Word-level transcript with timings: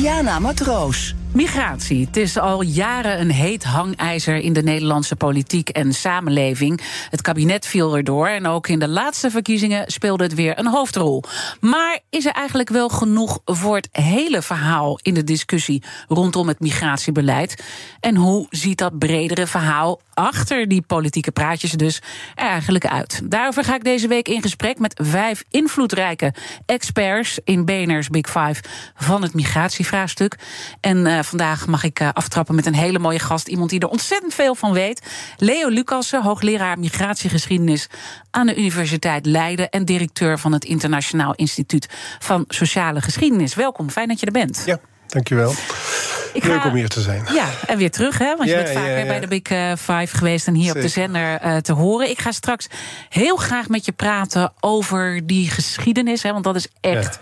Diana 0.00 0.38
Matroos. 0.38 1.14
Migratie. 1.32 2.06
Het 2.06 2.16
is 2.16 2.38
al 2.38 2.62
jaren 2.62 3.20
een 3.20 3.30
heet 3.30 3.64
hangijzer 3.64 4.36
in 4.36 4.52
de 4.52 4.62
Nederlandse 4.62 5.16
politiek 5.16 5.68
en 5.68 5.92
samenleving. 5.92 6.80
Het 7.10 7.20
kabinet 7.20 7.66
viel 7.66 7.96
erdoor 7.96 8.26
en 8.26 8.46
ook 8.46 8.68
in 8.68 8.78
de 8.78 8.88
laatste 8.88 9.30
verkiezingen 9.30 9.90
speelde 9.90 10.22
het 10.22 10.34
weer 10.34 10.58
een 10.58 10.66
hoofdrol. 10.66 11.22
Maar 11.60 11.98
is 12.10 12.26
er 12.26 12.32
eigenlijk 12.32 12.68
wel 12.68 12.88
genoeg 12.88 13.38
voor 13.44 13.76
het 13.76 13.88
hele 13.92 14.42
verhaal 14.42 14.98
in 15.02 15.14
de 15.14 15.24
discussie 15.24 15.82
rondom 16.08 16.48
het 16.48 16.60
migratiebeleid? 16.60 17.64
En 18.00 18.16
hoe 18.16 18.46
ziet 18.50 18.78
dat 18.78 18.98
bredere 18.98 19.46
verhaal 19.46 20.00
achter 20.20 20.68
die 20.68 20.82
politieke 20.82 21.30
praatjes 21.30 21.72
dus 21.72 22.02
eigenlijk 22.34 22.86
uit? 22.86 23.20
Daarover 23.24 23.64
ga 23.64 23.74
ik 23.74 23.84
deze 23.84 24.08
week 24.08 24.28
in 24.28 24.42
gesprek 24.42 24.78
met 24.78 25.00
vijf 25.02 25.44
invloedrijke 25.50 26.34
experts 26.66 27.38
in 27.44 27.64
BNR's 27.64 28.08
Big 28.08 28.26
Five 28.26 28.62
van 28.94 29.22
het 29.22 29.34
migratievraagstuk. 29.34 30.38
En 30.80 31.06
uh, 31.06 31.22
vandaag 31.22 31.66
mag 31.66 31.84
ik 31.84 32.00
uh, 32.00 32.08
aftrappen 32.12 32.54
met 32.54 32.66
een 32.66 32.74
hele 32.74 32.98
mooie 32.98 33.18
gast. 33.18 33.48
Iemand 33.48 33.70
die 33.70 33.80
er 33.80 33.88
ontzettend 33.88 34.34
veel 34.34 34.54
van 34.54 34.72
weet. 34.72 35.02
Leo 35.36 35.68
Lucassen, 35.68 36.22
hoogleraar 36.22 36.78
migratiegeschiedenis 36.78 37.86
aan 38.30 38.46
de 38.46 38.56
Universiteit 38.56 39.26
Leiden. 39.26 39.70
En 39.70 39.84
directeur 39.84 40.38
van 40.38 40.52
het 40.52 40.64
Internationaal 40.64 41.34
Instituut 41.34 41.88
van 42.18 42.44
Sociale 42.48 43.00
Geschiedenis. 43.00 43.54
Welkom, 43.54 43.90
fijn 43.90 44.08
dat 44.08 44.20
je 44.20 44.26
er 44.26 44.32
bent. 44.32 44.62
Ja. 44.66 44.80
Dankjewel. 45.10 45.54
Ik 46.32 46.44
Leuk 46.44 46.64
om 46.64 46.74
hier 46.74 46.88
te 46.88 47.00
zijn. 47.00 47.24
Ja, 47.32 47.48
en 47.66 47.78
weer 47.78 47.90
terug, 47.90 48.18
hè? 48.18 48.36
Want 48.36 48.48
je 48.48 48.54
bent 48.54 48.70
vaak 48.70 48.84
weer 48.84 49.06
bij 49.06 49.20
de 49.20 49.26
Big 49.26 49.50
uh, 49.50 49.70
Five 49.70 50.16
geweest 50.16 50.46
en 50.46 50.54
hier 50.54 50.64
Zeker. 50.64 50.80
op 50.80 50.86
de 50.86 50.92
zender 50.92 51.44
uh, 51.44 51.56
te 51.56 51.72
horen. 51.72 52.10
Ik 52.10 52.20
ga 52.20 52.32
straks 52.32 52.66
heel 53.08 53.36
graag 53.36 53.68
met 53.68 53.84
je 53.84 53.92
praten 53.92 54.52
over 54.60 55.26
die 55.26 55.50
geschiedenis, 55.50 56.22
hè, 56.22 56.32
want 56.32 56.44
dat 56.44 56.56
is 56.56 56.68
echt. 56.80 57.18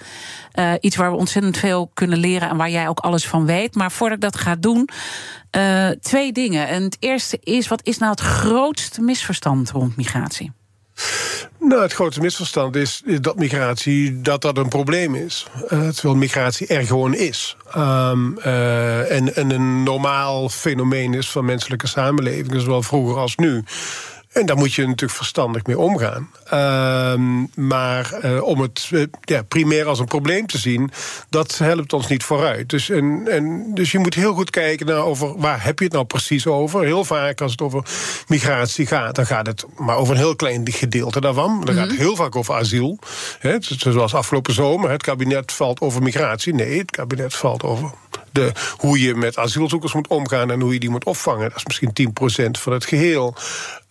Uh, 0.54 0.72
iets 0.80 0.96
waar 0.96 1.10
we 1.10 1.16
ontzettend 1.16 1.58
veel 1.58 1.90
kunnen 1.94 2.18
leren 2.18 2.48
en 2.48 2.56
waar 2.56 2.70
jij 2.70 2.88
ook 2.88 2.98
alles 2.98 3.26
van 3.26 3.46
weet. 3.46 3.74
Maar 3.74 3.92
voordat 3.92 4.16
ik 4.16 4.22
dat 4.22 4.36
ga 4.36 4.54
doen, 4.54 4.88
uh, 5.56 5.88
twee 5.88 6.32
dingen. 6.32 6.68
En 6.68 6.82
het 6.82 6.96
eerste 7.00 7.38
is: 7.42 7.68
wat 7.68 7.80
is 7.82 7.98
nou 7.98 8.10
het 8.10 8.20
grootste 8.20 9.00
misverstand 9.00 9.70
rond 9.70 9.96
migratie? 9.96 10.52
Nou, 11.68 11.82
het 11.82 11.92
grootste 11.92 12.20
misverstand 12.20 12.76
is, 12.76 13.02
dat 13.20 13.36
migratie 13.36 14.20
dat 14.20 14.42
dat 14.42 14.58
een 14.58 14.68
probleem 14.68 15.14
is. 15.14 15.46
Uh, 15.62 15.88
terwijl 15.88 16.14
migratie 16.14 16.66
er 16.66 16.86
gewoon 16.86 17.14
is. 17.14 17.56
Um, 17.76 18.38
uh, 18.38 19.12
en, 19.12 19.34
en 19.34 19.50
een 19.50 19.82
normaal 19.82 20.48
fenomeen 20.48 21.14
is 21.14 21.30
van 21.30 21.44
menselijke 21.44 21.86
samenlevingen, 21.86 22.60
zowel 22.60 22.82
vroeger 22.82 23.16
als 23.16 23.36
nu. 23.36 23.64
En 24.32 24.46
daar 24.46 24.56
moet 24.56 24.74
je 24.74 24.86
natuurlijk 24.86 25.18
verstandig 25.18 25.66
mee 25.66 25.78
omgaan. 25.78 26.30
Uh, 26.52 27.14
maar 27.54 28.14
uh, 28.24 28.42
om 28.42 28.60
het 28.60 28.88
uh, 28.92 29.04
ja, 29.20 29.42
primair 29.42 29.86
als 29.86 29.98
een 29.98 30.06
probleem 30.06 30.46
te 30.46 30.58
zien, 30.58 30.90
dat 31.28 31.58
helpt 31.58 31.92
ons 31.92 32.06
niet 32.06 32.24
vooruit. 32.24 32.68
Dus, 32.68 32.90
en, 32.90 33.22
en, 33.28 33.74
dus 33.74 33.92
je 33.92 33.98
moet 33.98 34.14
heel 34.14 34.34
goed 34.34 34.50
kijken 34.50 34.86
naar 34.86 35.04
over 35.04 35.38
waar 35.38 35.64
heb 35.64 35.78
je 35.78 35.84
het 35.84 35.94
nou 35.94 36.04
precies 36.04 36.46
over. 36.46 36.84
Heel 36.84 37.04
vaak 37.04 37.40
als 37.40 37.50
het 37.50 37.60
over 37.60 37.82
migratie 38.28 38.86
gaat, 38.86 39.14
dan 39.14 39.26
gaat 39.26 39.46
het 39.46 39.64
maar 39.76 39.96
over 39.96 40.14
een 40.14 40.20
heel 40.20 40.36
klein 40.36 40.72
gedeelte 40.72 41.20
daarvan. 41.20 41.60
Dan 41.64 41.74
gaat 41.74 41.86
het 41.86 41.92
mhm. 41.92 42.02
heel 42.02 42.16
vaak 42.16 42.36
over 42.36 42.54
asiel. 42.54 42.98
He, 43.38 43.56
zoals 43.60 44.14
afgelopen 44.14 44.54
zomer, 44.54 44.90
het 44.90 45.02
kabinet 45.02 45.52
valt 45.52 45.80
over 45.80 46.02
migratie. 46.02 46.54
Nee, 46.54 46.78
het 46.78 46.90
kabinet 46.90 47.34
valt 47.34 47.62
over 47.62 47.90
de, 48.32 48.52
hoe 48.76 49.00
je 49.00 49.14
met 49.14 49.38
asielzoekers 49.38 49.92
moet 49.92 50.08
omgaan 50.08 50.50
en 50.50 50.60
hoe 50.60 50.72
je 50.72 50.80
die 50.80 50.90
moet 50.90 51.04
opvangen. 51.04 51.48
Dat 51.48 51.56
is 51.56 51.64
misschien 51.64 52.10
10% 52.48 52.50
van 52.60 52.72
het 52.72 52.84
geheel. 52.84 53.34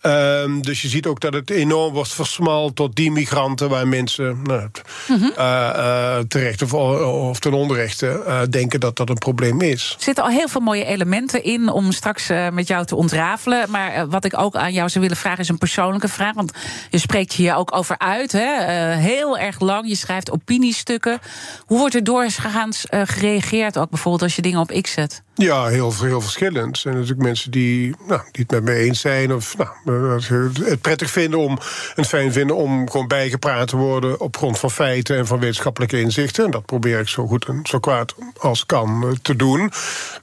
Um, 0.02 0.62
dus 0.62 0.82
je 0.82 0.88
ziet 0.88 1.06
ook 1.06 1.20
dat 1.20 1.34
het 1.34 1.50
enorm 1.50 1.92
wordt 1.92 2.12
versmald 2.12 2.76
tot 2.76 2.96
die 2.96 3.10
migranten 3.10 3.68
waar 3.68 3.88
mensen 3.88 4.42
nou, 4.42 4.68
mm 5.08 5.16
-hmm. 5.16 5.32
uh, 5.38 5.70
uh, 5.76 6.18
terecht 6.18 6.62
of, 6.62 6.72
of 6.72 7.38
ten 7.38 7.52
onrechte 7.52 8.22
uh, 8.26 8.40
denken 8.50 8.80
dat 8.80 8.96
dat 8.96 9.08
een 9.08 9.18
probleem 9.18 9.60
is. 9.60 9.94
Er 9.98 10.02
zitten 10.02 10.24
al 10.24 10.30
heel 10.30 10.48
veel 10.48 10.60
mooie 10.60 10.84
elementen 10.84 11.44
in 11.44 11.68
om 11.68 11.92
straks 11.92 12.26
met 12.52 12.68
jou 12.68 12.84
te 12.84 12.96
ontrafelen. 12.96 13.70
Maar 13.70 14.08
wat 14.08 14.24
ik 14.24 14.38
ook 14.38 14.56
aan 14.56 14.72
jou 14.72 14.88
zou 14.88 15.00
willen 15.00 15.20
vragen 15.20 15.38
is 15.38 15.48
een 15.48 15.58
persoonlijke 15.58 16.08
vraag. 16.08 16.34
Want 16.34 16.52
je 16.90 16.98
spreekt 16.98 17.32
hier 17.32 17.54
ook 17.54 17.76
over 17.76 17.98
uit. 17.98 18.32
Hè? 18.32 18.64
heel 18.94 19.38
erg 19.38 19.60
lang. 19.60 19.88
Je 19.88 19.96
schrijft 19.96 20.30
opiniestukken. 20.30 21.18
Hoe 21.66 21.78
wordt 21.78 21.94
er 21.94 22.04
doorgaans 22.04 22.86
gereageerd 22.90 23.78
ook 23.78 23.90
bijvoorbeeld 23.90 24.22
als 24.22 24.36
je 24.36 24.42
dingen 24.42 24.60
op 24.60 24.80
X 24.82 24.92
zet? 24.92 25.22
Ja, 25.40 25.66
heel, 25.66 25.94
heel 26.00 26.20
verschillend. 26.20 26.74
Er 26.74 26.76
zijn 26.76 26.94
natuurlijk 26.94 27.22
mensen 27.22 27.50
die, 27.50 27.94
nou, 28.06 28.20
die 28.30 28.44
het 28.46 28.50
met 28.50 28.62
me 28.62 28.74
eens 28.74 29.00
zijn... 29.00 29.32
of 29.32 29.56
nou, 29.84 30.20
het 30.64 30.80
prettig 30.80 31.10
vinden 31.10 31.38
om, 31.38 31.58
en 31.94 32.04
fijn 32.04 32.32
vinden 32.32 32.56
om 32.56 32.90
gewoon 32.90 33.06
bijgepraat 33.06 33.68
te 33.68 33.76
worden... 33.76 34.20
op 34.20 34.36
grond 34.36 34.58
van 34.58 34.70
feiten 34.70 35.16
en 35.16 35.26
van 35.26 35.40
wetenschappelijke 35.40 36.00
inzichten. 36.00 36.44
En 36.44 36.50
dat 36.50 36.66
probeer 36.66 37.00
ik 37.00 37.08
zo 37.08 37.26
goed 37.26 37.44
en 37.44 37.60
zo 37.62 37.78
kwaad 37.78 38.14
als 38.38 38.66
kan 38.66 39.02
eh, 39.02 39.10
te 39.22 39.36
doen. 39.36 39.70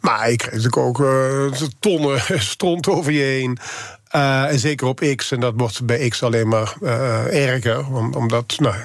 Maar 0.02 0.30
ik 0.30 0.38
krijg 0.38 0.56
natuurlijk 0.64 0.78
ook 0.78 1.00
uh, 1.00 1.68
tonnen 1.80 2.22
stront 2.42 2.88
over 2.88 3.12
je 3.12 3.24
heen... 3.24 3.58
Uh, 4.16 4.52
en 4.52 4.60
zeker 4.60 4.88
op 4.88 5.14
X, 5.16 5.32
en 5.32 5.40
dat 5.40 5.54
wordt 5.58 5.86
bij 5.86 6.10
X 6.10 6.24
alleen 6.24 6.48
maar 6.48 6.76
erger, 7.30 7.86
omdat 8.16 8.56
nou, 8.60 8.76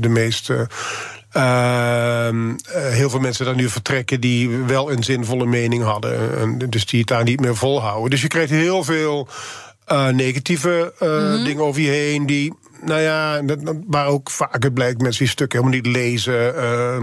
de 0.00 0.08
meeste 0.08 0.68
heel 2.72 3.10
veel 3.10 3.20
mensen 3.20 3.44
daar 3.44 3.54
nu 3.54 3.68
vertrekken 3.68 4.20
die 4.20 4.48
wel 4.50 4.92
een 4.92 5.04
zinvolle 5.04 5.46
mening 5.46 5.82
hadden. 5.82 6.38
En 6.38 6.58
dus 6.70 6.86
die 6.86 6.98
het 6.98 7.08
daar 7.08 7.24
niet 7.24 7.40
meer 7.40 7.56
volhouden. 7.56 8.10
Dus 8.10 8.22
je 8.22 8.28
krijgt 8.28 8.50
heel 8.50 8.84
veel 8.84 9.28
uh, 9.92 10.08
negatieve 10.08 10.92
mm 11.00 11.08
-hmm. 11.08 11.44
dingen 11.44 11.64
over 11.64 11.80
je 11.80 11.90
heen 11.90 12.26
die. 12.26 12.54
Nou 12.84 13.00
ja, 13.00 13.42
waar 13.86 14.06
ook 14.06 14.30
vaak 14.30 14.62
het 14.62 14.74
blijkt 14.74 15.00
mensen 15.00 15.24
die 15.24 15.32
stukken 15.32 15.58
helemaal 15.58 15.80
niet 15.80 15.94
lezen. 15.96 16.54
Uh, 16.54 16.98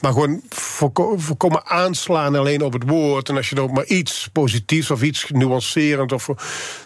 maar 0.00 0.12
gewoon 0.12 0.40
voorko 0.48 1.16
voorkomen 1.16 1.66
aanslaan 1.66 2.34
alleen 2.34 2.62
op 2.62 2.72
het 2.72 2.82
woord. 2.86 3.28
En 3.28 3.36
als 3.36 3.48
je 3.48 3.56
er 3.56 3.62
ook 3.62 3.72
maar 3.72 3.84
iets 3.84 4.28
positiefs 4.32 4.90
of 4.90 5.02
iets 5.02 5.26
nuancerend 5.28 6.12
of 6.12 6.28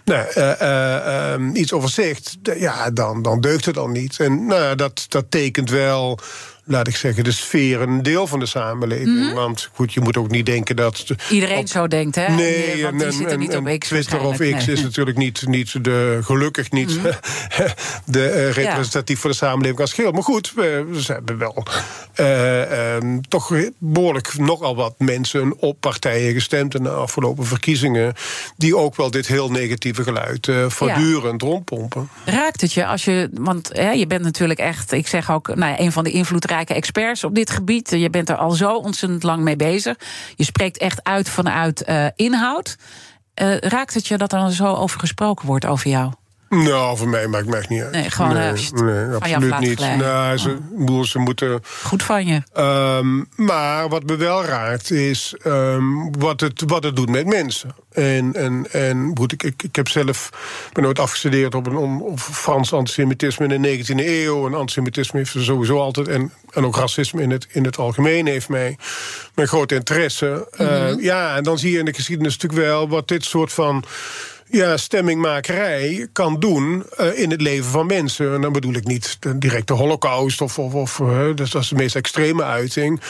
nou, 0.04 0.26
ehm, 0.28 1.54
iets 1.54 1.72
over 1.72 1.88
zegt, 1.88 2.36
ja, 2.58 2.90
dan, 2.90 3.22
dan 3.22 3.40
deugt 3.40 3.64
het 3.64 3.74
dan 3.74 3.92
niet. 3.92 4.20
En 4.20 4.46
nou, 4.46 4.74
dat, 4.74 5.06
dat 5.08 5.30
tekent 5.30 5.70
wel 5.70 6.18
laat 6.64 6.88
ik 6.88 6.96
zeggen, 6.96 7.24
de 7.24 7.32
sfeer 7.32 7.80
een 7.80 8.02
deel 8.02 8.26
van 8.26 8.38
de 8.38 8.46
samenleving. 8.46 9.08
Mm 9.08 9.22
-hmm. 9.22 9.34
Want 9.34 9.70
goed, 9.72 9.92
je 9.92 10.00
moet 10.00 10.16
ook 10.16 10.30
niet 10.30 10.46
denken 10.46 10.76
dat... 10.76 11.04
Iedereen 11.30 11.58
op, 11.58 11.68
zo 11.68 11.88
denkt, 11.88 12.14
hè? 12.14 12.34
Nee, 12.34 12.82
want 12.82 12.98
die 12.98 13.06
en, 13.06 13.12
zitten 13.12 13.38
niet 13.38 13.56
op 13.56 13.78
X 13.78 13.88
Twitter 13.88 14.20
of 14.20 14.36
X 14.36 14.40
nee. 14.40 14.62
is 14.66 14.82
natuurlijk 14.82 15.16
niet, 15.16 15.46
niet 15.46 15.84
de, 15.84 16.18
gelukkig 16.22 16.70
niet 16.70 16.96
mm 16.96 17.02
-hmm. 17.02 17.12
de 18.14 18.32
uh, 18.34 18.50
representatief 18.50 19.16
ja. 19.16 19.22
voor 19.22 19.30
de 19.30 19.36
samenleving 19.36 19.80
als 19.80 19.92
geheel. 19.92 20.12
Maar 20.12 20.22
goed, 20.22 20.52
we, 20.54 20.86
we 20.90 21.12
hebben 21.12 21.38
wel 21.38 21.66
uh, 22.20 22.94
um, 22.94 23.28
toch 23.28 23.52
behoorlijk 23.78 24.38
nogal 24.38 24.76
wat 24.76 24.94
mensen 24.98 25.58
op 25.58 25.80
partijen 25.80 26.32
gestemd 26.32 26.74
in 26.74 26.82
de 26.82 26.90
afgelopen 26.90 27.46
verkiezingen, 27.46 28.14
die 28.56 28.76
ook 28.76 28.96
wel 28.96 29.10
dit 29.10 29.26
heel 29.26 29.50
negatieve 29.50 30.02
geluid 30.02 30.46
uh, 30.46 30.68
voortdurend 30.68 31.42
ja. 31.42 31.48
rondpompen. 31.48 32.08
Raakt 32.24 32.60
het 32.60 32.72
je 32.72 32.86
als 32.86 33.04
je, 33.04 33.30
want 33.32 33.70
hè, 33.72 33.90
je 33.90 34.06
bent 34.06 34.22
natuurlijk 34.22 34.58
echt, 34.58 34.92
ik 34.92 35.06
zeg 35.06 35.30
ook, 35.30 35.54
nou, 35.54 35.74
een 35.78 35.92
van 35.92 36.04
de 36.04 36.10
invloedrijke 36.10 36.53
experts 36.62 37.24
op 37.24 37.34
dit 37.34 37.50
gebied. 37.50 37.90
Je 37.90 38.10
bent 38.10 38.28
er 38.28 38.36
al 38.36 38.50
zo 38.50 38.74
ontzettend 38.74 39.22
lang 39.22 39.42
mee 39.42 39.56
bezig. 39.56 39.96
Je 40.34 40.44
spreekt 40.44 40.78
echt 40.78 41.04
uit 41.04 41.28
vanuit 41.28 41.88
uh, 41.88 42.06
inhoud. 42.16 42.76
Uh, 43.42 43.56
raakt 43.56 43.94
het 43.94 44.06
je 44.06 44.18
dat 44.18 44.32
er 44.32 44.38
dan 44.38 44.50
zo 44.50 44.74
over 44.74 45.00
gesproken 45.00 45.46
wordt 45.46 45.64
over 45.64 45.90
jou? 45.90 46.12
Nou, 46.62 46.96
voor 46.96 47.08
mij 47.08 47.26
maakt 47.26 47.54
het 47.54 47.68
niet 47.68 47.82
uit. 47.82 47.92
Nee, 47.92 48.10
gewoon 48.10 48.32
nee, 48.32 48.52
nee 48.72 49.14
absoluut 49.14 49.58
niet. 49.58 49.78
Nou, 49.78 50.36
ze, 50.36 50.58
oh. 50.86 51.02
ze 51.02 51.18
moeten. 51.18 51.62
Goed 51.82 52.02
van 52.02 52.26
je. 52.26 52.42
Um, 52.58 53.28
maar 53.36 53.88
wat 53.88 54.04
me 54.04 54.16
wel 54.16 54.44
raakt 54.44 54.90
is 54.90 55.34
um, 55.46 56.18
wat, 56.18 56.40
het, 56.40 56.62
wat 56.66 56.84
het 56.84 56.96
doet 56.96 57.10
met 57.10 57.26
mensen. 57.26 57.74
En, 57.92 58.34
en, 58.34 58.66
en 58.70 59.10
goed, 59.14 59.32
ik, 59.32 59.42
ik, 59.42 59.62
ik 59.62 59.76
heb 59.76 59.88
zelf 59.88 60.30
ben 60.72 60.82
nooit 60.82 60.98
afgestudeerd 60.98 61.54
op 61.54 61.66
een 61.66 61.76
op 61.76 62.20
Frans 62.20 62.72
antisemitisme 62.72 63.46
in 63.46 63.62
de 63.62 63.84
19e 63.84 64.04
eeuw. 64.06 64.46
En 64.46 64.54
antisemitisme 64.54 65.18
heeft 65.18 65.34
sowieso 65.38 65.78
altijd. 65.78 66.08
En, 66.08 66.32
en 66.50 66.64
ook 66.64 66.76
racisme 66.76 67.22
in 67.22 67.30
het, 67.30 67.46
in 67.50 67.64
het 67.64 67.78
algemeen 67.78 68.26
heeft 68.26 68.48
mij 68.48 68.76
mijn 69.34 69.48
grote 69.48 69.74
interesse. 69.74 70.48
Mm 70.56 70.66
-hmm. 70.66 70.98
uh, 70.98 71.04
ja, 71.04 71.36
en 71.36 71.42
dan 71.42 71.58
zie 71.58 71.72
je 71.72 71.78
in 71.78 71.84
de 71.84 71.94
geschiedenis 71.94 72.32
natuurlijk 72.38 72.68
wel 72.68 72.88
wat 72.88 73.08
dit 73.08 73.24
soort 73.24 73.52
van 73.52 73.84
ja, 74.54 74.76
stemmingmakerij 74.76 76.08
kan 76.12 76.40
doen 76.40 76.84
uh, 77.00 77.18
in 77.18 77.30
het 77.30 77.40
leven 77.40 77.70
van 77.70 77.86
mensen. 77.86 78.34
En 78.34 78.40
dan 78.40 78.52
bedoel 78.52 78.74
ik 78.74 78.84
niet 78.84 79.16
de 79.20 79.38
directe 79.38 79.72
holocaust, 79.72 80.40
of, 80.40 80.58
of, 80.58 80.74
of 80.74 80.98
uh, 80.98 81.26
dat 81.34 81.54
is 81.54 81.68
de 81.68 81.74
meest 81.74 81.96
extreme 81.96 82.42
uiting. 82.42 83.00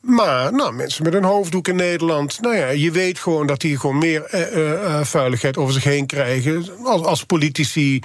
Maar 0.00 0.52
nou, 0.52 0.72
mensen 0.72 1.04
met 1.04 1.14
een 1.14 1.24
hoofddoek 1.24 1.68
in 1.68 1.76
Nederland, 1.76 2.40
nou 2.40 2.56
ja, 2.56 2.68
je 2.68 2.90
weet 2.90 3.18
gewoon 3.18 3.46
dat 3.46 3.60
die 3.60 3.78
gewoon 3.78 3.98
meer 3.98 4.24
eh, 4.24 4.98
eh, 4.98 5.04
vuiligheid 5.04 5.56
over 5.56 5.72
zich 5.72 5.84
heen 5.84 6.06
krijgen. 6.06 6.66
Als, 6.84 7.02
als 7.02 7.24
politici. 7.24 8.00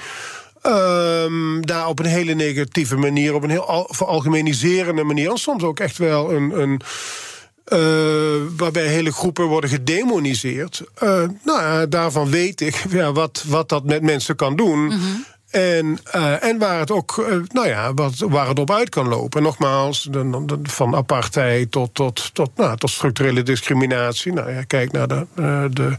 Um, 0.64 1.66
daar 1.66 1.88
op 1.88 2.00
een 2.00 2.06
hele 2.06 2.34
negatieve 2.34 2.96
manier, 2.96 3.34
op 3.34 3.44
een 3.44 3.50
heel 3.50 3.68
al, 3.68 3.88
veralgemeniserende 3.92 5.04
manier. 5.04 5.30
En 5.32 5.38
soms 5.38 5.64
ook 5.64 5.80
echt 5.80 5.98
wel 5.98 6.32
een. 6.32 6.60
een 6.62 6.82
uh, 7.74 7.80
waarbij 8.58 8.88
hele 8.88 9.12
groepen 9.12 9.46
worden 9.46 9.70
gedemoniseerd. 9.70 10.84
Uh, 11.04 11.10
nou 11.44 11.62
ja, 11.62 11.86
daarvan 11.86 12.30
weet 12.30 12.62
ik 12.62 12.76
ja, 12.90 13.12
wat, 13.12 13.44
wat 13.48 13.70
dat 13.70 13.84
met 13.84 14.02
mensen 14.02 14.36
kan 14.36 14.56
doen. 14.56 14.80
Mm 14.80 14.90
-hmm. 14.90 15.26
En, 15.50 16.00
uh, 16.16 16.44
en 16.44 16.58
waar 16.58 16.80
het 16.80 16.92
ook, 16.92 17.26
nou 17.52 17.68
ja, 17.68 17.94
wat, 17.94 18.18
waar 18.18 18.48
het 18.48 18.60
op 18.60 18.72
uit 18.72 18.90
kan 18.90 19.08
lopen. 19.08 19.44
Nogmaals, 19.44 20.08
de, 20.12 20.44
de, 20.46 20.60
van 20.64 20.96
apartheid 20.96 21.72
tot, 21.72 21.94
tot, 21.94 22.34
tot, 22.34 22.50
nou, 22.56 22.78
tot 22.78 22.90
structurele 22.90 23.44
discriminatie. 23.44 24.34
Nou 24.34 24.52
ja, 24.52 24.64
kijk 24.64 24.92
naar 24.92 25.08
de, 25.08 25.26
uh, 25.36 25.64
de 25.70 25.96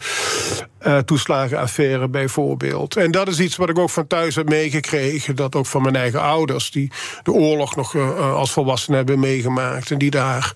toeslagenaffaire 1.05 2.09
bijvoorbeeld. 2.09 2.97
En 2.97 3.11
dat 3.11 3.29
is 3.29 3.41
iets 3.41 3.57
wat 3.57 3.69
ik 3.69 3.79
ook 3.79 3.91
van 3.91 4.07
thuis 4.07 4.35
heb 4.35 4.49
meegekregen. 4.49 5.37
Dat 5.37 5.55
ook 5.55 5.67
van 5.67 5.83
mijn 5.83 5.97
eigen 5.97 6.21
ouders, 6.21 6.71
die 6.71 6.91
de 7.23 7.33
oorlog 7.33 7.77
nog 7.77 7.97
als 8.19 8.53
volwassenen 8.53 8.99
hebben 8.99 9.19
meegemaakt. 9.19 9.91
En 9.91 9.99
die 9.99 10.11
daar 10.11 10.53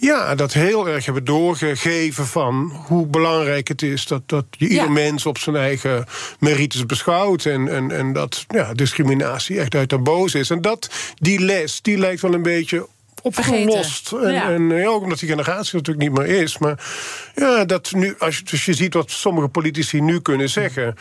ja, 0.00 0.34
dat 0.34 0.52
heel 0.52 0.88
erg 0.88 1.04
hebben 1.04 1.24
doorgegeven 1.24 2.26
van 2.26 2.82
hoe 2.86 3.06
belangrijk 3.06 3.68
het 3.68 3.82
is 3.82 4.06
dat, 4.06 4.22
dat 4.26 4.44
je 4.50 4.68
ieder 4.68 4.90
mens 4.90 5.26
op 5.26 5.38
zijn 5.38 5.56
eigen 5.56 6.04
merites 6.38 6.86
beschouwt. 6.86 7.44
En, 7.44 7.68
en, 7.68 7.90
en 7.90 8.12
dat 8.12 8.44
ja, 8.48 8.74
discriminatie 8.74 9.60
echt 9.60 9.74
uit 9.74 9.90
de 9.90 9.98
boos 9.98 10.34
is. 10.34 10.50
En 10.50 10.60
dat, 10.60 10.90
die 11.14 11.40
les, 11.40 11.82
die 11.82 11.98
lijkt 11.98 12.20
wel 12.20 12.34
een 12.34 12.42
beetje 12.42 12.86
opgelost. 13.22 14.12
En, 14.12 14.32
ja. 14.32 14.50
en 14.50 14.68
ja, 14.68 14.86
ook 14.86 15.02
omdat 15.02 15.18
die 15.18 15.28
generatie 15.28 15.76
natuurlijk 15.76 16.08
niet 16.08 16.18
meer 16.18 16.42
is. 16.42 16.58
Maar 16.58 16.86
ja, 17.34 17.64
dat 17.64 17.92
nu, 17.92 18.14
als 18.18 18.36
je, 18.36 18.44
dus 18.44 18.64
je 18.64 18.74
ziet 18.74 18.94
wat 18.94 19.10
sommige 19.10 19.48
politici 19.48 20.00
nu 20.00 20.20
kunnen 20.20 20.48
zeggen. 20.48 20.94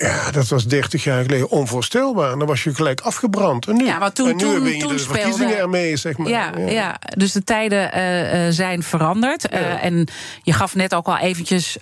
Ja, 0.00 0.30
dat 0.30 0.48
was 0.48 0.66
30 0.66 1.04
jaar 1.04 1.22
geleden 1.22 1.50
onvoorstelbaar. 1.50 2.38
Dan 2.38 2.46
was 2.46 2.64
je 2.64 2.74
gelijk 2.74 3.00
afgebrand. 3.00 3.66
En 3.66 3.76
nu, 3.76 3.84
ja, 3.84 3.98
maar 3.98 4.12
toen, 4.12 4.28
en 4.28 4.36
nu 4.36 4.42
toen, 4.42 4.64
je 4.64 4.76
toen 4.76 4.96
de 4.96 4.98
verkiezingen 4.98 5.56
ermee, 5.56 5.96
zeg 5.96 6.16
maar. 6.16 6.28
Ja, 6.28 6.52
ja. 6.56 6.70
ja. 6.70 6.98
dus 7.16 7.32
de 7.32 7.44
tijden 7.44 7.90
uh, 7.96 8.46
uh, 8.46 8.52
zijn 8.52 8.82
veranderd. 8.82 9.46
Ja. 9.50 9.58
Uh, 9.58 9.84
en 9.84 10.08
je 10.42 10.52
gaf 10.52 10.74
net 10.74 10.94
ook 10.94 11.06
al 11.06 11.18
eventjes 11.18 11.76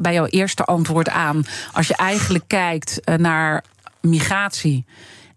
bij 0.00 0.12
jouw 0.12 0.26
eerste 0.26 0.64
antwoord 0.64 1.08
aan... 1.08 1.44
als 1.72 1.86
je 1.86 1.96
eigenlijk 1.96 2.44
kijkt 2.46 3.00
naar 3.16 3.64
migratie 4.00 4.84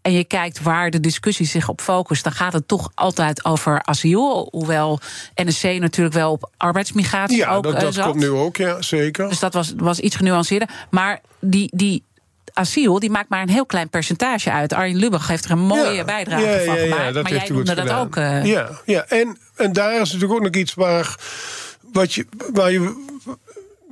en 0.02 0.12
je 0.14 0.24
kijkt 0.24 0.62
waar 0.62 0.90
de 0.90 1.00
discussie 1.00 1.46
zich 1.46 1.70
op 1.70 1.82
focust, 1.82 2.24
dan 2.24 2.34
gaat 2.34 2.54
het 2.54 2.68
toch 2.68 2.92
altijd 2.96 3.46
over 3.46 3.84
asiel. 3.84 4.48
Hoewel 4.52 5.00
NSC 5.36 5.64
natuurlijk 5.64 6.16
wel 6.16 6.32
op 6.32 6.50
arbeidsmigratie 6.58 7.38
ja, 7.38 7.56
ook 7.56 7.64
dat, 7.64 7.80
dat 7.80 7.94
zat. 7.94 8.06
komt 8.06 8.20
nu 8.20 8.30
ook, 8.30 8.58
ja, 8.58 8.82
zeker. 8.82 9.30
Dus 9.30 9.40
dat 9.40 9.54
was, 9.54 9.74
was 9.78 10.00
iets 10.00 10.16
genuanceerder. 10.16 10.70
Maar 10.90 11.22
die, 11.40 11.70
die 11.76 12.04
asiel, 12.54 13.00
die 13.00 13.10
maakt 13.10 13.30
maar 13.30 13.42
een 13.42 13.50
heel 13.50 13.66
klein 13.66 13.90
percentage 13.90 14.52
uit. 14.52 14.74
Arjen 14.74 14.98
Lubach 14.98 15.28
heeft 15.28 15.46
er 15.46 15.52
een 15.52 15.60
mooie 15.60 15.92
ja, 15.92 16.04
bijdrage 16.04 16.46
ja, 16.46 16.64
van 16.64 16.76
ja, 16.76 16.82
gemaakt. 16.82 17.14
dat 17.14 17.24
maar 17.24 17.32
heeft 17.32 17.48
jij 17.48 17.56
noemde 17.56 17.76
dat 17.76 17.84
gedaan. 17.84 18.06
ook. 18.06 18.16
Uh... 18.16 18.46
Ja, 18.46 18.70
ja. 18.86 19.06
En, 19.08 19.38
en 19.56 19.74
daar 19.74 19.92
is 19.94 20.12
natuurlijk 20.12 20.32
ook 20.32 20.42
nog 20.42 20.56
iets 20.56 20.74
waar, 20.74 21.16
wat 21.92 22.14
je, 22.14 22.26
waar 22.54 22.72
je 22.72 23.08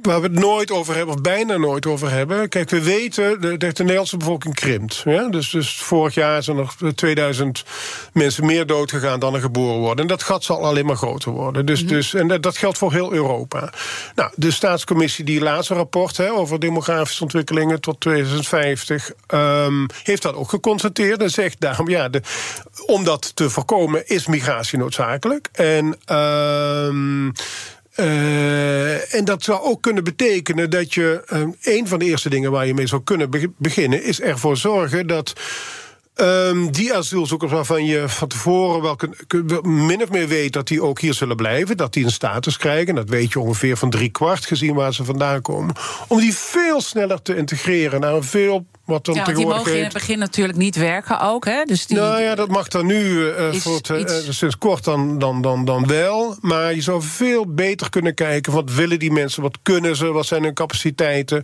waar 0.08 0.22
we 0.22 0.28
het 0.28 0.40
nooit 0.40 0.72
over 0.72 0.96
hebben, 0.96 1.16
of 1.16 1.22
bijna 1.22 1.58
nooit 1.58 1.86
over 1.86 2.12
hebben. 2.12 2.50
Kijk, 2.50 2.70
we 2.70 2.84
weten 2.84 3.42
dat 3.42 3.60
de, 3.60 3.74
de 3.74 3.84
Nederlandse 3.84 4.18
bevolking 4.18 4.54
krimpt. 4.54 5.02
Ja? 5.06 5.28
Dus, 5.28 5.50
dus 5.50 5.82
vorig 5.82 6.14
jaar 6.14 6.44
zijn 6.44 6.58
er 6.58 6.96
2000 6.96 7.64
mensen 8.14 8.46
meer 8.46 8.66
doodgegaan 8.66 9.20
dan 9.20 9.34
er 9.34 9.42
geboren 9.42 9.80
worden. 9.80 10.02
En 10.02 10.08
dat 10.08 10.24
gat 10.24 10.44
zal 10.44 10.66
alleen 10.66 10.86
maar 10.86 10.96
groter 10.96 11.32
worden. 11.32 11.66
Dus, 11.66 11.82
mm 11.82 11.88
-hmm. 11.88 11.96
dus, 11.96 12.14
en 12.14 12.28
dat 12.28 12.58
geldt 12.58 12.78
voor 12.78 12.92
heel 12.92 13.14
Europa. 13.14 13.74
Nou, 14.16 14.32
de 14.36 14.52
staatscommissie, 14.52 15.26
die 15.26 15.42
laatste 15.42 15.74
rapport 15.74 16.18
hè, 16.18 16.32
over 16.32 16.60
demografische 16.60 17.24
ontwikkelingen 17.24 17.82
tot 17.82 18.00
2050, 18.00 19.12
um, 19.34 19.86
heeft 20.04 20.22
dat 20.22 20.36
ook 20.36 20.50
geconstateerd. 20.50 21.22
En 21.22 21.30
zegt 21.30 21.60
daarom, 21.60 21.90
ja, 21.90 22.10
de, 22.10 22.22
om 22.86 23.04
dat 23.04 23.36
te 23.36 23.50
voorkomen, 23.50 24.08
is 24.08 24.28
migratie 24.28 24.78
noodzakelijk. 24.78 25.50
En. 25.52 26.16
Um, 26.16 27.34
uh, 28.00 29.16
en 29.16 29.26
dat 29.26 29.44
zou 29.44 29.62
ook 29.62 29.82
kunnen 29.82 30.04
betekenen 30.04 30.70
dat 30.70 30.94
je. 30.94 31.24
Uh, 31.34 31.48
een 31.62 31.88
van 31.88 32.00
de 32.00 32.06
eerste 32.06 32.30
dingen 32.30 32.52
waar 32.52 32.68
je 32.68 32.74
mee 32.74 32.88
zou 32.88 33.04
kunnen 33.04 33.30
be 33.30 33.52
beginnen, 33.58 34.04
is 34.04 34.22
ervoor 34.22 34.58
zorgen 34.58 35.08
dat. 35.08 35.34
Um, 36.22 36.72
die 36.72 36.94
asielzoekers 36.94 37.52
waarvan 37.52 37.86
je 37.86 38.10
van 38.10 38.28
tevoren 38.28 38.82
wel 38.82 39.62
min 39.62 40.02
of 40.04 40.10
meer 40.10 40.28
weet 40.28 40.54
dat 40.54 40.68
die 40.68 40.82
ook 40.82 41.00
hier 41.00 41.14
zullen 41.14 41.36
blijven, 41.36 41.78
dat 41.78 41.94
die 41.94 42.06
een 42.06 42.12
status 42.12 42.58
krijgen, 42.58 42.96
dat 42.96 43.10
weet 43.10 43.34
je 43.34 43.40
ongeveer 43.40 43.78
van 43.78 43.90
drie 43.90 44.10
kwart 44.10 44.46
gezien 44.46 44.74
waar 44.74 44.94
ze 44.94 45.04
vandaan 45.04 45.42
komen, 45.42 45.76
om 46.08 46.20
die 46.20 46.36
veel 46.36 46.82
sneller 46.82 47.22
te 47.22 47.36
integreren 47.36 48.00
naar 48.00 48.14
een 48.14 48.24
veel 48.24 48.66
wat 48.86 49.06
dan 49.06 49.16
ja, 49.16 49.26
die 49.26 49.46
mogen 49.46 49.78
in 49.78 49.84
het 49.84 49.94
begin 49.94 50.20
natuurlijk 50.20 50.58
niet 50.58 50.76
werken 50.76 51.20
ook. 51.20 51.46
Hè? 51.46 51.64
Dus 51.64 51.86
die... 51.86 51.98
Nou 51.98 52.22
ja, 52.22 52.36
dat 52.36 52.50
mag 52.50 52.68
dan 52.68 52.86
nu 52.86 53.04
uh, 53.04 53.52
het, 53.52 53.92
uh, 53.92 54.30
sinds 54.30 54.58
kort 54.58 54.84
dan, 54.84 55.20
dan, 55.20 55.42
dan, 55.42 55.66
dan 55.66 55.88
wel. 55.88 56.38
Maar 56.42 56.76
je 56.76 56.82
zou 56.82 57.02
veel 57.02 57.54
beter 57.54 57.90
kunnen 57.90 58.14
kijken... 58.14 58.54
wat 58.54 58.72
willen 58.74 59.00
die 59.00 59.12
mensen, 59.12 59.42
wat 59.42 59.58
kunnen 59.64 59.96
ze, 59.96 60.12
wat 60.12 60.26
zijn 60.26 60.44
hun 60.44 60.54
capaciteiten... 60.54 61.44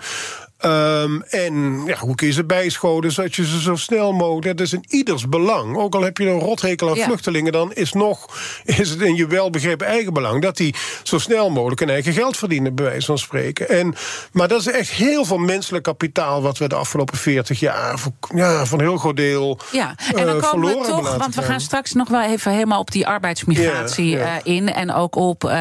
Um, 0.65 1.21
en 1.21 1.83
ja, 1.86 1.98
hoe 1.98 2.15
kun 2.15 2.27
je 2.27 2.33
ze 2.33 2.44
bijscholen 2.44 3.12
zodat 3.12 3.36
je 3.36 3.45
ze 3.45 3.62
zo 3.62 3.75
snel 3.75 4.13
mogelijk... 4.13 4.57
dat 4.57 4.60
is 4.68 4.74
in 4.74 4.86
ieders 4.88 5.30
belang. 5.30 5.77
Ook 5.77 5.95
al 5.95 6.01
heb 6.01 6.18
je 6.18 6.30
een 6.30 6.39
rothekel 6.39 6.89
aan 6.89 6.95
ja. 6.95 7.06
vluchtelingen... 7.06 7.51
dan 7.51 7.74
is, 7.74 7.94
nog, 7.94 8.27
is 8.80 8.89
het 8.89 9.01
in 9.01 9.15
je 9.15 9.27
welbegrepen 9.27 9.88
eigen 9.88 10.13
belang... 10.13 10.42
dat 10.42 10.57
die 10.57 10.75
zo 11.04 11.19
snel 11.19 11.50
mogelijk 11.50 11.80
hun 11.80 11.89
eigen 11.89 12.13
geld 12.13 12.38
verdienen, 12.38 12.75
bij 12.75 12.86
wijze 12.86 13.06
van 13.06 13.18
spreken. 13.18 13.69
En, 13.69 13.95
maar 14.31 14.48
dat 14.48 14.60
is 14.60 14.68
echt 14.68 14.89
heel 14.89 15.25
veel 15.25 15.38
menselijk 15.38 15.83
kapitaal... 15.83 16.42
wat 16.42 16.57
we 16.57 16.68
de 16.68 16.75
afgelopen 16.75 17.18
40 17.18 17.59
jaar 17.59 18.00
ja, 18.36 18.66
van 18.66 18.80
heel 18.80 18.98
groot 18.98 19.18
deel 19.18 19.59
Ja, 19.71 19.95
en 20.16 20.25
dan 20.25 20.36
uh, 20.36 20.51
komen 20.51 20.80
we 20.80 20.86
toch, 20.88 21.16
want 21.16 21.36
we 21.36 21.42
gaan 21.42 21.62
straks 21.62 21.94
nog 21.94 22.09
wel 22.09 22.21
even 22.21 22.51
helemaal 22.51 22.80
op 22.80 22.92
die 22.92 23.07
arbeidsmigratie. 23.07 24.16
Uh, 24.16 24.36
in... 24.44 24.74
en 24.74 24.94
ook 24.94 25.16
op 25.16 25.44
uh, 25.44 25.51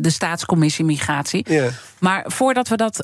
de 0.00 0.10
staatscommissie 0.10 0.84
migratie. 0.84 1.46
Maar 1.98 2.24
voordat 2.26 2.68
we 2.68 2.76
dat 2.76 3.02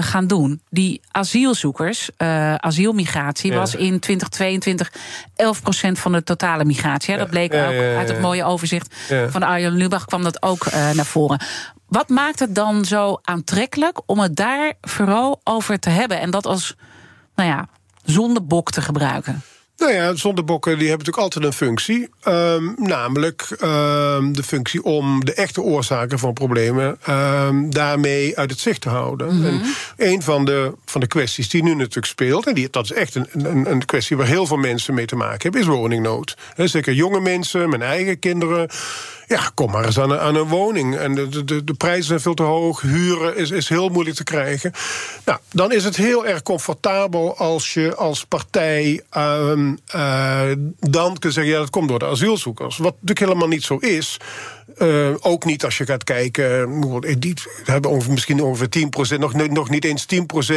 gaan 0.00 0.26
doen, 0.26 0.60
die 0.70 0.97
asielzoekers, 1.10 2.10
uh, 2.18 2.54
asielmigratie, 2.54 3.52
ja. 3.52 3.58
was 3.58 3.74
in 3.74 4.00
2022 4.00 4.92
11% 4.92 4.96
van 5.92 6.12
de 6.12 6.22
totale 6.22 6.64
migratie. 6.64 7.12
Ja, 7.12 7.18
dat 7.18 7.30
bleek 7.30 7.54
ook 7.54 7.60
uit 7.96 8.08
het 8.08 8.20
mooie 8.20 8.44
overzicht 8.44 8.94
van 9.28 9.42
Arjen 9.42 9.72
Lubach 9.72 10.04
kwam 10.04 10.22
dat 10.22 10.42
ook 10.42 10.66
uh, 10.66 10.72
naar 10.72 11.06
voren. 11.06 11.40
Wat 11.88 12.08
maakt 12.08 12.38
het 12.38 12.54
dan 12.54 12.84
zo 12.84 13.18
aantrekkelijk 13.22 14.00
om 14.06 14.18
het 14.18 14.36
daar 14.36 14.72
vooral 14.80 15.40
over 15.44 15.78
te 15.78 15.90
hebben 15.90 16.20
en 16.20 16.30
dat 16.30 16.46
als, 16.46 16.74
nou 17.34 17.48
ja, 17.48 17.68
zondebok 18.04 18.70
te 18.70 18.82
gebruiken? 18.82 19.42
Nou 19.78 19.92
ja, 19.92 20.14
zondebokken 20.14 20.78
die 20.78 20.88
hebben 20.88 21.06
natuurlijk 21.06 21.34
altijd 21.34 21.44
een 21.44 21.66
functie. 21.66 22.08
Um, 22.28 22.74
namelijk 22.76 23.48
um, 23.50 24.36
de 24.36 24.42
functie 24.42 24.84
om 24.84 25.24
de 25.24 25.34
echte 25.34 25.62
oorzaken 25.62 26.18
van 26.18 26.32
problemen 26.32 26.98
um, 27.08 27.70
daarmee 27.70 28.38
uit 28.38 28.50
het 28.50 28.60
zicht 28.60 28.80
te 28.80 28.88
houden. 28.88 29.34
Mm 29.34 29.44
-hmm. 29.44 29.62
En 29.96 30.12
een 30.12 30.22
van 30.22 30.44
de, 30.44 30.72
van 30.84 31.00
de 31.00 31.06
kwesties 31.06 31.48
die 31.48 31.62
nu 31.62 31.74
natuurlijk 31.74 32.06
speelt, 32.06 32.46
en 32.46 32.54
die, 32.54 32.68
dat 32.70 32.84
is 32.84 32.92
echt 32.92 33.14
een, 33.14 33.26
een, 33.32 33.70
een 33.70 33.84
kwestie 33.84 34.16
waar 34.16 34.26
heel 34.26 34.46
veel 34.46 34.56
mensen 34.56 34.94
mee 34.94 35.06
te 35.06 35.16
maken 35.16 35.42
hebben, 35.42 35.60
is 35.60 35.66
woningnood. 35.66 36.36
He, 36.54 36.66
zeker 36.66 36.92
jonge 36.92 37.20
mensen, 37.20 37.68
mijn 37.68 37.82
eigen 37.82 38.18
kinderen. 38.18 38.68
Ja, 39.28 39.50
kom 39.54 39.70
maar 39.70 39.84
eens 39.84 39.98
aan 39.98 40.10
een, 40.10 40.18
aan 40.18 40.34
een 40.34 40.48
woning. 40.48 40.96
En 40.96 41.14
de, 41.14 41.44
de, 41.44 41.64
de 41.64 41.74
prijzen 41.74 42.04
zijn 42.04 42.20
veel 42.20 42.34
te 42.34 42.42
hoog. 42.42 42.80
Huren 42.80 43.36
is, 43.36 43.50
is 43.50 43.68
heel 43.68 43.88
moeilijk 43.88 44.16
te 44.16 44.24
krijgen. 44.24 44.72
Nou, 45.24 45.38
dan 45.50 45.72
is 45.72 45.84
het 45.84 45.96
heel 45.96 46.26
erg 46.26 46.42
comfortabel 46.42 47.36
als 47.36 47.74
je 47.74 47.94
als 47.94 48.24
partij 48.24 49.02
um, 49.16 49.78
uh, 49.94 50.40
dan 50.80 51.18
kunt 51.18 51.32
zeggen: 51.32 51.52
ja, 51.52 51.58
dat 51.58 51.70
komt 51.70 51.88
door 51.88 51.98
de 51.98 52.06
asielzoekers. 52.06 52.76
Wat 52.76 52.92
natuurlijk 52.92 53.18
helemaal 53.18 53.48
niet 53.48 53.64
zo 53.64 53.76
is. 53.76 54.16
Uh, 54.76 55.08
ook 55.20 55.44
niet 55.44 55.64
als 55.64 55.78
je 55.78 55.86
gaat 55.86 56.04
kijken. 56.04 56.80
Die 57.18 57.34
hebben 57.64 58.02
misschien 58.08 58.42
ongeveer 58.42 58.88
10%, 59.16 59.18
nog, 59.18 59.32
nog 59.34 59.70
niet 59.70 59.84
eens 59.84 60.06
10% 60.14 60.16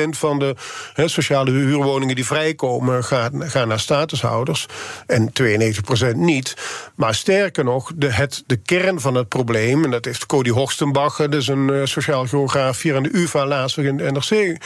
van 0.09 0.39
de 0.39 0.55
sociale 0.95 1.51
huurwoningen 1.51 2.15
die 2.15 2.25
vrijkomen, 2.25 3.03
gaan, 3.03 3.49
gaan 3.49 3.67
naar 3.67 3.79
statushouders. 3.79 4.65
En 5.07 5.31
92% 5.41 6.15
niet. 6.15 6.55
Maar 6.95 7.15
sterker 7.15 7.63
nog, 7.63 7.91
de, 7.95 8.11
het, 8.11 8.43
de 8.45 8.55
kern 8.55 8.99
van 8.99 9.15
het 9.15 9.27
probleem, 9.27 9.83
en 9.83 9.91
dat 9.91 10.05
heeft 10.05 10.25
Cody 10.25 10.49
Horstenbach, 10.49 11.27
dus 11.29 11.47
een 11.47 11.71
uh, 11.71 11.85
sociaal 11.85 12.27
geograaf 12.27 12.81
hier 12.81 12.95
aan 12.95 13.03
de 13.03 13.17
UvA 13.17 13.45
laatst 13.45 13.77
in 13.77 13.97
de 13.97 14.11
NRC 14.11 14.57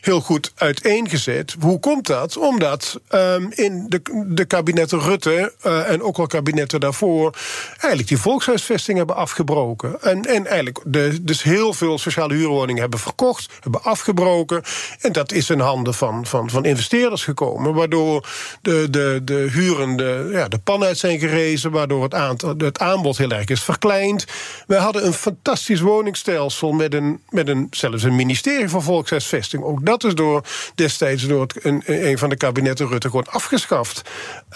heel 0.00 0.20
goed 0.20 0.52
uiteengezet. 0.54 1.56
Hoe 1.60 1.80
komt 1.80 2.06
dat? 2.06 2.36
Omdat 2.36 3.00
um, 3.10 3.48
in 3.50 3.86
de, 3.88 4.24
de 4.26 4.44
kabinetten 4.44 5.00
Rutte 5.00 5.52
uh, 5.66 5.90
en 5.90 6.02
ook 6.02 6.18
al 6.18 6.26
kabinetten 6.26 6.80
daarvoor 6.80 7.34
eigenlijk 7.70 8.08
die 8.08 8.18
volkshuisvesting 8.18 8.93
belasting 8.94 8.96
hebben 8.96 9.16
afgebroken. 9.16 10.02
En, 10.02 10.22
en 10.22 10.46
eigenlijk 10.46 10.80
de, 10.84 11.18
dus 11.22 11.42
heel 11.42 11.72
veel 11.72 11.98
sociale 11.98 12.34
huurwoningen 12.34 12.80
hebben 12.80 12.98
verkocht, 12.98 13.52
hebben 13.60 13.82
afgebroken. 13.82 14.62
En 15.00 15.12
dat 15.12 15.32
is 15.32 15.50
in 15.50 15.60
handen 15.60 15.94
van, 15.94 16.26
van, 16.26 16.50
van 16.50 16.64
investeerders 16.64 17.24
gekomen. 17.24 17.74
Waardoor 17.74 18.28
de, 18.62 18.86
de, 18.90 19.20
de 19.24 19.48
huren 19.52 19.96
de, 19.96 20.28
ja, 20.32 20.48
de 20.48 20.58
pan 20.58 20.82
uit 20.84 20.98
zijn 20.98 21.18
gerezen. 21.18 21.70
Waardoor 21.70 22.02
het, 22.02 22.14
aantal, 22.14 22.54
het 22.58 22.78
aanbod 22.78 23.18
heel 23.18 23.30
erg 23.30 23.48
is 23.48 23.62
verkleind. 23.62 24.26
We 24.66 24.76
hadden 24.76 25.06
een 25.06 25.12
fantastisch 25.12 25.80
woningstelsel 25.80 26.72
met 26.72 26.94
een, 26.94 27.20
met 27.30 27.48
een, 27.48 27.66
zelfs 27.70 28.02
een 28.02 28.16
ministerie 28.16 28.68
van 28.68 28.82
Volkshuisvesting. 28.82 29.62
Ook 29.62 29.86
dat 29.86 30.04
is 30.04 30.14
door, 30.14 30.42
destijds 30.74 31.26
door 31.26 31.46
een, 31.62 31.82
een 31.86 32.18
van 32.18 32.28
de 32.28 32.36
kabinetten 32.36 32.88
Rutte 32.88 33.08
gewoon 33.08 33.26
afgeschaft. 33.28 34.02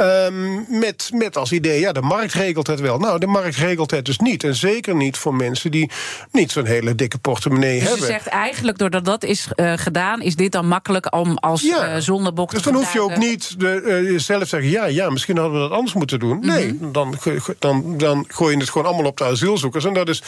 Um, 0.00 0.66
met, 0.68 1.11
met 1.12 1.37
als 1.37 1.52
idee, 1.52 1.80
ja, 1.80 1.92
de 1.92 2.00
markt 2.00 2.33
regelt 2.33 2.66
het 2.66 2.80
wel. 2.80 2.99
Nou, 2.99 3.18
de 3.18 3.26
markt 3.26 3.57
regelt 3.57 3.90
het 3.90 4.04
dus 4.04 4.18
niet. 4.18 4.28
En 4.37 4.55
zeker 4.55 4.95
niet 4.95 5.17
voor 5.17 5.35
mensen 5.35 5.71
die 5.71 5.91
niet 6.33 6.51
zo'n 6.51 6.65
hele 6.65 6.95
dikke 6.95 7.19
portemonnee 7.19 7.79
dus 7.79 7.89
hebben. 7.89 8.07
Je 8.07 8.13
zegt 8.13 8.27
eigenlijk, 8.27 8.79
doordat 8.79 9.05
dat 9.05 9.25
is 9.25 9.49
uh, 9.57 9.73
gedaan, 9.77 10.23
is 10.23 10.37
dit 10.37 10.53
dan 10.53 10.69
makkelijk 10.69 11.15
om 11.15 11.37
als 11.37 11.63
ja. 11.63 11.95
uh, 11.95 12.01
zondebok 12.01 12.51
dus 12.51 12.63
te 12.63 12.71
Dus 12.71 12.73
dan 12.73 12.83
hoef 12.83 12.93
je 12.93 13.03
ook 13.03 13.17
niet 13.17 13.61
de, 13.61 13.83
uh, 14.13 14.19
zelf 14.19 14.43
te 14.43 14.49
zeggen, 14.49 14.71
ja, 14.71 14.85
ja, 14.85 15.11
misschien 15.11 15.37
hadden 15.37 15.63
we 15.63 15.69
dat 15.69 15.77
anders 15.77 15.95
moeten 15.95 16.19
doen. 16.19 16.41
Nee, 16.41 16.73
mm 16.73 16.79
-hmm. 16.79 16.93
dan, 16.93 17.15
dan, 17.59 17.99
dan 17.99 18.25
gooi 18.29 18.55
je 18.55 18.61
het 18.61 18.71
gewoon 18.71 18.87
allemaal 18.87 19.07
op 19.07 19.17
de 19.17 19.25
asielzoekers. 19.25 19.85
En 19.85 19.93
dat 19.93 20.09
is 20.09 20.23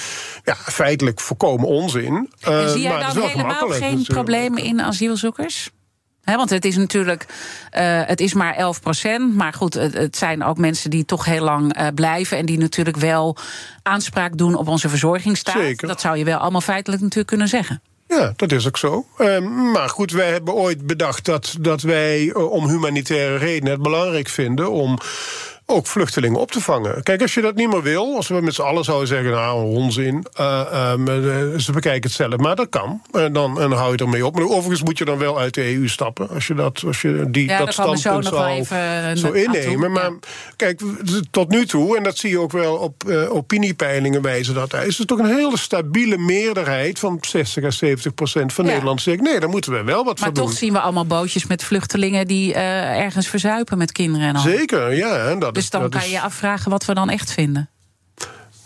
ja, 0.45 0.55
feitelijk 0.55 1.21
volkomen 1.21 1.67
onzin. 1.67 2.31
En 2.41 2.71
zie 2.71 2.81
jij 2.81 3.01
dan 3.01 3.29
helemaal 3.29 3.69
geen 3.69 4.03
problemen 4.03 4.63
in 4.63 4.83
asielzoekers? 4.83 5.71
He, 6.25 6.37
want 6.37 6.51
het 6.51 6.65
is 6.65 6.77
natuurlijk, 6.77 7.27
uh, 7.73 8.03
het 8.05 8.21
is 8.21 8.35
maar 8.35 8.55
11 8.55 8.81
procent. 8.81 9.35
Maar 9.35 9.53
goed, 9.53 9.75
het, 9.75 9.95
het, 9.95 10.17
zijn 10.17 10.45
ook 10.45 10.59
mensen 10.59 10.91
die 10.91 11.05
toch 11.05 11.25
heel 11.25 11.45
lang 11.45 11.79
uh, 11.79 11.87
blijven. 11.95 12.39
En 12.39 12.47
die 12.47 12.59
natuurlijk 12.59 12.97
wel 12.97 13.37
aanspraak 13.83 14.37
doen 14.37 14.55
op 14.55 14.69
onze 14.69 14.89
verzorgingsstaat. 14.89 15.63
Zeker. 15.63 15.89
Dat 15.89 16.01
zou 16.01 16.17
je 16.17 16.25
wel 16.25 16.39
allemaal 16.39 16.61
feitelijk 16.61 17.03
natuurlijk 17.03 17.29
kunnen 17.29 17.49
zeggen. 17.49 17.83
Ja, 18.09 18.33
dat 18.37 18.53
is 18.53 18.67
ook 18.67 18.77
zo. 18.77 19.07
Uh, 19.19 19.39
maar 19.73 19.89
goed, 19.89 20.13
wij 20.13 20.31
hebben 20.31 20.55
ooit 20.55 20.87
bedacht 20.87 21.25
dat, 21.25 21.57
dat 21.61 21.83
wij 21.83 22.35
om 22.35 22.69
humanitaire 22.69 23.37
redenen 23.37 23.73
het 23.73 23.83
belangrijk 23.83 24.29
vinden 24.29 24.71
om 24.71 24.99
ook 25.71 25.87
vluchtelingen 25.87 26.41
op 26.41 26.51
te 26.51 26.61
vangen. 26.61 27.03
Kijk, 27.03 27.23
als 27.23 27.35
je 27.35 27.41
dat 27.41 27.55
niet 27.55 27.69
meer 27.69 27.83
wil, 27.83 28.17
als 28.17 28.29
we 28.29 28.41
met 28.41 28.55
z'n 28.55 28.63
allen 28.63 28.85
zouden 28.85 29.09
zeggen, 29.09 29.31
nou, 29.31 29.65
onzin, 29.65 30.27
uh, 30.41 30.93
um, 30.93 31.61
ze 31.61 31.73
bekijken 31.73 32.03
het 32.03 32.13
zelf, 32.13 32.37
maar 32.37 32.57
dat 32.57 32.69
kan. 32.69 33.03
En 33.13 33.33
dan, 33.33 33.61
en 33.61 33.71
dan 33.71 33.79
hou 33.79 33.93
je 33.93 33.99
ermee 33.99 34.27
op. 34.27 34.35
Maar 34.35 34.45
overigens 34.45 34.83
moet 34.83 34.99
je 34.99 35.05
dan 35.05 35.19
wel 35.19 35.39
uit 35.39 35.55
de 35.55 35.75
EU 35.75 35.89
stappen, 35.89 36.29
als 36.29 36.47
je 36.47 36.55
dat, 36.55 36.83
als 36.87 37.03
je 37.03 37.25
die, 37.29 37.49
ja, 37.49 37.59
dat 37.59 37.73
standpunt 37.73 38.25
zo, 38.25 38.31
zou, 38.31 38.51
even 38.51 39.19
zo 39.19 39.31
innemen. 39.31 39.73
toe, 39.73 39.89
maar 39.89 40.03
ja. 40.03 40.17
kijk, 40.57 40.81
tot 41.31 41.49
nu 41.49 41.67
toe, 41.67 41.97
en 41.97 42.03
dat 42.03 42.17
zie 42.19 42.31
je 42.31 42.39
ook 42.39 42.53
wel 42.53 42.77
op 42.77 43.05
uh, 43.07 43.35
opiniepeilingen 43.35 44.23
wijzen 44.23 44.55
dat 44.55 44.75
is 44.75 44.99
het 44.99 45.07
toch 45.07 45.19
een 45.19 45.35
hele 45.35 45.59
stabiele 45.59 46.19
meerderheid 46.19 46.99
van 46.99 47.19
60 47.21 47.65
à 47.65 47.71
70 47.71 48.15
procent 48.15 48.53
van 48.53 48.65
Ja. 48.65 48.71
Nederland 48.71 49.03
zegt, 49.03 49.21
nee, 49.21 49.41
daar 49.41 49.49
moeten 49.49 49.73
we 49.73 49.83
wel 49.83 50.05
wat 50.05 50.19
Maar 50.19 50.29
voor 50.29 50.37
toch 50.37 50.47
doen. 50.49 50.57
zien 50.57 50.73
we 50.73 50.81
allemaal 50.81 51.07
bootjes 51.07 51.47
met 51.47 51.65
vluchtelingen 51.65 52.27
die 52.27 52.55
eh, 52.55 52.99
ergens 52.99 53.29
verzuipen 53.29 53.79
met 53.79 53.93
kinderen 53.93 54.29
en 54.29 54.37
al. 54.37 54.43
Zeker, 54.43 54.95
ja. 54.95 55.29
En 55.29 55.39
dat 55.39 55.57
Dus 55.61 55.71
dan 55.71 55.91
kan 55.91 56.03
je 56.03 56.11
je 56.11 56.21
afvragen 56.21 56.71
wat 56.71 56.85
we 56.85 56.95
dan 56.95 57.11
echt 57.11 57.33
vinden. 57.33 57.69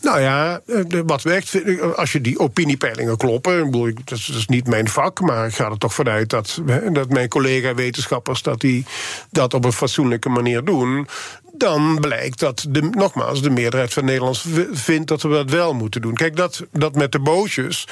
Nou 0.05 0.21
ja, 0.21 0.61
eh, 0.67 1.01
wat 1.07 1.23
werkt, 1.23 1.67
ik, 1.67 1.81
als 1.81 2.13
je 2.13 2.21
die 2.21 2.39
opiniepeilingen 2.39 3.17
kloppen, 3.17 3.71
dat 4.05 4.19
is, 4.19 4.47
niet 4.47 4.67
mijn 4.67 4.89
vak, 4.89 5.21
maar 5.21 5.47
ik 5.47 5.55
ga 5.55 5.71
er 5.71 5.79
toch 5.79 5.95
vanuit 5.95 6.31
dat, 6.31 6.61
dat 6.93 7.09
mijn 7.09 7.29
collega-wetenschappers 7.29 8.43
dat 8.43 8.61
die 8.61 8.87
dat 9.31 9.55
op 9.55 9.65
een 9.65 9.73
fatsoenlijke 9.73 10.29
manier 10.29 10.65
doen. 10.65 11.09
Dan 11.53 11.99
blijkt 12.01 12.39
dat, 12.39 12.67
de, 12.69 12.83
nogmaals, 12.83 13.43
de 13.43 13.51
meerderheid 13.51 13.93
van 13.93 14.05
Nederlanders 14.05 14.47
vindt 14.73 15.09
dat 15.09 15.23
we 15.23 15.29
dat 15.29 15.51
wel 15.51 15.75
moeten 15.75 16.01
doen. 16.01 16.15
Kijk, 16.15 16.37
dat, 16.37 16.65
dat 16.73 16.95
met 16.95 17.13
de 17.13 17.21
bootjes. 17.21 17.87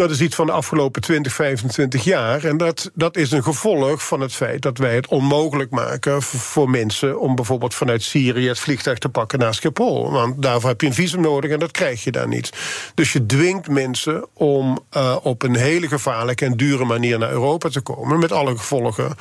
Dat 0.00 0.10
is 0.10 0.20
iets 0.20 0.34
van 0.34 0.46
de 0.46 0.52
afgelopen 0.52 1.02
20, 1.02 1.32
25 1.32 2.04
jaar. 2.04 2.44
En 2.44 2.56
dat, 2.56 2.90
dat 2.94 3.16
is 3.16 3.30
een 3.30 3.42
gevolg 3.42 4.06
van 4.06 4.20
het 4.20 4.32
feit 4.34 4.62
dat 4.62 4.78
wij 4.78 4.94
het 4.94 5.06
onmogelijk 5.08 5.70
maken 5.70 6.22
voor 6.22 6.70
mensen 6.70 7.20
om 7.20 7.34
bijvoorbeeld 7.34 7.74
vanuit 7.74 8.02
Syrië 8.02 8.48
het 8.48 8.58
vliegtuig 8.58 8.98
te 8.98 9.08
pakken 9.08 9.38
naar 9.38 9.54
Schiphol. 9.54 10.10
Want 10.10 10.42
daarvoor 10.42 10.68
heb 10.68 10.80
je 10.80 10.86
een 10.86 10.94
visum 10.94 11.20
nodig 11.20 11.50
en 11.50 11.58
dat 11.58 11.70
krijg 11.70 12.04
je 12.04 12.10
daar 12.10 12.28
niet. 12.28 12.50
Dus 12.94 13.12
je 13.12 13.26
dwingt 13.26 13.68
mensen 13.68 14.26
om 14.34 14.78
eh, 14.90 15.16
op 15.22 15.42
een 15.42 15.56
hele 15.56 15.88
gevaarlijke 15.88 16.44
en 16.44 16.56
dure 16.56 16.84
manier 16.84 17.18
naar 17.18 17.30
Europa 17.30 17.68
te 17.68 17.80
komen. 17.80 18.18
Met 18.18 18.32
alle 18.32 18.56
gevolgen 18.56 19.12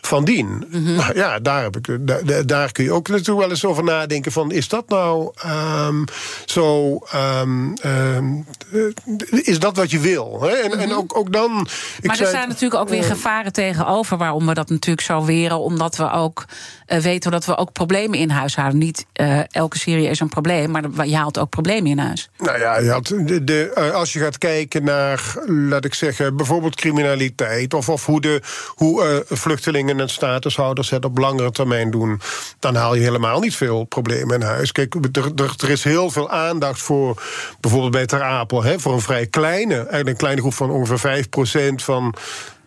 van 0.00 0.24
dien. 0.24 0.64
Nou 0.70 1.16
ja, 1.18 1.38
daar, 1.38 1.62
heb 1.62 1.76
ik, 1.76 1.98
daar, 2.00 2.24
daar- 2.24 2.46
daar 2.46 2.72
kun 2.72 2.84
je 2.84 2.92
ook 2.92 3.08
natuurlijk 3.08 3.38
wel 3.40 3.50
eens 3.50 3.64
over 3.64 3.84
nadenken: 3.84 4.32
van 4.32 4.52
is 4.52 4.68
dat 4.68 4.88
nou 4.88 5.32
ehm, 5.36 6.04
zo. 6.44 6.96
ehm, 7.10 7.72
ehm, 7.74 8.24
eh, 8.72 9.38
is 9.42 9.58
dat 9.58 9.76
wat 9.76 9.90
je 9.90 9.98
wil? 9.98 10.23
Hè? 10.40 10.48
En, 10.48 10.78
en 10.78 10.94
ook, 10.94 11.18
ook 11.18 11.32
dan. 11.32 11.68
ik 12.00 12.06
Maar 12.06 12.20
er 12.20 12.26
staan 12.26 12.48
natuurlijk 12.48 12.80
ook 12.80 12.88
weer 12.88 13.02
eh, 13.02 13.08
gevaren 13.08 13.52
tegenover 13.52 14.16
waarom 14.16 14.46
we 14.46 14.54
dat 14.54 14.68
natuurlijk 14.68 15.06
zo 15.06 15.24
weren. 15.24 15.58
Omdat 15.58 15.96
we 15.96 16.10
ook 16.10 16.44
eh, 16.86 16.98
weten 16.98 17.30
dat 17.30 17.44
we 17.44 17.56
ook 17.56 17.72
problemen 17.72 18.18
in 18.18 18.30
huis 18.30 18.56
houden. 18.56 18.78
Niet 18.78 19.06
eh, 19.12 19.40
elke 19.50 19.78
serie 19.78 20.08
is 20.08 20.20
een 20.20 20.28
probleem, 20.28 20.70
maar 20.70 21.06
je 21.06 21.16
haalt 21.16 21.38
ook 21.38 21.50
problemen 21.50 21.90
in 21.90 21.98
huis. 21.98 22.30
Nou 22.38 22.58
ja, 22.58 22.78
je 22.78 22.90
had 22.90 23.06
de, 23.06 23.44
de, 23.44 23.90
als 23.94 24.12
je 24.12 24.18
gaat 24.18 24.38
kijken 24.38 24.84
naar, 24.84 25.34
laat 25.46 25.84
ik 25.84 25.94
zeggen, 25.94 26.36
bijvoorbeeld 26.36 26.74
criminaliteit. 26.74 27.74
of, 27.74 27.88
of 27.88 28.06
hoe, 28.06 28.20
de, 28.20 28.40
hoe 28.74 29.04
eh, 29.04 29.36
vluchtelingen 29.36 30.00
en 30.00 30.08
statushouders 30.08 30.90
het 30.90 31.04
op 31.04 31.18
langere 31.18 31.50
termijn 31.50 31.90
doen. 31.90 32.20
dan 32.58 32.74
haal 32.74 32.94
je 32.94 33.02
helemaal 33.02 33.40
niet 33.40 33.56
veel 33.56 33.84
problemen 33.84 34.34
in 34.34 34.46
huis. 34.46 34.72
Kijk, 34.72 34.94
er, 34.94 35.32
er, 35.36 35.54
er 35.58 35.70
is 35.70 35.84
heel 35.84 36.10
veel 36.10 36.30
aandacht 36.30 36.80
voor, 36.80 37.22
bijvoorbeeld 37.60 37.92
bij 37.92 38.06
Ter 38.06 38.22
Apel. 38.22 38.62
Hè, 38.62 38.78
voor 38.78 38.92
een 38.92 39.00
vrij 39.00 39.26
kleine, 39.26 39.86
eigenlijk 39.86 40.13
een 40.14 40.20
kleine 40.20 40.40
groep 40.40 40.54
van 40.54 40.70
ongeveer 40.70 41.24
5% 41.70 41.74
van 41.74 42.14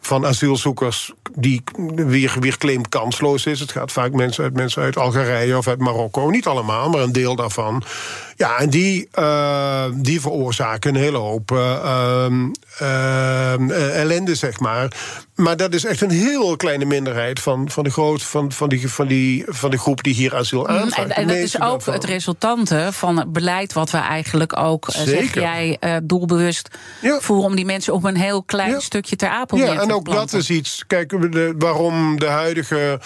van 0.08 0.26
asielzoekers 0.26 1.14
die 1.36 1.64
weer, 1.96 2.36
weer 2.40 2.58
claimt 2.58 2.90
kansloos 2.90 3.46
is. 3.46 3.60
Het 3.60 3.72
gaat 3.72 3.92
vaak 3.92 4.12
mensen 4.12 4.44
uit, 4.44 4.54
mensen 4.54 4.82
uit 4.82 4.98
Algerije 4.98 5.58
of 5.58 5.68
uit 5.68 5.80
Marokko. 5.80 6.30
Niet 6.30 6.46
allemaal, 6.46 6.90
maar 6.90 7.02
een 7.02 7.12
deel 7.12 7.36
daarvan. 7.36 7.84
Ja, 8.36 8.58
en 8.58 8.70
die, 8.70 9.08
eh, 9.12 9.86
die 9.94 10.22
veroorzaken 10.22 10.96
een 10.96 11.02
hele 11.02 11.18
hoop 11.18 11.52
eh, 11.52 12.24
ehm, 12.24 12.50
eh, 12.78 14.00
ellende, 14.00 14.36
zeg 14.36 14.60
maar. 14.60 14.92
Maar 15.38 15.58
dat 15.58 15.74
is 15.74 15.86
echt 15.86 16.02
een 16.02 16.10
heel 16.10 16.56
kleine 16.56 16.86
minderheid 16.86 17.40
van, 17.40 17.70
van, 17.70 17.84
de, 17.84 17.90
groot, 17.90 18.24
van, 18.24 18.52
van, 18.52 18.70
die, 18.70 18.90
van, 18.92 19.08
die, 19.08 19.44
van 19.48 19.72
de 19.72 19.78
groep 19.78 20.04
die 20.04 20.14
hier 20.14 20.36
asiel 20.36 20.68
aanvraagt. 20.68 21.10
En, 21.10 21.28
dat 21.28 21.38
is 21.38 21.56
ook 21.56 21.62
daarvan. 21.62 21.94
het 21.94 22.04
resultante 22.04 22.90
van 22.92 23.18
het 23.18 23.32
beleid 23.32 23.74
wat 23.74 23.92
we 23.92 23.98
eigenlijk 23.98 24.58
ook, 24.60 24.88
eh, 24.88 25.02
zeg 25.02 25.34
jij, 25.34 25.78
eh, 25.80 25.96
doelbewust 26.04 26.78
Ja. 27.02 27.20
voeren 27.20 27.46
om 27.46 27.56
die 27.56 27.66
mensen 27.66 27.94
op 27.94 28.04
een 28.04 28.16
heel 28.18 28.44
klein 28.44 28.72
Ja. 28.72 28.80
stukje 28.80 29.16
ter 29.16 29.30
apel 29.30 29.58
Ja, 29.58 29.76
te 29.76 29.82
en 29.82 29.94
ook 29.94 30.12
dat 30.12 30.34
is 30.34 30.50
iets. 30.50 30.84
Kijk, 30.88 31.10
de, 31.32 31.54
waarom 31.58 32.20
de 32.20 32.26
huidige. 32.28 33.00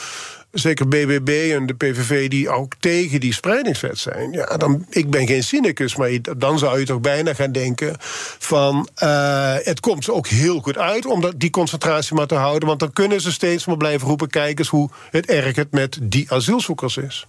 Zeker 0.52 0.88
BBB 0.88 1.52
en 1.54 1.66
de 1.66 1.74
PVV 1.74 2.30
die 2.30 2.50
ook 2.50 2.74
tegen 2.80 3.20
die 3.20 3.34
spreidingswet 3.34 3.98
zijn. 3.98 4.32
Ja, 4.32 4.58
dan, 4.58 4.86
ik 4.90 5.10
ben 5.10 5.28
geen 5.28 5.44
cynicus, 5.44 5.96
maar 5.96 6.10
dan 6.38 6.60
zou 6.60 6.80
je 6.80 6.86
toch 6.86 7.00
bijna 7.00 7.34
gaan 7.34 7.52
denken 7.52 7.96
van... 8.40 8.90
eh, 8.96 9.56
het 9.58 9.80
komt 9.80 10.04
ze 10.04 10.14
ook 10.14 10.28
heel 10.28 10.60
goed 10.60 10.78
uit 10.78 11.06
om 11.06 11.24
die 11.38 11.50
concentratie 11.50 12.16
maar 12.16 12.28
te 12.28 12.36
houden... 12.36 12.68
want 12.68 12.80
dan 12.80 12.94
kunnen 12.94 13.22
ze 13.22 13.32
steeds 13.32 13.66
maar 13.66 13.78
blijven 13.78 14.08
roepen... 14.08 14.30
kijk 14.30 14.60
eens 14.60 14.68
hoe 14.68 14.90
het 15.12 15.26
erg 15.26 15.56
het 15.56 15.72
met 15.72 15.98
die 16.02 16.32
asielzoekers 16.32 16.98
is. 16.98 17.28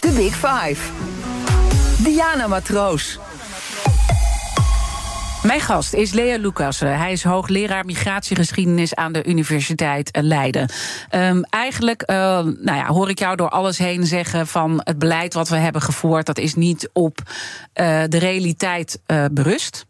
De 0.00 0.10
Big 0.10 0.34
Five. 0.34 0.90
Diana 1.98 2.46
Matroos. 2.46 3.18
Mijn 5.42 5.60
gast 5.60 5.94
is 5.94 6.12
Lea 6.12 6.38
Lucassen. 6.38 6.98
Hij 6.98 7.12
is 7.12 7.22
hoogleraar 7.22 7.84
migratiegeschiedenis 7.84 8.94
aan 8.94 9.12
de 9.12 9.24
Universiteit 9.24 10.18
Leiden. 10.20 10.68
Ehm, 11.10 11.42
eigenlijk 11.42 12.02
eh, 12.02 12.16
nou 12.42 12.76
ja, 12.76 12.86
hoor 12.86 13.10
ik 13.10 13.18
jou 13.18 13.36
door 13.36 13.48
alles 13.48 13.78
heen 13.78 14.06
zeggen 14.06 14.46
van 14.46 14.80
het 14.84 14.98
beleid 14.98 15.34
wat 15.34 15.48
we 15.48 15.56
hebben 15.56 15.82
gevoerd, 15.82 16.26
dat 16.26 16.38
is 16.38 16.54
niet 16.54 16.90
op 16.92 17.18
eh, 17.72 18.02
de 18.08 18.18
realiteit 18.18 19.00
eh, 19.06 19.24
berust. 19.30 19.86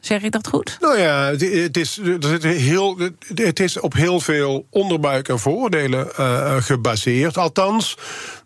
Zeg 0.00 0.22
ik 0.22 0.32
dat 0.32 0.46
goed? 0.46 0.76
Nou 0.80 0.98
ja, 0.98 1.24
het, 1.24 1.40
het 1.40 1.76
is, 1.76 1.98
er 1.98 2.16
zit 2.20 2.42
heel, 2.42 2.98
het 3.34 3.60
is 3.60 3.80
op 3.80 3.94
heel 3.94 4.20
veel 4.20 4.66
onderbuik 4.70 5.28
en 5.28 5.38
vooroordelen 5.38 6.08
gebaseerd. 6.62 7.38
Althans, 7.38 7.96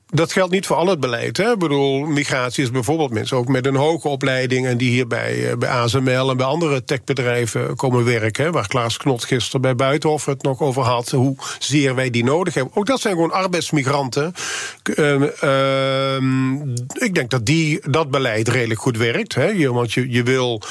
dat 0.07 0.33
geldt 0.33 0.53
niet 0.53 0.67
voor 0.67 0.77
al 0.77 0.87
het 0.87 1.01
beleid. 1.01 1.37
Hè. 1.37 1.53
Ik 1.53 1.59
bedoel, 1.59 2.07
migratie 2.07 2.63
is 2.63 2.71
bijvoorbeeld 2.71 3.11
mensen 3.11 3.37
ook 3.37 3.49
met 3.49 3.67
een 3.67 3.75
hoge 3.75 4.09
opleiding... 4.09 4.67
en 4.67 4.77
die 4.77 4.91
hier 4.91 5.07
bij, 5.07 5.51
eh, 5.51 5.57
bij 5.57 5.69
ASML 5.69 6.31
en 6.31 6.37
bij 6.37 6.47
andere 6.47 6.85
techbedrijven 6.85 7.77
komen 7.77 8.05
werken... 8.05 8.53
waar 8.53 8.69
Klaas 8.69 8.97
Knot 8.97 9.25
gisteren 9.25 9.61
bij 9.61 9.75
Buitenhof 9.75 10.25
het 10.25 10.43
nog 10.43 10.61
over 10.61 10.83
had... 10.83 11.11
hoe 11.11 11.37
zeer 11.59 11.95
wij 11.95 12.11
die 12.11 12.25
nodig 12.25 12.55
hebben. 12.55 12.77
Ook 12.77 12.87
dat 12.87 13.01
zijn 13.01 13.15
gewoon 13.15 13.33
arbeidsmigranten. 13.33 14.35
Ehm, 14.83 15.23
ehm, 15.41 16.71
ik 16.93 17.15
denk 17.15 17.31
dat 17.31 17.47
die, 17.47 17.91
dat 17.91 18.11
beleid 18.11 18.49
redelijk 18.49 18.81
goed 18.81 18.97
werkt. 18.97 19.35
Hè, 19.35 19.73
want 19.73 19.93
je, 19.93 20.11
je 20.11 20.23
wil 20.23 20.63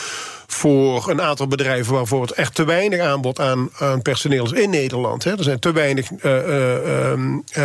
voor 0.48 1.10
een 1.10 1.22
aantal 1.22 1.48
bedrijven 1.48 1.94
waarvoor 1.94 2.22
het 2.22 2.32
echt 2.32 2.56
te 2.56 2.66
weinig 2.66 3.00
aanbod 3.00 3.40
aan, 3.40 3.70
aan 3.80 4.02
personeel 4.02 4.46
is 4.46 4.52
in 4.52 4.70
Nederland. 4.70 5.24
Hè. 5.24 5.32
Er 5.38 5.44
zijn 5.44 5.60
te 5.60 5.72
weinig 5.72 6.10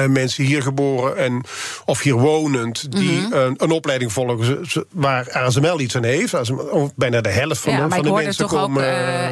mensen 0.09 0.45
hier 0.45 0.63
geboren 0.63 1.17
en, 1.17 1.45
of 1.85 2.01
hier 2.03 2.15
wonend 2.15 2.93
die 2.93 3.09
Mhm. 3.21 3.33
een, 3.33 3.55
een 3.59 3.71
opleiding 3.71 4.13
volgen 4.13 4.61
waar 4.93 5.33
ASML 5.33 5.81
iets 5.81 5.97
aan 5.97 6.05
heeft. 6.05 6.35
ASML, 6.35 6.93
bijna 6.97 7.21
de 7.21 7.29
helft 7.29 7.61
van, 7.61 7.73
Ja, 7.73 7.79
de, 7.79 7.83
maar 7.83 7.91
van 7.91 7.99
ik 7.99 8.05
de 8.05 8.09
hoorde 8.11 8.25
mensen 8.25 8.49
toch 8.49 8.61
komen. 8.61 8.85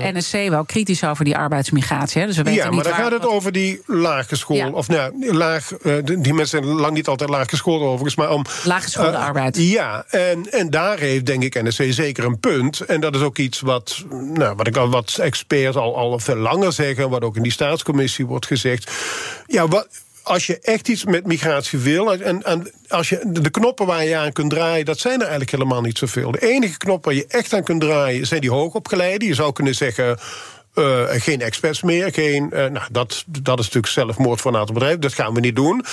ook 0.06 0.12
NSC 0.14 0.32
wel 0.48 0.64
kritisch 0.64 1.04
over 1.04 1.24
die 1.24 1.36
arbeidsmigratie. 1.36 2.20
Hè? 2.20 2.26
Dus 2.26 2.36
we 2.36 2.42
weten 2.42 2.58
ja, 2.58 2.64
maar 2.66 2.74
niet 2.74 2.84
dan 2.84 2.94
gaat 2.94 3.12
het 3.12 3.22
wat... 3.22 3.30
over 3.32 3.52
die 3.52 3.82
laaggeschoolde. 3.86 4.62
Ja. 4.64 4.70
Of 4.70 4.88
nou, 4.88 5.34
laag, 5.36 5.68
die 6.04 6.34
mensen 6.34 6.46
zijn 6.62 6.64
lang 6.64 6.92
niet 6.94 7.06
altijd 7.08 7.30
laaggeschoold 7.30 7.82
overigens, 7.82 8.16
maar 8.16 8.30
om. 8.30 8.44
Laaggeschoolde 8.64 9.10
uh, 9.16 9.24
arbeid. 9.26 9.56
Ja, 9.56 10.04
en, 10.08 10.50
en 10.50 10.70
daar 10.70 10.98
heeft 10.98 11.26
denk 11.26 11.42
ik 11.42 11.62
NSC 11.62 11.82
zeker 11.88 12.24
een 12.24 12.40
punt. 12.40 12.80
En 12.80 13.00
dat 13.00 13.14
is 13.14 13.20
ook 13.20 13.37
iets 13.38 13.60
wat, 13.60 14.04
nou, 14.10 14.56
wat 14.56 14.66
ik 14.66 14.76
al 14.76 14.90
wat 14.90 15.18
experts 15.20 15.76
al, 15.76 15.96
al 15.96 16.18
veel 16.18 16.36
langer 16.36 16.72
zeggen, 16.72 17.10
wat 17.10 17.22
ook 17.22 17.36
in 17.36 17.42
die 17.42 17.52
staatscommissie 17.52 18.26
wordt 18.26 18.46
gezegd. 18.46 18.90
Ja, 19.46 19.68
wat 19.68 19.88
als 20.28 20.46
je 20.46 20.58
echt 20.58 20.88
iets 20.88 21.04
met 21.04 21.26
migratie 21.26 21.78
wil, 21.78 22.12
en, 22.14 22.72
als 22.88 23.08
je 23.08 23.20
de 23.26 23.50
knoppen 23.50 23.86
waar 23.86 24.04
je 24.04 24.16
aan 24.16 24.32
kunt 24.32 24.50
draaien, 24.50 24.84
dat 24.84 24.98
zijn 24.98 25.14
er 25.14 25.20
eigenlijk 25.20 25.50
helemaal 25.50 25.80
niet 25.80 25.98
zoveel. 25.98 26.30
De 26.30 26.40
enige 26.40 26.76
knop 26.76 27.04
waar 27.04 27.14
je 27.14 27.26
echt 27.28 27.52
aan 27.52 27.62
kunt 27.62 27.80
draaien 27.80 28.26
zijn 28.26 28.40
die 28.40 28.50
hoogopgeleiden. 28.50 29.28
Je 29.28 29.34
zou 29.34 29.52
kunnen 29.52 29.74
zeggen. 29.74 30.18
Uh, 30.74 31.04
geen 31.08 31.40
experts 31.40 31.82
meer. 31.82 32.12
Geen, 32.12 32.50
uh, 32.52 32.58
nou, 32.58 32.86
dat, 32.90 33.24
dat 33.26 33.58
is 33.58 33.64
natuurlijk 33.64 33.92
zelfmoord 33.92 34.40
voor 34.40 34.52
een 34.52 34.58
aantal 34.58 34.74
bedrijven. 34.74 35.00
Dat 35.00 35.12
gaan 35.14 35.34
we 35.34 35.40
niet 35.40 35.56
doen. 35.56 35.84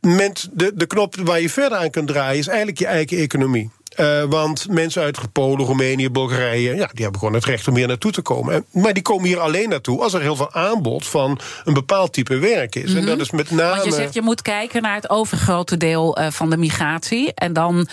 Met 0.00 0.48
de, 0.52 0.72
de 0.74 0.86
knop 0.86 1.16
waar 1.16 1.40
je 1.40 1.50
verder 1.50 1.78
aan 1.78 1.90
kunt 1.90 2.08
draaien 2.08 2.38
is 2.38 2.46
eigenlijk 2.46 2.78
je 2.78 2.86
eigen 2.86 3.16
economie. 3.16 3.70
Uh, 3.96 4.22
want 4.22 4.68
mensen 4.68 5.02
uit 5.02 5.32
Polen, 5.32 5.66
Roemenië, 5.66 6.10
Bulgarije, 6.10 6.74
ja, 6.74 6.88
die 6.92 7.02
hebben 7.02 7.18
gewoon 7.18 7.34
het 7.34 7.44
recht 7.44 7.68
om 7.68 7.76
hier 7.76 7.86
naartoe 7.86 8.12
te 8.12 8.22
komen. 8.22 8.54
En, 8.54 8.64
maar 8.82 8.92
die 8.92 9.02
komen 9.02 9.26
hier 9.26 9.40
alleen 9.40 9.68
naartoe 9.68 10.02
als 10.02 10.12
er 10.12 10.20
heel 10.20 10.36
veel 10.36 10.52
aanbod 10.52 11.06
van 11.06 11.38
een 11.64 11.74
bepaald 11.74 12.12
type 12.12 12.38
werk 12.38 12.74
is. 12.74 12.82
Mm 12.82 12.88
-hmm. 12.88 12.98
En 12.98 13.06
dat 13.06 13.20
is 13.20 13.30
met 13.30 13.50
name. 13.50 13.70
Want 13.70 13.84
je 13.84 13.92
zegt 13.92 14.14
je 14.14 14.22
moet 14.22 14.42
kijken 14.42 14.82
naar 14.82 14.94
het 14.94 15.10
overgrote 15.10 15.76
deel 15.76 16.18
uh, 16.18 16.26
van 16.30 16.50
de 16.50 16.56
migratie. 16.56 17.34
En 17.34 17.52
dan 17.52 17.88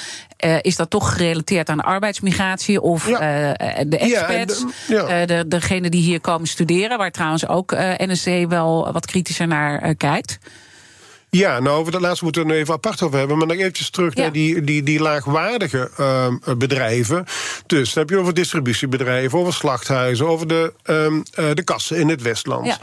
uh, 0.46 0.58
is 0.62 0.76
dat 0.76 0.90
toch 0.90 1.14
gerelateerd 1.14 1.70
aan 1.70 1.82
arbeidsmigratie 1.82 2.82
of 2.82 3.08
ja. 3.08 3.20
de 3.20 4.00
ja, 4.08 4.46
de, 4.46 4.72
ja. 4.88 5.26
de, 5.26 5.46
degene 5.48 5.90
die 5.90 6.02
hier 6.02 6.22
komen 6.22 6.48
studeren, 6.48 6.98
waar 6.98 7.12
trouwens 7.12 7.48
ook 7.48 7.72
NSC 7.98 8.46
wel 8.48 8.92
wat 8.92 9.06
kritischer 9.06 9.48
naar 9.48 9.96
kijkt. 9.96 10.40
Ja, 11.38 11.60
nou, 11.60 11.80
over 11.80 11.92
dat 11.92 12.02
laatste 12.02 12.24
moeten 12.24 12.44
we 12.44 12.52
het 12.52 12.58
even 12.58 12.74
apart 12.74 13.02
over 13.02 13.18
hebben. 13.18 13.38
Maar 13.38 13.48
nog 13.48 13.58
eventjes 13.58 13.90
terug 13.90 14.16
ja. 14.16 14.22
naar 14.22 14.32
die, 14.32 14.62
die, 14.62 14.84
die 14.84 15.00
laagwaardige 15.00 15.92
uh, 16.00 16.56
bedrijven. 16.58 17.26
Dus 17.66 17.94
dan 17.94 18.04
heb 18.04 18.12
je 18.12 18.18
over 18.18 18.34
distributiebedrijven, 18.34 19.40
over 19.40 19.54
slachthuizen, 19.54 20.28
over 20.28 20.48
de, 20.48 20.74
um, 20.86 21.24
uh, 21.40 21.46
de 21.54 21.64
kassen 21.64 21.98
in 21.98 22.10
het 22.10 22.22
Westland. 22.22 22.66
Ja. 22.66 22.78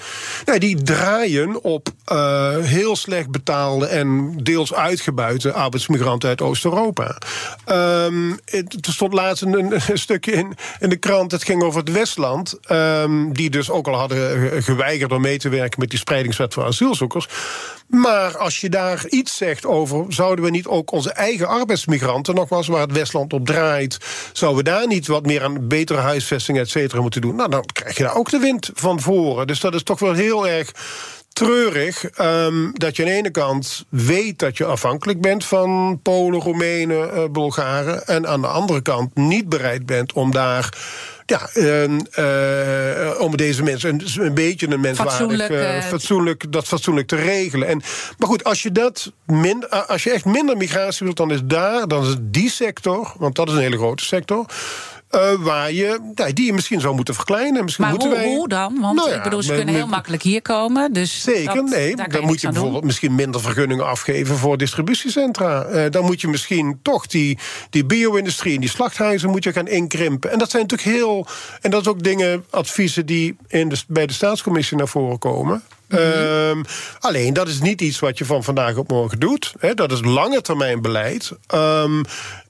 Nou, 0.45 0.59
die 0.59 0.83
draaien 0.83 1.63
op 1.63 1.89
uh, 2.13 2.57
heel 2.57 2.97
slecht 2.97 3.31
betaalde 3.31 3.87
en 3.87 4.37
deels 4.43 4.75
uitgebuite 4.75 5.53
arbeidsmigranten 5.53 6.29
uit 6.29 6.43
Oost-Europa. 6.43 7.19
Um, 7.67 8.39
er 8.45 8.65
stond 8.81 9.13
laatst 9.13 9.43
een, 9.43 9.73
een, 9.73 9.99
stukje 9.99 10.33
in, 10.33 10.57
in 10.81 10.89
de 10.89 10.97
krant, 10.97 11.33
het 11.33 11.45
ging 11.45 11.63
over 11.63 11.81
het 11.81 11.93
Westland. 11.93 12.59
Um, 12.71 13.33
die 13.33 13.51
dus 13.51 13.71
ook 13.71 13.89
al 13.89 13.95
hadden 13.95 14.63
geweigerd 14.63 15.13
om 15.13 15.21
mee 15.21 15.39
te 15.39 15.49
werken 15.49 15.81
met 15.81 15.91
die 15.91 15.99
spreidingswet 15.99 16.55
voor 16.55 16.65
asielzoekers. 16.65 17.29
Maar 17.89 18.38
als 18.39 18.61
je 18.61 18.69
daar 18.69 19.07
iets 19.09 19.37
zegt 19.37 19.67
over, 19.67 20.05
zouden 20.09 20.45
we 20.45 20.51
niet 20.51 20.67
ook 20.67 20.93
onze 20.93 21.13
eigen 21.13 21.49
arbeidsmigranten, 21.49 22.35
nogmaals 22.35 22.67
waar 22.67 22.81
het 22.81 22.93
Westland 22.93 23.33
op 23.33 23.47
draait, 23.47 23.99
zouden 24.33 24.65
we 24.65 24.71
daar 24.71 24.87
niet 24.87 25.07
wat 25.07 25.27
meer 25.27 25.43
aan 25.43 25.69
betere 25.69 26.01
huisvesting, 26.01 26.59
et 26.59 26.71
cetera, 26.71 27.01
moeten 27.01 27.21
doen? 27.21 27.37
Nou, 27.37 27.51
dan 27.51 27.65
krijg 27.73 27.97
je 27.97 28.03
daar 28.03 28.17
ook 28.17 28.31
de 28.31 28.39
wind 28.39 28.71
van 28.75 29.01
voren. 29.01 29.47
Dus 29.47 29.61
dat 29.61 29.75
is 29.75 29.83
toch 29.83 29.99
wel 29.99 30.13
heel 30.13 30.49
erg 30.49 30.73
treurig 31.29 32.19
um, 32.21 32.71
dat 32.75 32.97
je 32.97 33.03
aan 33.03 33.09
de 33.09 33.15
ene 33.15 33.31
kant 33.31 33.85
weet 33.89 34.39
dat 34.39 34.57
je 34.57 34.65
afhankelijk 34.65 35.21
bent 35.21 35.45
van 35.45 36.01
Polen, 36.03 36.41
Roemenen, 36.41 37.11
uh, 37.15 37.25
Bulgaren, 37.31 38.07
en 38.07 38.27
aan 38.27 38.41
de 38.41 38.47
andere 38.47 38.81
kant 38.81 39.15
niet 39.15 39.49
bereid 39.49 39.87
bent 39.87 40.13
om 40.13 40.31
daar 40.31 40.77
ja, 41.27 41.51
uh, 41.55 43.21
om 43.21 43.37
deze 43.37 43.63
mensen 43.63 43.91
een, 43.91 44.27
een 44.27 44.35
beetje 44.35 44.69
een 44.69 44.81
menswaardig, 44.81 45.17
fatsoenlijk, 45.17 45.51
uh, 45.51 45.83
fatsoenlijk, 45.83 46.53
dat 46.53 46.67
fatsoenlijk 46.67 47.09
te 47.09 47.17
regelen. 47.17 47.69
En, 47.69 47.83
maar 48.19 48.29
goed, 48.29 48.45
als 48.45 48.63
je, 48.63 48.73
dat 48.73 49.13
min, 49.27 49.69
als 49.69 50.05
je 50.05 50.11
echt 50.11 50.25
minder 50.25 50.57
migratie 50.57 51.05
wilt, 51.05 51.17
dan 51.17 51.31
is 51.31 51.41
daar, 51.45 51.89
dan 51.89 52.07
is 52.07 52.17
die 52.21 52.51
sector, 52.51 53.13
want 53.19 53.35
dat 53.35 53.49
is 53.49 53.55
een 53.55 53.61
hele 53.61 53.77
grote 53.77 54.05
sector. 54.05 54.47
Uh, 55.15 55.33
waar 55.39 55.73
je, 55.73 55.99
nou, 56.15 56.33
die 56.33 56.47
je 56.47 56.53
misschien 56.53 56.81
zou 56.81 56.95
moeten 56.95 57.15
verkleinen. 57.15 57.65
Misschien 57.65 57.85
maar 57.85 57.95
moeten 57.95 58.11
hoe, 58.11 58.19
wij, 58.19 58.35
hoe 58.35 58.49
dan? 58.49 58.81
Want 58.81 58.97
nou 58.97 59.11
ja, 59.11 59.17
ik 59.17 59.23
bedoel, 59.23 59.43
ze 59.43 59.49
met, 59.49 59.57
kunnen 59.57 59.75
heel 59.75 59.85
met, 59.85 59.95
makkelijk 59.95 60.23
hier 60.23 60.43
komen. 60.43 60.93
Dus 60.93 61.23
zeker, 61.23 61.55
dat, 61.55 61.69
nee. 61.69 61.97
Dan 61.97 62.25
moet 62.25 62.41
je 62.41 62.49
bijvoorbeeld 62.49 62.85
misschien 62.85 63.15
minder 63.15 63.41
vergunningen 63.41 63.87
afgeven 63.87 64.37
voor 64.37 64.57
distributiecentra. 64.57 65.67
Uh, 65.69 65.91
dan 65.91 66.05
moet 66.05 66.21
je 66.21 66.29
misschien 66.29 66.79
toch 66.83 67.07
die, 67.07 67.39
die 67.71 67.85
bio-industrie 67.85 68.55
en 68.55 68.61
die 68.61 68.71
slachthuizen 68.71 69.31
moet 69.31 69.45
je 69.45 69.53
gaan 69.53 69.69
inkrimpen. 69.69 70.31
En 70.31 70.39
dat 70.39 70.51
zijn 70.51 70.63
natuurlijk 70.63 70.99
heel. 70.99 71.27
En 71.61 71.71
dat 71.71 71.81
is 71.81 71.89
ook 71.89 72.03
dingen, 72.03 72.45
adviezen 72.51 73.07
die 73.07 73.37
in 73.47 73.69
de, 73.69 73.77
bij 73.87 74.07
de 74.07 74.13
staatscommissie 74.13 74.77
naar 74.77 74.89
voren 74.89 75.19
komen. 75.19 75.63
Mm 75.89 75.99
-hmm. 75.99 76.59
um, 76.59 76.65
alleen 76.99 77.33
dat 77.33 77.49
is 77.49 77.61
niet 77.61 77.81
iets 77.81 77.99
wat 77.99 78.19
je 78.19 78.25
van 78.25 78.45
vandaag 78.45 78.77
op 78.77 78.91
morgen 78.91 79.19
doet. 79.19 79.55
Hè. 79.59 79.75
Dat 79.75 79.93
is 79.93 80.01
lange 80.05 80.41
termijn 80.41 80.83
beleid. 80.83 81.33
Um, 81.55 82.05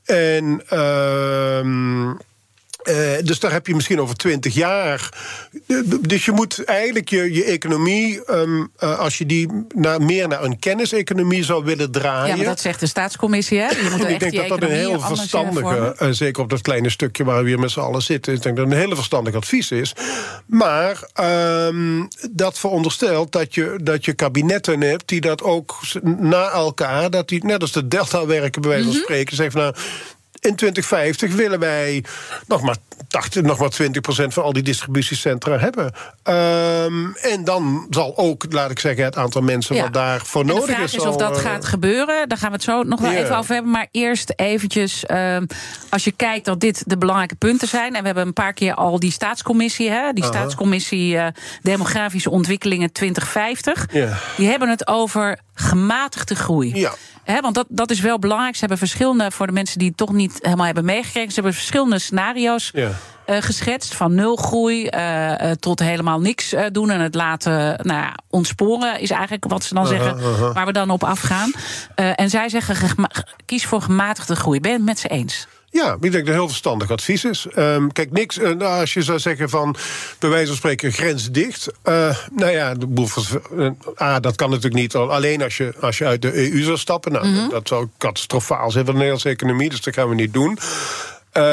en. 0.05 0.79
Um, 0.79 2.19
uh, 2.89 2.97
dus 3.25 3.41
daar 3.41 3.53
heb 3.53 3.67
je 3.67 3.75
misschien 3.75 4.01
over 4.01 4.17
twintig 4.17 4.55
jaar. 4.55 5.09
Dus 6.01 6.25
je 6.25 6.33
moet 6.33 6.65
eigenlijk 6.65 7.09
je, 7.09 7.33
je 7.35 7.45
economie, 7.45 8.31
um, 8.31 8.71
uh, 8.81 8.99
als 8.99 9.19
je 9.19 9.27
die 9.27 9.67
naar, 9.75 10.03
meer 10.03 10.29
naar 10.29 10.45
een 10.45 10.59
kenniseconomie 10.59 11.45
zou 11.45 11.65
willen 11.65 11.91
draaien. 11.91 12.29
Ja, 12.29 12.37
maar 12.37 12.45
dat 12.45 12.61
zegt 12.61 12.81
de 12.81 12.87
staatscommissie, 12.87 13.59
hè? 13.59 13.69
Je 13.69 13.89
moet 13.91 14.09
ik 14.09 14.21
denk 14.21 14.35
dat 14.35 14.49
dat 14.49 14.63
een 14.63 14.77
heel 14.77 15.01
verstandige, 15.01 15.97
uh, 16.03 16.09
zeker 16.11 16.43
op 16.43 16.51
dat 16.51 16.61
kleine 16.61 16.91
stukje 16.91 17.25
waar 17.25 17.43
we 17.43 17.49
hier 17.49 17.59
met 17.59 17.71
z'n 17.71 17.81
allen 17.81 18.03
zitten, 18.03 18.35
ik 18.35 18.43
denk 18.43 18.57
dat 18.57 18.67
een 18.67 18.73
hele 18.73 18.95
verstandig 18.95 19.35
advies 19.35 19.71
is. 19.71 19.93
Maar 20.47 21.09
um, 21.21 22.09
dat 22.31 22.59
veronderstelt 22.59 23.33
dat 23.33 23.55
je, 23.55 23.79
dat 23.83 24.05
je 24.05 24.13
kabinetten 24.13 24.81
hebt 24.81 25.09
die 25.09 25.21
dat 25.21 25.43
ook 25.43 25.79
na 26.19 26.51
elkaar, 26.51 27.11
dat 27.11 27.29
die, 27.29 27.45
net 27.45 27.61
als 27.61 27.73
de 27.73 27.89
Delta-werken 27.89 28.61
bij 28.63 28.71
wijze 28.71 28.85
van 28.85 28.93
mm 28.93 28.99
-hmm. 28.99 29.09
spreken, 29.09 29.37
zeggen 29.37 29.61
van 29.61 29.63
nou 29.63 29.75
in 30.41 30.55
2050 30.55 31.35
willen 31.35 31.59
wij 31.59 32.05
nog 32.47 32.63
maar 32.63 32.77
80, 33.09 33.43
nog 33.43 33.59
maar 33.59 33.69
20 33.69 34.03
procent 34.03 34.35
van 34.35 34.43
al 34.43 34.53
die 34.53 34.63
distributiecentra 34.63 35.59
hebben. 35.59 35.85
Um, 35.85 37.17
en 37.17 37.45
dan 37.45 37.87
zal 37.91 38.17
ook, 38.17 38.45
laat 38.51 38.71
ik 38.71 38.79
zeggen, 38.79 39.05
het 39.05 39.17
aantal 39.17 39.43
mensen 39.43 39.75
ja. 39.75 39.83
wat 39.83 39.93
daarvoor 39.93 40.45
nodig 40.45 40.63
is. 40.63 40.67
De 40.67 40.75
vraag 40.75 40.85
is, 40.85 40.95
is 40.95 41.03
of 41.03 41.17
dat 41.17 41.37
uh, 41.37 41.43
gaat 41.43 41.65
gebeuren. 41.65 42.29
Daar 42.29 42.39
gaan 42.39 42.49
we 42.49 42.55
het 42.55 42.65
zo 42.65 42.83
nog 42.83 43.01
wel 43.01 43.11
yeah. 43.11 43.23
even 43.23 43.37
over 43.37 43.55
hebben. 43.55 43.73
Maar 43.73 43.89
eerst 43.91 44.33
eventjes, 44.37 45.05
um, 45.11 45.47
als 45.89 46.05
je 46.05 46.13
kijkt 46.13 46.45
dat 46.45 46.61
dit 46.61 46.83
de 46.87 46.99
belangrijke 46.99 47.35
punten 47.35 47.69
zijn. 47.69 47.95
En 47.95 48.01
we 48.01 48.07
hebben 48.07 48.27
een 48.27 48.33
paar 48.33 48.53
keer 48.53 48.75
al 48.75 49.01
die 49.01 49.13
staatscommissie, 49.13 49.91
hè, 49.91 50.13
die 50.13 50.25
staatscommissie 50.25 51.15
uh, 51.15 51.27
Demografische 51.63 52.31
Ontwikkelingen 52.31 52.93
2050. 52.93 53.87
Yeah. 53.93 54.17
Die 54.37 54.49
hebben 54.49 54.69
het 54.69 54.87
over 54.87 55.39
gematigde 55.55 56.35
groei. 56.35 56.75
Ja. 56.75 56.95
He, 57.33 57.41
want 57.41 57.55
dat, 57.55 57.67
dat 57.69 57.91
is 57.91 58.01
wel 58.01 58.19
belangrijk. 58.19 58.55
Ze 58.55 58.61
hebben 58.61 58.79
verschillende, 58.79 59.31
voor 59.31 59.47
de 59.47 59.53
mensen 59.53 59.79
die 59.79 59.89
het 59.89 59.97
toch 59.97 60.13
niet 60.13 60.39
helemaal 60.41 60.67
hebben 60.67 60.85
meegekregen, 60.85 61.29
ze 61.29 61.35
hebben 61.35 61.55
verschillende 61.55 61.99
scenario's 61.99 62.71
ja. 62.73 62.91
uh, 63.27 63.37
geschetst. 63.41 63.95
Van 63.95 64.15
nul 64.15 64.37
groei 64.37 64.89
uh, 64.91 65.31
uh, 65.31 65.51
tot 65.51 65.79
helemaal 65.79 66.21
niks 66.21 66.55
doen 66.73 66.91
en 66.91 67.01
het 67.01 67.15
laten 67.15 67.53
nou 67.83 68.01
ja, 68.01 68.15
ontsporen, 68.31 69.01
is 69.01 69.11
eigenlijk 69.11 69.45
wat 69.45 69.65
ze 69.65 69.75
dan 69.75 69.87
zeggen, 69.87 70.19
-huh. 70.19 70.55
waar 70.55 70.67
we 70.67 70.73
dan 70.73 70.91
op 70.91 71.05
afgaan. 71.05 71.53
en 71.95 72.31
zij 72.31 72.49
zeggen, 72.49 73.07
kies 73.45 73.67
voor 73.67 73.83
gematigde 73.83 74.37
groei. 74.37 74.61
Ben 74.61 74.71
je 74.71 74.77
het 74.77 74.87
met 74.87 74.99
ze 74.99 75.09
eens? 75.09 75.47
Ja, 75.71 75.93
ik 75.93 76.01
denk 76.01 76.13
dat 76.13 76.13
het 76.13 76.29
een 76.29 76.35
heel 76.35 76.49
verstandig 76.49 76.91
advies 76.91 77.25
is. 77.25 77.47
Um, 77.57 77.93
kijk, 77.93 78.13
niks, 78.13 78.39
uh, 78.39 78.79
als 78.79 78.95
je 78.95 79.03
zou 79.03 79.19
zeggen 79.19 79.49
van, 79.49 79.77
bij 80.19 80.31
wijze 80.31 80.47
van 80.47 80.57
spreken, 80.57 80.93
grens 80.93 81.31
dicht. 81.31 81.69
Uh, 81.85 82.17
nou 82.33 82.51
ja, 82.51 82.75
uh, 83.55 83.71
A, 84.01 84.21
dat 84.21 84.37
kan 84.37 84.49
natuurlijk 84.49 84.81
niet. 84.81 84.95
Alleen 84.95 85.43
als 85.43 85.57
je, 85.57 85.75
als 85.81 85.99
je 85.99 86.05
uit 86.05 86.23
de 86.23 86.53
EU 86.53 86.63
zou 86.63 86.77
stappen. 86.77 87.13
Nou, 87.13 87.27
mm 87.27 87.35
-hmm. 87.35 87.49
dat 87.49 87.69
zou 87.69 87.89
catastrofaal 87.99 88.71
zijn 88.71 88.85
voor 88.85 88.93
de 88.93 88.99
Nederlandse 88.99 89.29
economie. 89.29 89.71
Dus 89.71 89.81
dat 89.81 89.95
gaan 89.95 90.09
we 90.09 90.15
niet 90.15 90.33
doen. 90.33 90.59
Uh, 91.33 91.45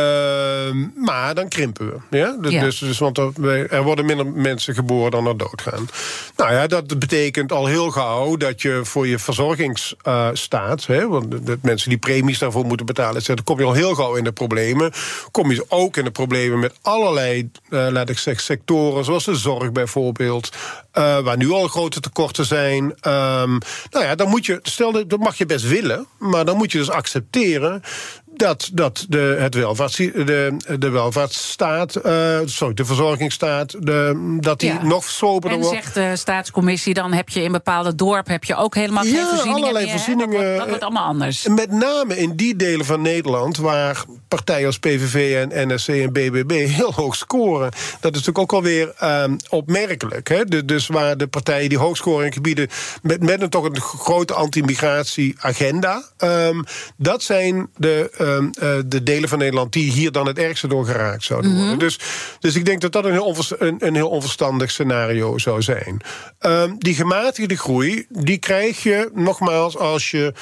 maar 0.95 1.35
dan 1.35 1.47
krimpen 1.47 1.87
we. 1.87 2.17
Ja? 2.17 2.37
Dus, 2.39 2.51
ja. 2.51 2.61
dus, 2.61 2.79
dus, 2.79 2.97
want 2.97 3.17
er, 3.17 3.71
er, 3.71 3.83
worden 3.83 4.05
minder 4.05 4.27
mensen 4.27 4.73
geboren 4.73 5.11
dan 5.11 5.27
er 5.27 5.37
doodgaan. 5.37 5.89
Nou 6.35 6.53
ja, 6.53 6.67
dat 6.67 6.99
betekent 6.99 7.51
al 7.51 7.65
heel 7.65 7.91
gauw 7.91 8.37
dat 8.37 8.61
je 8.61 8.79
voor 8.83 9.07
je 9.07 9.19
verzorgingsstaat... 9.19 10.87
Uh, 10.89 11.05
want 11.05 11.31
de, 11.31 11.43
de, 11.43 11.57
mensen 11.61 11.89
die 11.89 11.97
premies 11.97 12.39
daarvoor 12.39 12.65
moeten 12.65 12.85
betalen... 12.85 13.23
dan 13.25 13.43
kom 13.43 13.59
je 13.59 13.65
al 13.65 13.73
heel 13.73 13.95
gauw 13.95 14.15
in 14.15 14.23
de 14.23 14.31
problemen. 14.31 14.91
Kom 15.31 15.51
je 15.51 15.65
ook 15.67 15.97
in 15.97 16.03
de 16.03 16.11
problemen 16.11 16.59
met 16.59 16.73
allerlei, 16.81 17.49
uh, 17.69 17.87
laat 17.89 18.09
ik 18.09 18.17
zeggen, 18.17 18.43
sectoren... 18.43 19.05
zoals 19.05 19.25
de 19.25 19.35
zorg 19.35 19.71
bijvoorbeeld... 19.71 20.49
Uh, 20.97 21.19
waar 21.19 21.37
nu 21.37 21.51
al 21.51 21.67
grote 21.67 21.99
tekorten 21.99 22.45
zijn. 22.45 22.83
Um, 22.83 23.59
nou 23.89 24.05
ja, 24.05 24.15
dan 24.15 24.29
moet 24.29 24.45
je, 24.45 24.59
stel 24.61 24.91
dat 24.91 25.19
mag 25.19 25.37
je 25.37 25.45
best 25.45 25.67
willen, 25.67 26.07
maar 26.19 26.45
dan 26.45 26.57
moet 26.57 26.71
je 26.71 26.77
dus 26.77 26.89
accepteren 26.89 27.81
dat, 28.37 28.69
dat 28.73 29.05
de, 29.09 29.35
het 29.39 29.53
welvaarts, 29.53 29.95
de, 29.95 30.57
de 30.79 30.89
welvaartsstaat, 30.89 32.05
uh, 32.05 32.39
sorry, 32.45 32.73
de 32.73 32.85
verzorgingsstaat, 32.85 33.71
de, 33.79 34.37
dat 34.39 34.59
die 34.59 34.73
nog 34.73 35.09
soberder 35.09 35.59
wordt. 35.59 35.75
En 35.75 35.83
zegt 35.83 35.93
de 35.93 36.15
staatscommissie, 36.15 36.93
dan 36.93 37.13
heb 37.13 37.29
je 37.29 37.41
in 37.41 37.51
bepaalde 37.51 37.95
dorpen 37.95 38.31
heb 38.31 38.43
je 38.43 38.55
ook 38.55 38.75
helemaal 38.75 39.03
geen 39.03 39.15
voorzieningen 39.15 39.53
allerlei 39.53 39.85
meer, 39.85 39.93
voorzieningen. 39.93 40.57
Dat 40.57 40.67
wordt, 40.67 40.83
allemaal 40.83 41.05
anders. 41.05 41.47
Met 41.47 41.71
name 41.71 42.17
in 42.17 42.35
die 42.35 42.55
delen 42.55 42.85
van 42.85 43.01
Nederland 43.01 43.57
waar 43.57 44.03
partijen 44.27 44.65
als 44.65 44.79
PVV 44.79 45.47
en 45.49 45.73
NSC 45.73 45.87
en 45.87 46.11
BBB 46.11 46.67
heel 46.67 46.93
hoog 46.93 47.15
scoren. 47.15 47.71
Dat 47.71 48.15
is 48.15 48.25
natuurlijk 48.25 48.37
ook 48.37 48.53
alweer 48.53 48.93
um, 49.03 49.37
opmerkelijk. 49.49 50.27
Hè? 50.27 50.65
dus 50.65 50.87
waar 50.87 51.17
de 51.17 51.27
partijen 51.27 51.69
die 51.69 51.77
hoog 51.77 51.97
scoren 51.97 52.25
in 52.25 52.33
gebieden 52.33 52.67
met, 53.01 53.23
met 53.23 53.41
een 53.41 53.49
toch 53.49 53.63
een 53.63 53.81
grote 53.81 54.33
anti-migratie-agenda, 54.33 56.03
um, 56.23 56.63
dat 56.97 57.23
zijn 57.23 57.69
de 57.77 58.11
Ehm, 58.25 58.49
eh, 58.59 58.69
de 58.85 59.03
delen 59.03 59.29
van 59.29 59.37
Nederland 59.37 59.73
die 59.73 59.91
hier 59.91 60.11
dan 60.11 60.27
het 60.27 60.37
ergste 60.37 60.67
door 60.67 60.85
geraakt 60.85 61.23
zouden 61.23 61.51
worden. 61.51 61.69
Mhm. 61.69 61.79
dus, 61.79 61.99
dus 62.39 62.55
ik 62.55 62.65
denk 62.65 62.81
dat 62.81 62.91
dat 62.91 63.05
een 63.05 63.11
heel, 63.11 63.35
een, 63.57 63.75
een 63.79 63.95
heel 63.95 64.09
onverstandig 64.09 64.71
scenario 64.71 65.37
zou 65.37 65.61
zijn. 65.61 66.01
Um, 66.39 66.75
die 66.79 66.95
gematigde 66.95 67.57
groei, 67.57 68.05
die 68.09 68.37
krijg 68.37 68.83
je 68.83 69.09
nogmaals 69.13 69.77
als 69.77 70.11
je. 70.11 70.33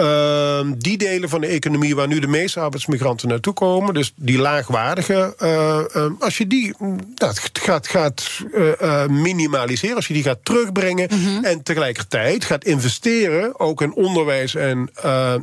Uh, 0.00 0.60
die 0.78 0.98
delen 0.98 1.28
van 1.28 1.40
de 1.40 1.46
economie 1.46 1.94
waar 1.94 2.06
nu 2.06 2.18
de 2.18 2.26
meeste 2.26 2.60
arbeidsmigranten 2.60 3.28
naartoe 3.28 3.52
komen, 3.52 3.94
dus 3.94 4.12
die 4.16 4.38
laagwaardige, 4.38 5.34
uh, 5.42 6.10
als 6.18 6.38
je 6.38 6.46
die 6.46 6.74
dat 7.14 7.50
gaat, 7.52 7.88
gaat 7.88 8.40
uh, 8.54 9.06
minimaliseren, 9.06 9.96
als 9.96 10.06
je 10.06 10.14
die 10.14 10.22
gaat 10.22 10.38
terugbrengen 10.42 11.08
mhm. 11.10 11.44
en 11.44 11.62
tegelijkertijd 11.62 12.44
gaat 12.44 12.64
investeren, 12.64 13.60
ook 13.60 13.82
in 13.82 13.94
onderwijs 13.94 14.54
en, 14.54 14.90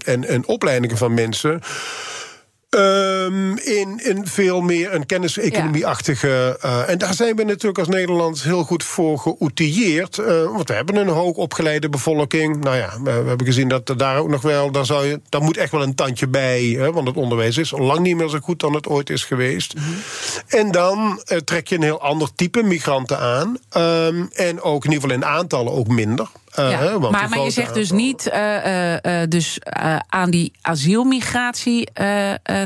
en, 0.05 0.27
en 0.27 0.47
opleidingen 0.47 0.97
van 0.97 1.13
mensen. 1.13 1.61
Um, 2.75 3.57
in, 3.57 3.99
in 4.03 4.27
veel 4.27 4.61
meer 4.61 4.93
een 4.93 5.05
kenniseconomieachtige. 5.05 6.59
Uh, 6.65 6.89
en 6.89 6.97
daar 6.97 7.13
zijn 7.13 7.35
we 7.35 7.43
natuurlijk 7.43 7.77
als 7.77 7.87
Nederland 7.87 8.43
heel 8.43 8.63
goed 8.63 8.83
voor 8.83 9.19
geoutilleerd. 9.19 10.17
Uh, 10.17 10.25
want 10.43 10.67
we 10.67 10.73
hebben 10.73 10.95
een 10.95 11.07
hoog 11.07 11.35
opgeleide 11.35 11.89
bevolking. 11.89 12.63
Nou 12.63 12.75
ja, 12.75 12.89
we, 13.03 13.09
hebben 13.09 13.45
gezien 13.45 13.67
dat 13.67 13.93
daar 13.97 14.17
ook 14.17 14.29
nog 14.29 14.41
wel. 14.41 14.71
Daar, 14.71 14.85
zou 14.85 15.05
je, 15.05 15.21
daar 15.29 15.41
moet 15.41 15.57
echt 15.57 15.71
wel 15.71 15.81
een 15.81 15.95
tandje 15.95 16.27
bij. 16.27 16.63
Hè, 16.63 16.91
want 16.91 17.07
het 17.07 17.17
onderwijs 17.17 17.57
is 17.57 17.71
lang 17.71 17.99
niet 17.99 18.15
meer 18.15 18.29
zo 18.29 18.39
goed 18.39 18.59
dan 18.59 18.73
het 18.73 18.87
ooit 18.87 19.09
is 19.09 19.23
geweest. 19.23 19.75
Mm 19.75 19.83
-hmm. 19.83 19.95
En 20.47 20.71
dan 20.71 21.21
uh, 21.31 21.37
trek 21.37 21.67
je 21.67 21.75
een 21.75 21.83
heel 21.83 22.01
ander 22.01 22.29
type 22.35 22.63
migranten 22.63 23.19
aan. 23.19 23.57
Um, 23.77 24.29
en 24.33 24.61
ook 24.61 24.85
in 24.85 24.91
ieder 24.91 25.09
geval 25.09 25.23
in 25.23 25.25
aantallen 25.25 25.73
ook 25.73 25.87
minder. 25.87 26.27
Uh, 26.59 26.71
ja, 26.71 26.97
maar, 26.99 27.29
maar 27.29 27.39
je 27.39 27.49
zegt 27.49 27.73
dus 27.73 27.91
niet 27.91 28.31
uh, 28.33 28.93
uh, 28.93 29.21
dus, 29.29 29.59
aan 30.09 30.29
die 30.29 30.53
asielmigratie 30.61 31.91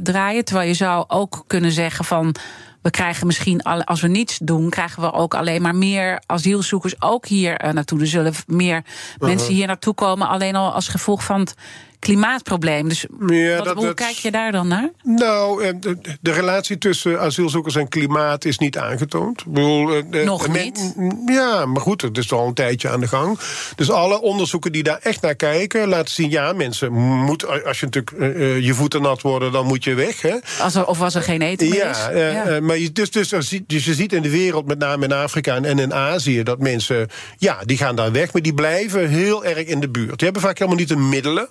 draaien. 0.04 0.46
Terwijl 0.46 0.68
je 0.68 0.74
zou 0.74 1.06
ook 1.08 1.44
kunnen 1.48 1.72
zeggen 1.72 2.06
van. 2.06 2.36
We 2.82 2.94
krijgen 2.94 3.28
misschien, 3.28 3.64
als 3.64 4.02
we 4.02 4.08
niets 4.08 4.38
doen, 4.42 4.70
krijgen 4.70 5.02
we 5.02 5.14
ook 5.14 5.36
alleen 5.36 5.62
maar 5.62 5.76
meer 5.76 6.22
asielzoekers 6.26 7.02
ook 7.02 7.26
hier 7.26 7.74
naartoe. 7.74 8.00
Er 8.00 8.08
zullen 8.08 8.34
meer 8.46 8.84
mensen 9.18 9.54
hier 9.54 9.68
naartoe 9.68 9.94
komen, 9.94 10.28
alleen 10.28 10.56
al 10.56 10.72
als 10.72 10.88
gevolg 10.88 11.24
van 11.24 11.40
het 11.40 11.54
klimaatprobleem. 12.00 12.90
Dus 12.90 13.06
ja, 13.28 13.56
wat, 13.56 13.66
dat, 13.66 13.76
hoe 13.76 13.94
kijk 13.94 14.16
je 14.16 14.32
daar 14.32 14.52
dan 14.52 14.68
naar? 14.68 14.90
Nou, 15.04 15.64
eh, 15.64 15.74
de, 15.80 15.98
de, 16.22 16.32
relatie 16.32 16.78
tussen 16.78 17.20
asielzoekers 17.20 17.76
en 17.76 17.88
klimaat 17.88 18.46
is 18.46 18.58
niet 18.58 18.78
aangetoond. 18.78 19.40
Ik 19.40 19.54
bedoel, 19.54 19.94
eh, 19.94 20.26
Nog 20.26 20.48
niet? 20.48 20.94
Ja, 21.26 21.66
maar 21.66 21.82
goed, 21.82 22.02
het 22.02 22.18
is 22.18 22.32
al 22.32 22.48
een 22.48 22.54
tijdje 22.54 22.90
aan 22.90 23.00
de 23.00 23.08
gang. 23.08 23.40
Dus 23.76 23.90
alle 23.90 24.22
onderzoeken 24.22 24.72
die 24.72 24.84
daar 24.84 25.00
echt 25.02 25.22
naar 25.22 25.36
kijken... 25.36 25.88
laten 25.88 26.14
zien, 26.14 26.30
ja, 26.30 26.54
mensen 26.54 26.94
moeten... 26.94 27.66
als 27.66 27.80
je 27.80 27.86
natuurlijk 27.86 28.38
uh, 28.38 28.60
je 28.66 28.74
voeten 28.74 29.02
nat 29.02 29.22
worden, 29.22 29.52
dan 29.52 29.66
moet 29.66 29.84
je 29.84 29.94
weg. 29.94 30.22
Hè? 30.22 30.36
Als 30.62 30.76
er, 30.76 30.86
of 30.86 31.02
als 31.02 31.16
er 31.16 31.24
geen 31.24 31.42
eten 31.42 31.70
meer 31.70 31.78
ja, 31.78 31.90
is. 32.10 32.16
Uh, 32.16 32.34
ja, 32.34 32.62
maar 32.62 32.78
je, 32.78 32.92
dus, 32.92 33.12
dus, 33.12 33.30
dus, 33.30 33.86
je 33.86 33.94
ziet 33.94 34.14
in 34.14 34.22
de 34.22 34.30
wereld, 34.30 34.68
met 34.68 34.80
name 34.80 35.06
in 35.06 35.12
Afrika 35.12 35.56
en 35.56 35.80
in 35.80 35.94
Azië... 35.94 36.44
dat 36.44 36.60
mensen, 36.60 37.08
ja, 37.38 37.58
die 37.66 37.78
gaan 37.78 37.96
daar 37.96 38.12
weg, 38.12 38.34
maar 38.34 38.42
die 38.42 38.54
blijven 38.54 39.10
heel 39.10 39.46
erg 39.46 39.66
in 39.66 39.80
de 39.80 39.90
buurt. 39.90 40.18
Die 40.18 40.24
hebben 40.24 40.42
vaak 40.42 40.58
helemaal 40.58 40.80
niet 40.80 40.90
de 40.90 40.96
middelen 40.96 41.50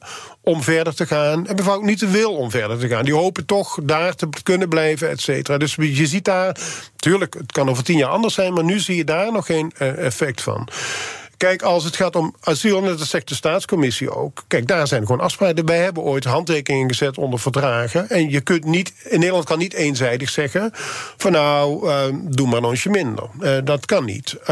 om 0.49 0.63
verder 0.63 0.95
te 0.95 1.07
gaan. 1.07 1.47
En 1.47 1.57
bijvoorbeeld 1.57 1.87
niet 1.87 1.99
te 1.99 2.09
wil 2.09 2.35
om 2.35 2.51
verder 2.51 2.79
te 2.79 2.89
gaan. 2.89 3.05
Die 3.05 3.15
hopen 3.15 3.47
toch 3.47 3.79
daar 3.83 4.15
te 4.15 4.29
kunnen 4.43 4.69
blijven, 4.69 5.11
et 5.11 5.21
cetera. 5.21 5.59
Dus 5.59 5.75
je 5.75 6.07
ziet 6.07 6.25
daar, 6.25 6.57
tuurlijk, 6.97 7.35
het 7.35 7.53
kan 7.53 7.69
over 7.69 7.85
tien 7.85 7.99
jaar 7.99 8.11
anders 8.11 8.35
zijn... 8.35 8.53
maar 8.53 8.65
nu 8.65 8.79
zie 8.79 8.97
je 8.97 9.05
daar 9.05 9.33
nog 9.33 9.47
geen 9.47 9.73
uh, 9.79 10.05
effect 10.05 10.43
van. 10.43 10.69
Kijk, 11.37 11.63
als 11.63 11.85
het 11.85 11.97
gaat 11.97 12.17
om 12.17 12.35
asiel, 12.41 12.79
en 12.79 12.85
dat 12.85 13.07
zegt 13.07 13.29
de 13.29 13.35
staatscommissie 13.35 14.11
ook. 14.11 14.45
Kijk, 14.49 14.67
daar 14.67 14.87
zijn 14.87 15.07
gewoon 15.07 15.21
afspraken. 15.21 15.67
Wij 15.67 15.79
hebben 15.79 16.03
ooit 16.03 16.25
handtekeningen 16.25 16.89
gezet 16.89 17.19
onder 17.19 17.39
verdragen. 17.39 18.09
En 18.09 18.31
je 18.31 18.41
kunt 18.41 18.65
niet, 18.65 18.93
in 19.05 19.19
Nederland 19.19 19.45
kan 19.45 19.59
niet 19.59 19.75
eenzijdig 19.75 20.31
zeggen: 20.31 20.71
van 21.17 21.33
nou, 21.33 21.89
uh, 21.89 22.05
doe 22.23 22.49
maar 22.49 22.59
een 22.59 22.65
onsje 22.65 22.91
minder. 22.91 23.29
Uh, 23.41 23.59
dat 23.65 23.87
kan 23.87 24.05
niet. 24.05 24.37
Uh, 24.41 24.47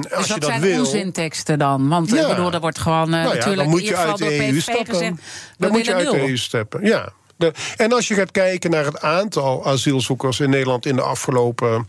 dus 0.00 0.12
als 0.12 0.26
je 0.26 0.38
dat 0.38 0.44
zijn 0.44 0.60
wil. 0.60 0.78
onzinteksten 0.78 1.58
dan? 1.58 1.88
Want 1.88 2.10
ja. 2.10 2.28
bedoel, 2.28 2.52
er 2.52 2.60
wordt 2.60 2.78
gewoon 2.78 3.08
uh, 3.08 3.10
nou 3.10 3.28
ja, 3.28 3.34
natuurlijk 3.34 3.62
dan 3.62 3.70
moet 3.70 3.86
je 3.86 3.96
uit 3.96 4.16
de 4.16 4.48
EU 4.48 4.60
stappen. 4.60 5.20
Dan 5.58 5.70
moet 5.70 5.84
je 5.84 5.94
uit 5.94 6.10
de 6.10 6.20
EU 6.20 6.36
stappen. 6.36 6.84
Ja. 6.84 7.12
De, 7.36 7.52
en 7.76 7.92
als 7.92 8.08
je 8.08 8.14
gaat 8.14 8.30
kijken 8.30 8.70
naar 8.70 8.84
het 8.84 9.00
aantal 9.00 9.66
asielzoekers 9.66 10.40
in 10.40 10.50
Nederland 10.50 10.86
in 10.86 10.96
de 10.96 11.02
afgelopen. 11.02 11.86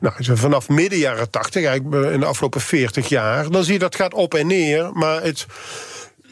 Nou, 0.00 0.14
vanaf 0.36 0.68
midden 0.68 0.98
jaren 0.98 1.30
80, 1.30 1.64
eigenlijk 1.64 2.12
in 2.12 2.20
de 2.20 2.26
afgelopen 2.26 2.60
40 2.60 3.08
jaar, 3.08 3.50
dan 3.50 3.64
zie 3.64 3.72
je 3.72 3.78
dat 3.78 3.96
gaat 3.96 4.14
op 4.14 4.34
en 4.34 4.46
neer. 4.46 4.90
Maar 4.92 5.22
het 5.22 5.46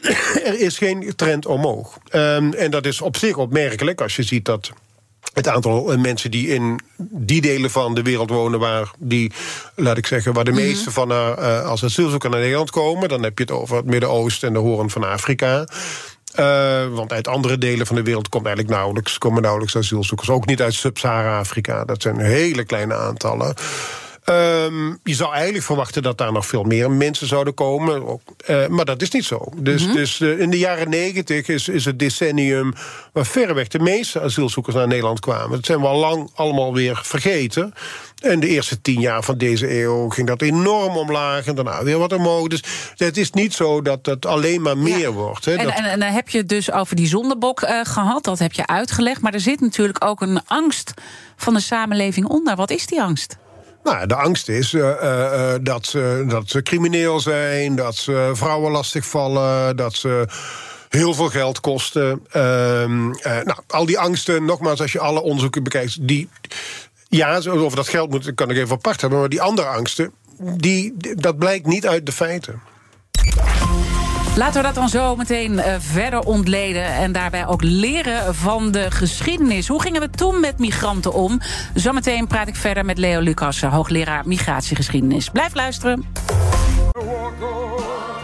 er 0.43 0.59
is 0.59 0.77
geen 0.77 1.13
trend 1.15 1.45
omhoog. 1.45 1.97
Um, 2.11 2.53
en 2.53 2.71
dat 2.71 2.85
is 2.85 3.01
op 3.01 3.17
zich 3.17 3.37
opmerkelijk 3.37 4.01
als 4.01 4.15
je 4.15 4.23
ziet 4.23 4.45
dat 4.45 4.71
het 5.33 5.47
aantal 5.47 5.97
mensen 5.97 6.31
die 6.31 6.47
in 6.47 6.79
die 6.97 7.41
delen 7.41 7.71
van 7.71 7.95
de 7.95 8.01
wereld 8.01 8.29
wonen... 8.29 8.59
waar, 8.59 8.91
die, 8.97 9.31
laat 9.75 9.97
ik 9.97 10.07
zeggen, 10.07 10.33
waar 10.33 10.43
de 10.43 10.51
mhm. 10.51 10.59
meeste 10.59 10.91
van 10.91 11.11
uh, 11.11 11.65
als 11.65 11.83
asielzoeker 11.83 12.29
naar 12.29 12.39
Nederland 12.39 12.69
komen... 12.69 13.09
dan 13.09 13.23
heb 13.23 13.37
je 13.37 13.43
het 13.43 13.53
over 13.53 13.77
het 13.77 13.85
Midden-Oosten 13.85 14.47
en 14.47 14.53
de 14.53 14.59
Hoorn 14.59 14.89
van 14.89 15.03
Afrika. 15.03 15.67
Uh, 16.39 16.95
want 16.95 17.13
uit 17.13 17.27
andere 17.27 17.57
delen 17.57 17.87
van 17.87 17.95
de 17.95 18.03
wereld 18.03 18.29
komt 18.29 18.45
eigenlijk 18.45 18.75
nauwelijks, 18.75 19.17
komen 19.17 19.41
nauwelijks 19.41 19.75
asielzoekers. 19.75 20.29
Ook 20.29 20.45
niet 20.45 20.61
uit 20.61 20.73
Sub-Sahara-Afrika. 20.73 21.85
Dat 21.85 22.01
zijn 22.01 22.19
hele 22.19 22.63
kleine 22.63 22.95
aantallen. 22.95 23.55
Um, 24.31 24.99
je 25.03 25.13
zou 25.13 25.33
eigenlijk 25.33 25.65
verwachten 25.65 26.01
dat 26.01 26.17
daar 26.17 26.31
nog 26.31 26.45
veel 26.45 26.63
meer 26.63 26.91
mensen 26.91 27.27
zouden 27.27 27.53
komen. 27.53 28.19
Uh, 28.49 28.67
maar 28.67 28.85
dat 28.85 29.01
is 29.01 29.11
niet 29.11 29.25
zo. 29.25 29.51
Dus, 29.55 29.81
mm 29.81 29.87
-hmm. 29.87 29.97
dus 29.97 30.19
uh, 30.19 30.39
in 30.39 30.49
de 30.49 30.57
jaren 30.57 30.89
negentig 30.89 31.47
is, 31.47 31.67
is 31.67 31.85
het 31.85 31.99
decennium... 31.99 32.73
waar 33.13 33.25
verreweg 33.25 33.67
de 33.67 33.79
meeste 33.79 34.21
asielzoekers 34.21 34.75
naar 34.75 34.87
Nederland 34.87 35.19
kwamen. 35.19 35.51
Dat 35.51 35.65
zijn 35.65 35.79
we 35.79 35.87
al 35.87 35.99
lang 35.99 36.29
allemaal 36.35 36.73
weer 36.73 36.99
vergeten. 37.03 37.73
En 38.21 38.39
de 38.39 38.47
eerste 38.47 38.81
tien 38.81 38.99
jaar 38.99 39.23
van 39.23 39.37
deze 39.37 39.81
eeuw 39.81 40.09
ging 40.09 40.27
dat 40.27 40.41
enorm 40.41 40.97
omlaag... 40.97 41.45
en 41.45 41.55
daarna 41.55 41.83
weer 41.83 41.97
wat 41.97 42.13
omhoog. 42.13 42.47
Dus 42.47 42.63
het 42.95 43.17
is 43.17 43.31
niet 43.31 43.53
zo 43.53 43.81
dat 43.81 44.05
het 44.05 44.25
alleen 44.25 44.61
maar 44.61 44.77
meer 44.77 44.99
ja. 44.99 45.11
wordt. 45.11 45.45
Hè. 45.45 45.55
En, 45.55 45.65
dat... 45.65 45.73
en, 45.73 45.83
en, 45.83 45.99
dan 45.99 46.11
heb 46.11 46.29
je 46.29 46.37
het 46.37 46.49
dus 46.49 46.71
over 46.71 46.95
die 46.95 47.07
zondebok 47.07 47.61
uh, 47.61 47.79
gehad. 47.83 48.23
Dat 48.23 48.39
heb 48.39 48.53
je 48.53 48.67
uitgelegd. 48.67 49.21
Maar 49.21 49.33
er 49.33 49.39
zit 49.39 49.59
natuurlijk 49.59 50.05
ook 50.05 50.21
een 50.21 50.41
angst 50.45 50.93
van 51.35 51.53
de 51.53 51.59
samenleving 51.59 52.27
onder. 52.27 52.55
Wat 52.55 52.69
is 52.69 52.85
die 52.85 53.01
angst? 53.01 53.37
Nou, 53.87 54.07
de 54.07 54.15
angst 54.15 54.49
is 54.49 54.73
uh, 54.73 54.81
uh, 55.03 55.53
dat, 55.61 55.85
ze, 55.85 56.25
dat 56.27 56.61
crimineel 56.63 57.19
zijn, 57.19 57.75
dat 57.75 57.95
ze 57.95 58.31
vrouwen 58.33 58.71
lastigvallen, 58.71 59.75
dat 59.75 59.93
ze 59.93 60.27
heel 60.89 61.13
veel 61.13 61.29
geld 61.29 61.59
kosten. 61.59 62.25
Uh, 62.27 62.33
nou, 63.23 63.55
al 63.67 63.85
die 63.85 63.99
angsten, 63.99 64.45
nogmaals, 64.45 64.81
als 64.81 64.91
je 64.91 64.99
alle 64.99 65.21
onderzoeken 65.21 65.63
bekijkt, 65.63 66.07
die. 66.07 66.29
Ja, 67.09 67.41
over 67.47 67.75
dat 67.77 67.87
geld 67.87 68.09
moet, 68.09 68.33
kan 68.35 68.49
ik 68.49 68.57
even 68.57 68.75
apart 68.75 69.01
hebben, 69.01 69.19
maar 69.19 69.29
die 69.29 69.41
andere 69.41 69.67
angsten, 69.67 70.11
die, 70.39 70.93
dat 71.15 71.37
blijkt 71.37 71.65
niet 71.65 71.87
uit 71.87 72.05
de 72.05 72.11
feiten. 72.11 72.61
Laten 74.37 74.61
we 74.61 74.67
dat 74.67 74.75
dan 74.75 74.89
zo 74.89 75.15
meteen 75.15 75.53
uh, 75.53 75.63
verder 75.79 76.19
ontleden 76.19 76.85
en 76.85 77.11
daarbij 77.11 77.47
ook 77.47 77.61
leren 77.63 78.35
van 78.35 78.71
de 78.71 78.91
geschiedenis. 78.91 79.67
Hoe 79.67 79.81
gingen 79.81 80.01
we 80.01 80.09
toen 80.09 80.39
met 80.39 80.59
migranten 80.59 81.13
om? 81.13 81.41
Zometeen 81.73 82.27
praat 82.27 82.47
ik 82.47 82.55
verder 82.55 82.85
met 82.85 82.97
Leo 82.97 83.19
Lucas, 83.19 83.61
hoogleraar 83.61 84.27
migratiegeschiedenis. 84.27 85.29
Blijf 85.29 85.53
luisteren. 85.53 86.05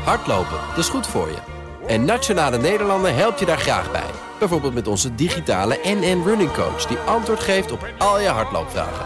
Hardlopen, 0.04 0.58
dat 0.70 0.78
is 0.78 0.90
goed 0.90 1.08
voor 1.08 1.28
je. 1.28 1.38
En 1.88 2.06
Nationale 2.06 2.58
Nederlanden 2.58 3.16
helpt 3.16 3.40
je 3.40 3.46
daar 3.46 3.58
graag 3.58 3.92
bij. 3.92 4.10
Bijvoorbeeld 4.40 4.74
met 4.74 4.88
onze 4.88 5.16
digitale 5.16 5.80
NN 5.84 6.22
Running 6.26 6.52
Coach... 6.52 6.86
die 6.86 6.98
antwoord 6.98 7.40
geeft 7.40 7.72
op 7.72 7.88
al 7.98 8.20
je 8.20 8.28
hardloopvragen. 8.28 9.06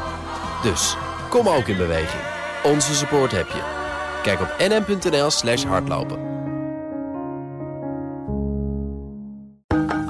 Dus, 0.64 0.96
kom 1.30 1.48
ook 1.48 1.68
in 1.68 1.78
beweging. 1.78 2.24
Onze 2.64 2.96
support 2.96 3.32
heb 3.32 3.48
je. 3.48 3.62
Kijk 4.24 4.42
op 4.42 4.56
nn.nl 4.60 5.32
slash 5.32 5.64
hardlopen. 5.64 6.37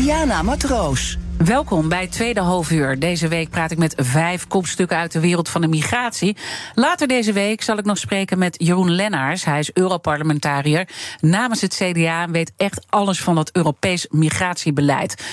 Diana 0.00 0.42
Matroos. 0.42 1.19
Welkom 1.44 1.88
bij 1.88 2.00
het 2.00 2.12
tweede 2.12 2.40
halfuur. 2.40 2.98
Deze 2.98 3.28
week 3.28 3.50
praat 3.50 3.70
ik 3.70 3.78
met 3.78 3.94
vijf 3.96 4.46
kopstukken 4.46 4.96
uit 4.96 5.12
de 5.12 5.20
wereld 5.20 5.48
van 5.48 5.60
de 5.60 5.66
migratie. 5.66 6.36
Later 6.74 7.08
deze 7.08 7.32
week 7.32 7.62
zal 7.62 7.78
ik 7.78 7.84
nog 7.84 7.98
spreken 7.98 8.38
met 8.38 8.54
Jeroen 8.58 8.90
Lennaars. 8.90 9.44
Hij 9.44 9.58
is 9.58 9.72
Europarlementariër 9.72 10.88
namens 11.20 11.60
het 11.60 11.74
CDA 11.74 12.22
en 12.22 12.32
weet 12.32 12.52
echt 12.56 12.86
alles 12.88 13.20
van 13.20 13.36
het 13.36 13.50
Europees 13.52 14.06
migratiebeleid. 14.10 15.24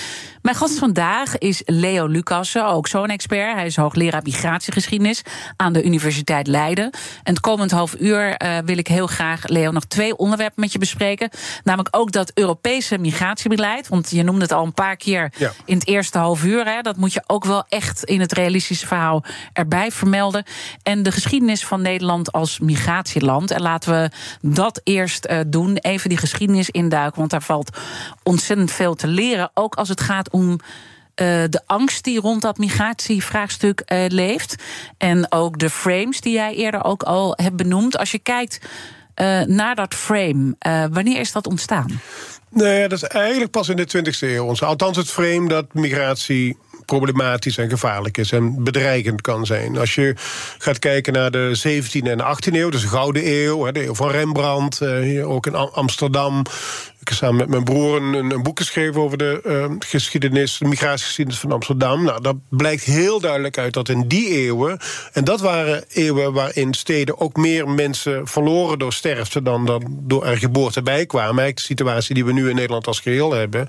Mijn 0.42 0.56
gast 0.56 0.78
vandaag 0.78 1.38
is 1.38 1.62
Leo 1.64 2.06
Lucassen, 2.06 2.66
ook 2.66 2.86
zo'n 2.86 3.08
expert. 3.08 3.54
Hij 3.54 3.66
is 3.66 3.76
hoogleraar 3.76 4.22
migratiegeschiedenis 4.24 5.22
aan 5.56 5.72
de 5.72 5.82
Universiteit 5.82 6.46
Leiden. 6.46 6.90
En 7.22 7.32
het 7.32 7.40
komend 7.40 7.70
half 7.70 7.96
uur 7.98 8.42
uh, 8.42 8.58
wil 8.64 8.78
ik 8.78 8.86
heel 8.86 9.06
graag, 9.06 9.48
Leo, 9.48 9.70
nog 9.70 9.84
twee 9.84 10.16
onderwerpen 10.16 10.60
met 10.60 10.72
je 10.72 10.78
bespreken. 10.78 11.30
Namelijk 11.64 11.96
ook 11.96 12.12
dat 12.12 12.30
Europese 12.34 12.98
migratiebeleid. 12.98 13.88
Want 13.88 14.10
je 14.10 14.22
noemde 14.22 14.42
het 14.42 14.52
al 14.52 14.64
een 14.64 14.74
paar 14.74 14.96
keer 14.96 15.32
ja. 15.36 15.52
in 15.64 15.74
het 15.74 15.86
eerste 15.86 15.97
half 16.04 16.44
uur. 16.44 16.64
Hè, 16.64 16.80
dat 16.80 16.96
moet 16.96 17.12
je 17.12 17.22
ook 17.26 17.44
wel 17.44 17.64
echt 17.68 18.04
in 18.04 18.20
het 18.20 18.32
realistische 18.32 18.86
verhaal 18.86 19.24
erbij 19.52 19.90
vermelden. 19.90 20.44
En 20.82 21.02
de 21.02 21.12
geschiedenis 21.12 21.64
van 21.64 21.82
Nederland 21.82 22.32
als 22.32 22.58
migratieland. 22.58 23.50
En 23.50 23.60
laten 23.60 23.92
we 23.92 24.10
dat 24.40 24.80
eerst 24.84 25.26
uh, 25.26 25.38
doen. 25.46 25.76
Even 25.76 26.08
die 26.08 26.18
geschiedenis 26.18 26.70
induiken, 26.70 27.18
want 27.18 27.30
daar 27.30 27.42
valt 27.42 27.78
ontzettend 28.22 28.72
veel 28.72 28.94
te 28.94 29.06
leren. 29.06 29.50
Ook 29.54 29.74
als 29.74 29.88
het 29.88 30.00
gaat 30.00 30.30
om 30.30 30.50
uh, 30.50 30.58
de 31.48 31.60
angst 31.66 32.04
die 32.04 32.20
rond 32.20 32.42
dat 32.42 32.58
migratievraagstuk 32.58 33.82
uh, 33.86 34.04
leeft. 34.08 34.62
En 34.98 35.32
ook 35.32 35.58
de 35.58 35.70
frames 35.70 36.20
die 36.20 36.32
jij 36.32 36.54
eerder 36.54 36.84
ook 36.84 37.02
al 37.02 37.32
hebt 37.36 37.56
benoemd. 37.56 37.98
Als 37.98 38.10
je 38.10 38.18
kijkt 38.18 38.60
naar 39.46 39.74
dat 39.74 39.94
frame, 39.94 40.54
wanneer 40.90 41.20
is 41.20 41.32
dat 41.32 41.46
ontstaan? 41.46 42.00
Nee, 42.50 42.88
dat 42.88 43.02
is 43.02 43.08
eigenlijk 43.08 43.50
pas 43.50 43.68
in 43.68 43.76
de 43.76 43.88
20e 43.96 44.18
eeuw. 44.20 44.54
Althans, 44.60 44.96
het 44.96 45.10
frame 45.10 45.48
dat 45.48 45.74
migratie 45.74 46.56
problematisch 46.84 47.58
en 47.58 47.68
gevaarlijk 47.68 48.18
is 48.18 48.32
en 48.32 48.64
bedreigend 48.64 49.20
kan 49.20 49.46
zijn. 49.46 49.78
Als 49.78 49.94
je 49.94 50.14
gaat 50.58 50.78
kijken 50.78 51.12
naar 51.12 51.30
de 51.30 51.80
17e 51.82 52.08
en 52.08 52.20
18e 52.20 52.54
eeuw, 52.54 52.70
dus 52.70 52.82
de 52.82 52.88
Gouden 52.88 53.22
Eeuw, 53.26 53.72
de 53.72 53.84
eeuw 53.84 53.94
van 53.94 54.10
Rembrandt, 54.10 54.78
hier 54.78 55.24
ook 55.24 55.46
in 55.46 55.54
Amsterdam, 55.54 56.42
samen 57.14 57.36
met 57.36 57.48
mijn 57.48 57.64
broer 57.64 57.96
een, 57.96 58.30
een 58.30 58.42
boek 58.42 58.58
geschreven 58.58 59.00
over 59.00 59.18
de 59.18 59.40
uh, 59.46 59.76
geschiedenis, 59.78 60.58
de 60.58 60.64
migratiegeschiedenis 60.64 61.40
van 61.40 61.52
Amsterdam. 61.52 62.04
Nou, 62.04 62.22
dat 62.22 62.36
blijkt 62.48 62.84
heel 62.84 63.20
duidelijk 63.20 63.58
uit 63.58 63.72
dat 63.72 63.88
in 63.88 64.08
die 64.08 64.28
eeuwen, 64.28 64.78
en 65.12 65.24
dat 65.24 65.40
waren 65.40 65.84
eeuwen 65.88 66.32
waarin 66.32 66.74
steden 66.74 67.20
ook 67.20 67.36
meer 67.36 67.68
mensen 67.68 68.26
verloren 68.26 68.78
door 68.78 68.92
sterfte 68.92 69.42
dan, 69.42 69.66
dan 69.66 69.82
door 70.00 70.24
er 70.24 70.38
geboorte 70.38 70.82
bij 70.82 71.06
kwamen. 71.06 71.42
Eigenlijk 71.42 71.56
de 71.56 71.62
situatie 71.62 72.14
die 72.14 72.24
we 72.24 72.32
nu 72.32 72.48
in 72.48 72.54
Nederland 72.54 72.86
als 72.86 73.00
geheel 73.00 73.32
hebben. 73.32 73.66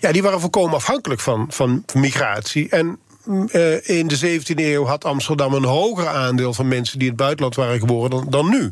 Ja, 0.00 0.12
die 0.12 0.22
waren 0.22 0.40
volkomen 0.40 0.74
afhankelijk 0.74 1.20
van, 1.20 1.46
van 1.48 1.84
migratie. 1.94 2.68
En 2.68 2.98
uh, 3.26 3.88
in 3.88 4.06
de 4.06 4.38
17e 4.38 4.54
eeuw 4.54 4.84
had 4.84 5.04
Amsterdam 5.04 5.54
een 5.54 5.64
hoger 5.64 6.08
aandeel 6.08 6.54
van 6.54 6.68
mensen 6.68 6.98
die 6.98 7.08
in 7.08 7.12
het 7.12 7.22
buitenland 7.22 7.54
waren 7.54 7.78
geboren 7.78 8.10
dan, 8.10 8.26
dan 8.28 8.48
nu. 8.48 8.70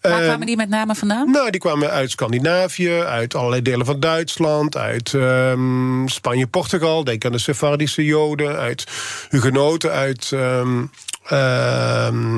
Waar 0.00 0.20
uh, 0.20 0.26
kwamen 0.26 0.46
die 0.46 0.56
met 0.56 0.68
name 0.68 0.94
vandaan? 0.94 1.30
Nou, 1.30 1.50
die 1.50 1.60
kwamen 1.60 1.90
uit 1.90 2.10
Scandinavië, 2.10 2.90
uit 2.90 3.34
allerlei 3.34 3.62
delen 3.62 3.86
van 3.86 4.00
Duitsland, 4.00 4.76
uit 4.76 5.12
um, 5.12 6.08
Spanje, 6.08 6.46
Portugal. 6.46 7.04
Denk 7.04 7.24
aan 7.24 7.32
de 7.32 7.38
Sephardische 7.38 8.04
Joden, 8.04 8.56
uit 8.56 8.84
Hugenoten, 9.30 9.90
uit. 9.90 10.30
Um, 10.34 10.90
uh, 11.21 11.21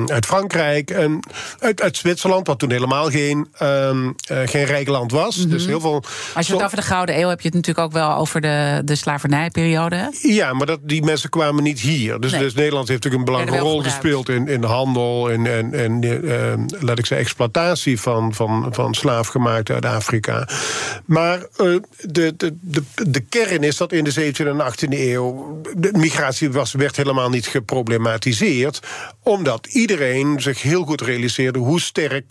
uit 0.05 0.25
Frankrijk 0.25 0.89
en 0.91 1.19
uit, 1.59 1.81
uit, 1.81 1.97
Zwitserland, 1.97 2.47
wat 2.47 2.59
toen 2.59 2.71
helemaal 2.71 3.09
geen, 3.09 3.47
uh, 3.61 3.99
geen 4.45 4.65
rijk 4.65 4.87
land 4.87 5.11
was. 5.11 5.35
Mm 5.35 5.41
-hmm. 5.41 5.51
Dus 5.51 5.65
heel 5.65 5.79
veel. 5.79 6.03
Als 6.35 6.47
je 6.47 6.53
het 6.53 6.63
over 6.63 6.77
de 6.77 6.83
Gouden 6.83 7.19
Eeuw 7.19 7.29
heb 7.29 7.41
je 7.41 7.47
het 7.47 7.55
natuurlijk 7.55 7.85
ook 7.85 7.93
wel 7.93 8.15
over 8.15 8.41
de, 8.41 8.81
de 8.85 8.95
slavernijperiode. 8.95 10.13
Ja, 10.21 10.53
maar 10.53 10.65
dat, 10.65 10.79
die 10.81 11.03
mensen 11.03 11.29
kwamen 11.29 11.63
niet 11.63 11.79
hier. 11.79 12.19
Dus, 12.19 12.31
nee. 12.31 12.41
dus 12.41 12.53
Nederland 12.53 12.87
heeft 12.87 13.03
natuurlijk 13.03 13.29
een 13.29 13.33
belangrijke 13.33 13.69
rol 13.69 13.81
gespeeld 13.81 14.29
in, 14.29 14.47
in 14.47 14.63
handel 14.63 15.31
en, 15.31 15.45
en, 15.45 15.73
en 15.73 16.01
uh, 16.01 16.53
laat 16.79 16.99
ik 16.99 17.05
zeggen, 17.05 17.27
exploitatie 17.27 17.99
van, 17.99 18.33
van, 18.33 18.67
van 18.71 18.93
slaafgemaakte 18.93 19.73
uit 19.73 19.85
Afrika. 19.85 20.47
Maar 21.05 21.37
uh, 21.37 21.79
de, 22.01 22.33
de, 22.37 22.55
de, 22.61 22.83
de 23.09 23.19
kern 23.19 23.63
is 23.63 23.77
dat 23.77 23.91
in 23.91 24.03
de 24.03 24.13
17e 24.13 24.47
en 24.47 24.73
18e 24.73 24.89
eeuw 24.89 25.61
de 25.77 25.89
migratie 25.93 26.51
was, 26.51 26.73
werd 26.73 26.95
helemaal 26.95 27.29
niet 27.29 27.47
geproblematiseerd 27.47 28.74
omdat 29.23 29.65
iedereen 29.65 30.41
zich 30.41 30.61
heel 30.61 30.83
goed 30.83 31.01
realiseerde 31.01 31.59
hoe 31.59 31.81
sterk 31.81 32.29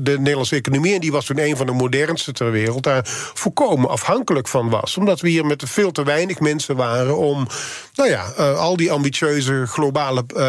de 0.00 0.16
Nederlandse 0.18 0.56
economie, 0.56 0.94
en 0.94 1.00
die 1.00 1.12
was 1.12 1.24
toen 1.24 1.38
een 1.38 1.56
van 1.56 1.66
de 1.66 1.72
modernste 1.72 2.32
ter 2.32 2.50
wereld, 2.50 2.82
daar 2.82 3.00
volkomen 3.34 3.90
afhankelijk 3.90 4.48
van 4.48 4.70
was. 4.70 4.96
Omdat 4.96 5.20
we 5.20 5.28
hier 5.28 5.46
met 5.46 5.62
veel 5.66 5.92
te 5.92 6.04
weinig 6.04 6.40
mensen 6.40 6.76
waren 6.76 7.16
om, 7.16 7.46
nou 7.94 8.10
ja, 8.10 8.24
uh, 8.38 8.58
al 8.58 8.76
die 8.76 8.92
ambitieuze 8.92 9.64
globale. 9.66 10.24
Uh, 10.36 10.42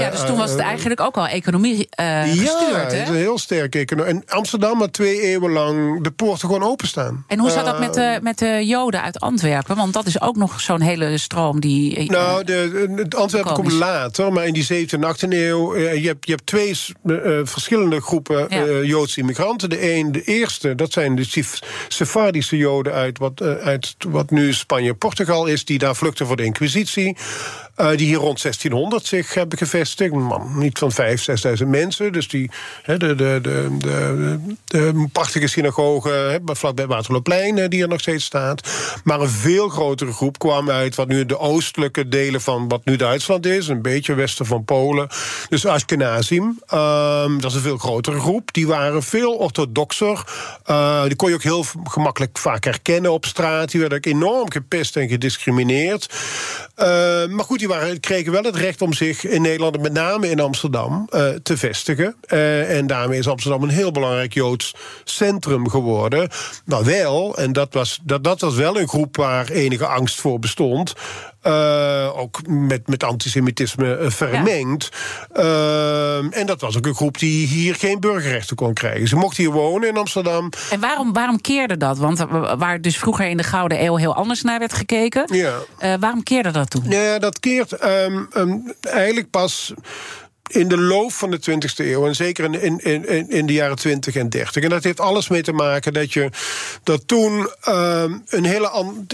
ja, 0.00 0.10
dus 0.10 0.24
toen 0.24 0.36
was 0.36 0.50
het 0.50 0.60
eigenlijk 0.60 1.00
ook 1.00 1.16
al 1.16 1.26
economie 1.26 1.88
gestuurd. 1.96 2.92
Ja, 2.92 2.98
hè? 2.98 3.06
een 3.06 3.14
heel 3.14 3.38
sterke 3.38 3.78
economie. 3.78 4.12
En 4.12 4.22
Amsterdam 4.26 4.78
had 4.78 4.92
twee 4.92 5.20
eeuwen 5.20 5.50
lang 5.50 6.02
de 6.02 6.10
poorten 6.10 6.48
gewoon 6.48 6.62
openstaan. 6.62 7.24
En 7.28 7.38
hoe 7.38 7.50
zat 7.50 7.64
dat 7.64 7.78
met 7.78 7.94
de, 7.94 8.18
met 8.22 8.38
de 8.38 8.66
Joden 8.66 9.02
uit 9.02 9.20
Antwerpen? 9.20 9.76
Want 9.76 9.92
dat 9.92 10.06
is 10.06 10.20
ook 10.20 10.36
nog 10.36 10.60
zo'n 10.60 10.80
hele 10.80 11.18
stroom 11.18 11.60
die. 11.60 12.10
Nou, 12.10 12.44
de, 12.44 13.04
de 13.08 13.16
Antwerpen 13.16 13.52
komt 13.52 13.72
later, 13.72 14.32
maar 14.32 14.46
in 14.46 14.52
die 14.52 14.64
17e 14.72 15.00
en 15.00 15.14
18e 15.14 15.28
eeuw. 15.28 15.76
Uh, 15.76 15.94
je, 15.94 16.06
hebt, 16.06 16.26
je 16.26 16.32
hebt 16.32 16.46
twee 16.46 16.74
uh, 17.04 17.40
verschillende 17.44 18.00
groepen 18.00 18.46
ja. 18.48 18.80
Joodse 18.80 19.20
immigranten. 19.20 19.70
De 19.70 19.92
een, 19.92 20.12
de 20.12 20.22
eerste, 20.22 20.74
dat 20.74 20.92
zijn 20.92 21.14
de 21.14 21.44
Sephardische 21.88 22.56
Joden 22.56 22.92
uit 22.92 23.18
wat, 23.18 23.42
uit 23.42 23.94
wat 24.08 24.30
nu 24.30 24.52
Spanje-Portugal 24.52 25.46
is, 25.46 25.64
die 25.64 25.78
daar 25.78 25.96
vluchten 25.96 26.26
voor 26.26 26.36
de 26.36 26.44
Inquisitie. 26.44 27.16
Die 27.76 28.06
hier 28.06 28.16
rond 28.16 28.42
1600 28.42 29.06
zich 29.06 29.34
hebben 29.34 29.58
gevestigd. 29.58 30.12
Man, 30.12 30.58
niet 30.58 30.78
van 30.78 30.92
5.000, 30.92 30.96
6.000 31.62 31.66
mensen. 31.66 32.12
Dus 32.12 32.28
die, 32.28 32.50
he, 32.82 32.96
de, 32.96 33.14
de, 33.14 33.38
de, 33.42 34.38
de, 34.64 35.06
prachtige 35.12 35.46
synagoge 35.46 36.08
he, 36.10 36.38
vlakbij 36.44 36.86
Waterloopplein, 36.86 37.68
die 37.68 37.82
er 37.82 37.88
nog 37.88 38.00
steeds 38.00 38.24
staat. 38.24 38.68
Maar 39.04 39.20
een 39.20 39.28
veel 39.28 39.68
grotere 39.68 40.12
groep 40.12 40.38
kwam 40.38 40.70
uit 40.70 40.94
wat 40.94 41.08
nu 41.08 41.26
de 41.26 41.38
oostelijke 41.38 42.08
delen 42.08 42.40
van 42.40 42.68
wat 42.68 42.84
nu 42.84 42.96
Duitsland 42.96 43.46
is, 43.46 43.68
een 43.68 43.82
beetje 43.82 44.14
westen 44.14 44.46
van 44.46 44.64
Polen. 44.64 45.08
Dus 45.48 45.66
Ashkenazim, 45.66 46.42
um, 46.42 47.40
dat 47.40 47.50
is 47.50 47.54
een 47.54 47.62
veel 47.62 47.78
grotere 47.78 48.20
groep. 48.20 48.52
Die 48.52 48.66
waren 48.66 49.02
veel 49.02 49.34
orthodoxer. 49.34 50.24
Uh, 50.66 51.02
die 51.02 51.16
kon 51.16 51.28
je 51.28 51.34
ook 51.34 51.42
heel 51.42 51.64
gemakkelijk 51.84 52.38
vaak 52.38 52.64
herkennen 52.64 53.12
op 53.12 53.26
straat. 53.26 53.70
Die 53.70 53.80
werden 53.80 53.98
ook 53.98 54.06
enorm 54.06 54.50
gepest 54.52 54.96
en 54.96 55.08
gediscrimineerd. 55.08 56.14
Uh, 56.76 56.86
maar 57.26 57.44
goed, 57.44 57.61
die 57.62 57.70
waren, 57.70 58.00
kregen 58.00 58.32
wel 58.32 58.42
het 58.42 58.56
recht 58.56 58.82
om 58.82 58.92
zich 58.92 59.24
in 59.24 59.42
Nederland, 59.42 59.80
met 59.80 59.92
name 59.92 60.30
in 60.30 60.40
Amsterdam, 60.40 61.08
uh, 61.10 61.28
te 61.28 61.56
vestigen. 61.56 62.16
en 62.26 62.86
daarmee 62.86 63.18
is 63.18 63.28
Amsterdam 63.28 63.62
een 63.62 63.68
heel 63.68 63.90
belangrijk 63.90 64.34
Joods 64.34 64.74
centrum 65.04 65.68
geworden. 65.68 66.28
Nou 66.64 66.84
wel, 66.84 67.36
en 67.36 67.52
dat 67.52 67.74
was, 67.74 68.00
dat, 68.02 68.24
dat 68.24 68.40
was 68.40 68.54
wel 68.54 68.78
een 68.78 68.88
groep 68.88 69.16
waar 69.16 69.48
enige 69.48 69.86
angst 69.86 70.20
voor 70.20 70.38
bestond. 70.38 70.92
Uh, 71.46 72.18
ook 72.18 72.46
met, 72.48 72.88
met 72.88 73.04
antisemitisme 73.04 73.98
uh, 73.98 74.10
vermengd. 74.10 74.88
Ja. 75.34 75.42
Uh, 75.42 76.38
en 76.38 76.46
dat 76.46 76.60
was 76.60 76.76
ook 76.76 76.86
een 76.86 76.94
groep 76.94 77.18
die 77.18 77.46
hier 77.46 77.74
geen 77.74 78.00
burgerrechten 78.00 78.56
kon 78.56 78.74
krijgen. 78.74 79.08
Ze 79.08 79.16
mochten 79.16 79.42
hier 79.42 79.52
wonen 79.52 79.88
in 79.88 79.96
Amsterdam. 79.96 80.48
En 80.70 80.80
waarom, 80.80 81.12
waarom 81.12 81.40
keerde 81.40 81.76
dat? 81.76 81.98
Want 81.98 82.26
waar 82.58 82.80
dus 82.80 82.98
vroeger 82.98 83.26
in 83.26 83.36
de 83.36 83.42
Gouden 83.42 83.84
Eeuw 83.84 83.96
heel 83.96 84.14
anders 84.14 84.42
naar 84.42 84.58
werd 84.58 84.72
gekeken. 84.72 85.24
Ja. 85.34 85.98
waarom 85.98 86.22
keerde 86.22 86.50
dat 86.50 86.70
toen? 86.70 86.84
Ja, 86.88 87.18
dat 87.18 87.40
keert 87.40 87.84
um, 87.84 88.28
um, 88.36 88.74
eigenlijk 88.80 89.30
pas 89.30 89.72
in 90.52 90.68
de 90.68 90.78
loop 90.78 91.12
van 91.12 91.30
de 91.30 91.40
20e 91.50 91.76
eeuw, 91.76 92.06
en 92.06 92.14
zeker 92.14 92.44
in, 92.44 92.80
in, 92.84 93.06
in, 93.08 93.30
in 93.30 93.46
de 93.46 93.52
jaren 93.52 93.76
20 93.76 94.14
en 94.14 94.28
30. 94.28 94.62
En 94.62 94.70
dat 94.70 94.84
heeft 94.84 95.00
alles 95.00 95.28
mee 95.28 95.42
te 95.42 95.52
maken 95.52 95.92
dat 95.92 96.12
je 96.12 96.30
dat 96.82 97.08
toen 97.08 97.48
um, 97.68 98.22
een 98.28 98.44
hele 98.44 98.70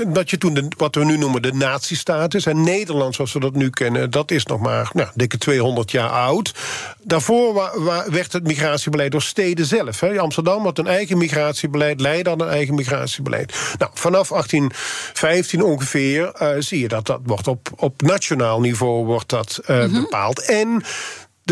dat 0.09 0.31
je 0.31 0.39
toen 0.39 0.55
de, 0.55 0.69
wat 0.77 0.95
we 0.95 1.05
nu 1.05 1.17
noemen 1.17 1.43
de 1.43 1.53
nazistaat 1.53 2.35
En 2.35 2.63
Nederland, 2.63 3.15
zoals 3.15 3.33
we 3.33 3.41
dat 3.41 3.55
nu 3.55 3.71
kennen, 3.71 4.11
dat 4.11 4.31
is 4.31 4.47
nog 4.47 4.61
maar 4.61 4.91
nou, 4.93 5.09
dikke 5.15 5.39
200 5.39 5.91
jaar 5.91 6.11
oud. 6.11 6.55
Daarvoor 7.03 7.55
wa, 7.55 7.81
wa, 7.81 8.05
werd 8.11 8.33
het 8.33 8.47
migratiebeleid 8.47 9.13
door 9.13 9.23
steden 9.23 9.67
zelf. 9.67 10.01
Hè. 10.01 10.19
Amsterdam 10.19 10.65
had 10.65 10.79
een 10.79 10.87
eigen 10.87 11.19
migratiebeleid, 11.19 12.01
Leiden 12.01 12.33
had 12.33 12.41
een 12.41 12.55
eigen 12.55 12.75
migratiebeleid. 12.75 13.55
Nou, 13.79 13.91
vanaf 13.95 14.29
1815 14.29 15.63
ongeveer 15.63 16.33
uh, 16.43 16.49
zie 16.59 16.81
je 16.81 16.89
dat 16.89 17.07
dat 17.07 17.21
wordt 17.25 17.49
op, 17.49 17.69
op 17.77 18.03
nationaal 18.03 18.61
niveau 18.61 19.05
wordt 19.05 19.29
dat 19.29 19.61
uh, 19.63 19.77
mm 19.77 19.83
-hmm. 19.83 20.01
bepaald. 20.01 20.43
En 20.43 20.83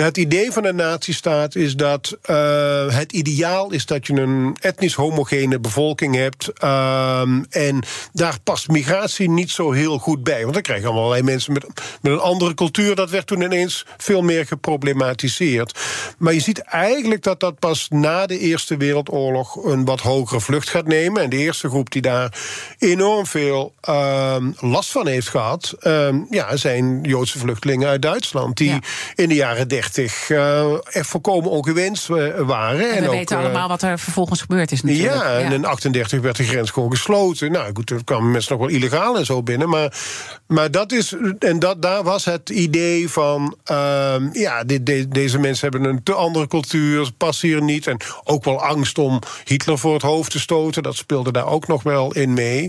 het 0.04 0.16
idee 0.16 0.52
van 0.52 0.64
een 0.64 0.76
natiestaat 0.76 1.54
is 1.54 1.76
dat 1.76 2.18
uh, 2.30 2.88
het 2.88 3.12
ideaal 3.12 3.72
is 3.72 3.86
dat 3.86 4.06
je 4.06 4.12
een 4.12 4.56
etnisch 4.60 4.94
homogene 4.94 5.60
bevolking 5.60 6.14
hebt. 6.14 6.50
Uh, 6.64 7.20
en 7.50 7.82
daar 8.12 8.38
past 8.44 8.68
migratie 8.68 9.30
niet 9.30 9.50
zo 9.50 9.72
heel 9.72 9.98
goed 9.98 10.22
bij. 10.24 10.40
Want 10.40 10.52
dan 10.52 10.62
krijg 10.62 10.80
je 10.82 10.88
allerlei 10.88 11.22
mensen 11.22 11.52
met, 11.52 11.64
met 12.00 12.12
een 12.12 12.18
andere 12.18 12.54
cultuur. 12.54 12.94
Dat 12.94 13.10
werd 13.10 13.26
toen 13.26 13.40
ineens 13.40 13.86
veel 13.96 14.22
meer 14.22 14.46
geproblematiseerd. 14.46 15.78
Maar 16.18 16.32
je 16.32 16.40
ziet 16.40 16.58
eigenlijk 16.58 17.22
dat 17.22 17.40
dat 17.40 17.58
pas 17.58 17.88
na 17.88 18.26
de 18.26 18.38
Eerste 18.38 18.76
Wereldoorlog 18.76 19.64
een 19.64 19.84
wat 19.84 20.00
hogere 20.00 20.40
vlucht 20.40 20.68
gaat 20.68 20.86
nemen. 20.86 21.22
En 21.22 21.30
de 21.30 21.36
eerste 21.36 21.68
groep 21.68 21.90
die 21.90 22.02
daar 22.02 22.38
enorm 22.78 23.26
veel 23.26 23.74
uh, 23.88 24.36
last 24.60 24.90
van 24.90 25.06
heeft 25.06 25.28
gehad, 25.28 25.74
ehm, 25.80 26.20
ja, 26.30 26.56
zijn 26.56 27.02
Joodse 27.02 27.38
vluchtelingen 27.38 27.88
uit 27.88 28.02
Duitsland. 28.02 28.56
Die 28.56 28.78
in 29.14 29.28
de 29.28 29.34
jaren 29.34 29.68
30 29.68 29.85
uh, 29.94 30.72
echt 30.72 31.06
volkomen 31.06 31.50
ongewenst 31.50 32.10
eh, 32.10 32.16
waren. 32.38 32.94
En, 32.94 33.02
we 33.02 33.10
weten 33.10 33.36
allemaal 33.36 33.68
wat 33.68 33.82
er 33.82 33.98
vervolgens 33.98 34.40
gebeurd 34.40 34.72
is 34.72 34.82
natuurlijk. 34.82 35.14
Ja, 35.14 35.38
en 35.38 35.52
in 35.52 35.64
38 35.64 36.20
werd 36.20 36.36
de 36.36 36.44
grens 36.44 36.70
gewoon 36.70 36.90
gesloten. 36.90 37.52
Nou 37.52 37.70
goed, 37.74 37.90
er 37.90 38.04
kwamen 38.04 38.30
mensen 38.30 38.58
nog 38.58 38.66
wel 38.66 38.76
illegaal 38.76 39.18
en 39.18 39.24
zo 39.24 39.42
binnen. 39.42 39.68
Maar, 39.68 39.98
maar 40.46 40.70
dat 40.70 40.92
is, 40.92 41.14
en 41.38 41.58
dat, 41.58 41.82
daar 41.82 42.02
was 42.02 42.24
het 42.24 42.50
idee 42.50 43.08
van, 43.08 43.56
ehm, 43.64 44.28
ja, 44.32 44.64
deze 45.08 45.38
mensen 45.38 45.70
hebben 45.70 45.90
een 45.90 46.02
te 46.02 46.14
andere 46.14 46.46
cultuur, 46.46 47.10
passen 47.16 47.48
hier 47.48 47.62
niet. 47.62 47.86
En 47.86 47.96
ook 48.24 48.44
wel 48.44 48.62
angst 48.62 48.98
om 48.98 49.20
Hitler 49.44 49.78
voor 49.78 49.94
het 49.94 50.02
hoofd 50.02 50.30
te 50.30 50.40
stoten. 50.40 50.82
Dat 50.82 50.96
speelde 50.96 51.32
daar 51.32 51.46
ook 51.46 51.66
nog 51.66 51.82
wel 51.82 52.12
in 52.12 52.32
mee. 52.32 52.68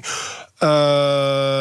Uh, 0.60 0.70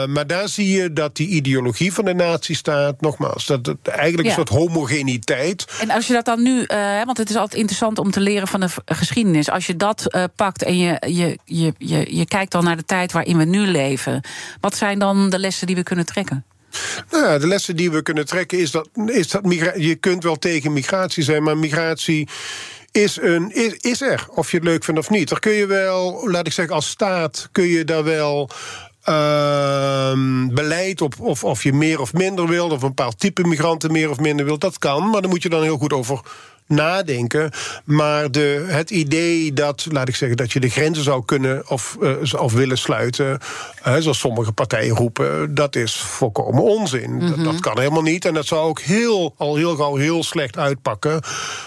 maar 0.07 0.27
daar 0.27 0.49
zie 0.49 0.69
je 0.69 0.93
dat 0.93 1.17
die 1.17 1.29
ideologie 1.29 1.93
van 1.93 2.05
de 2.05 2.15
nazistaat, 2.15 3.01
nogmaals, 3.01 3.47
dat 3.47 3.67
het 3.67 3.89
eigenlijk 3.89 4.29
een 4.29 4.35
soort 4.35 4.49
homogeniteit. 4.49 5.67
En 5.81 5.91
als 5.91 6.07
je 6.07 6.13
dat 6.13 6.25
dan 6.25 6.43
nu, 6.43 6.65
uh, 6.67 7.05
want 7.05 7.19
het 7.19 7.31
is 7.31 7.37
altijd 7.37 7.61
interessant 7.61 7.99
om 7.99 8.11
te 8.11 8.21
leren 8.21 8.49
van 8.49 8.61
de 8.61 8.69
geschiedenis. 8.85 9.51
Als 9.51 9.67
je 9.67 9.77
dat 9.77 10.07
uh, 10.09 10.25
pakt 10.37 10.63
en 10.63 10.79
je, 10.79 11.03
je, 11.07 11.39
je, 11.45 11.73
je, 11.79 12.17
je 12.17 12.27
kijkt 12.27 12.53
dan 12.53 12.65
naar 12.65 12.77
de 12.77 12.85
tijd 12.85 13.13
waarin 13.13 13.39
we 13.39 13.45
nu 13.45 13.67
leven, 13.67 14.21
wat 14.61 14.77
zijn 14.77 14.99
dan 14.99 15.31
de 15.31 15.39
lessen 15.39 15.67
die 15.67 15.77
we 15.77 15.83
kunnen 15.83 16.07
trekken? 16.07 16.45
Nou 17.11 17.25
ja, 17.25 17.39
de 17.39 17.47
lessen 17.47 17.77
die 17.77 17.91
we 17.91 18.03
kunnen 18.03 18.27
trekken 18.27 18.59
is 18.59 18.71
dat, 18.71 18.89
is 19.07 19.29
dat 19.29 19.43
je 19.77 19.97
kunt 20.01 20.23
wel 20.23 20.37
tegen 20.37 20.73
migratie 20.73 21.23
zijn, 21.23 21.43
maar 21.43 21.59
migratie 21.59 22.29
is, 22.97 23.21
een, 23.21 23.55
is, 23.55 23.73
is 23.73 24.01
er, 24.01 24.27
of 24.31 24.51
je 24.51 24.57
het 24.57 24.67
leuk 24.67 24.85
vindt 24.85 25.01
of 25.01 25.11
niet. 25.11 25.29
Daar 25.29 25.41
kun 25.41 25.53
je 25.53 25.67
wel, 25.67 26.31
laat 26.31 26.47
ik 26.47 26.53
zeggen, 26.53 26.75
als 26.75 26.89
staat 26.89 27.49
kun 27.53 27.65
je 27.65 27.85
daar 27.85 28.05
wel 28.05 28.51
uh, 29.09 30.13
beleid 30.49 31.01
op 31.01 31.21
of, 31.21 31.45
of 31.45 31.63
je 31.63 31.73
meer 31.73 32.01
of 32.01 32.13
minder 32.13 32.49
wilt, 32.49 32.73
of 32.73 32.83
een 32.83 32.89
bepaald 32.89 33.21
type 33.21 33.47
migranten 33.47 33.93
meer 33.93 34.11
of 34.11 34.19
minder 34.19 34.45
wilt. 34.45 34.61
Dat 34.61 34.79
kan, 34.79 35.11
maar 35.11 35.21
dan 35.21 35.31
moet 35.31 35.43
je 35.43 35.49
dan 35.49 35.63
heel 35.63 35.79
goed 35.79 35.93
over 35.93 36.21
nadenken. 36.67 37.51
Maar 37.85 38.31
de, 38.31 38.65
het 38.69 38.91
idee 38.91 39.53
dat, 39.53 39.87
laat 39.91 40.09
ik 40.09 40.17
zeggen, 40.17 40.37
dat 40.37 40.53
je 40.53 40.61
de 40.61 40.69
grenzen 40.69 41.05
zou 41.05 41.25
kunnen 41.25 41.71
of, 41.71 41.97
uh, 42.01 42.43
of 42.43 42.53
willen 42.53 42.79
sluiten, 42.79 43.39
uh, 43.87 43.97
zoals 43.99 44.19
sommige 44.19 44.53
partijen 44.53 44.95
roepen, 44.95 45.55
dat 45.55 45.77
is 45.77 45.97
volkomen 45.97 46.63
onzin. 46.63 47.21
dat, 47.21 47.45
dat, 47.45 47.61
kan 47.61 47.79
helemaal 47.79 48.03
niet. 48.03 48.25
En 48.25 48.35
dat 48.35 48.47
zou 48.47 48.69
ook 48.69 48.81
heel, 48.81 49.35
al 49.37 49.57
heel 49.57 49.77
gauw 49.77 49.97
heel 49.97 50.25
slecht 50.25 50.59
uitpakken 50.59 51.21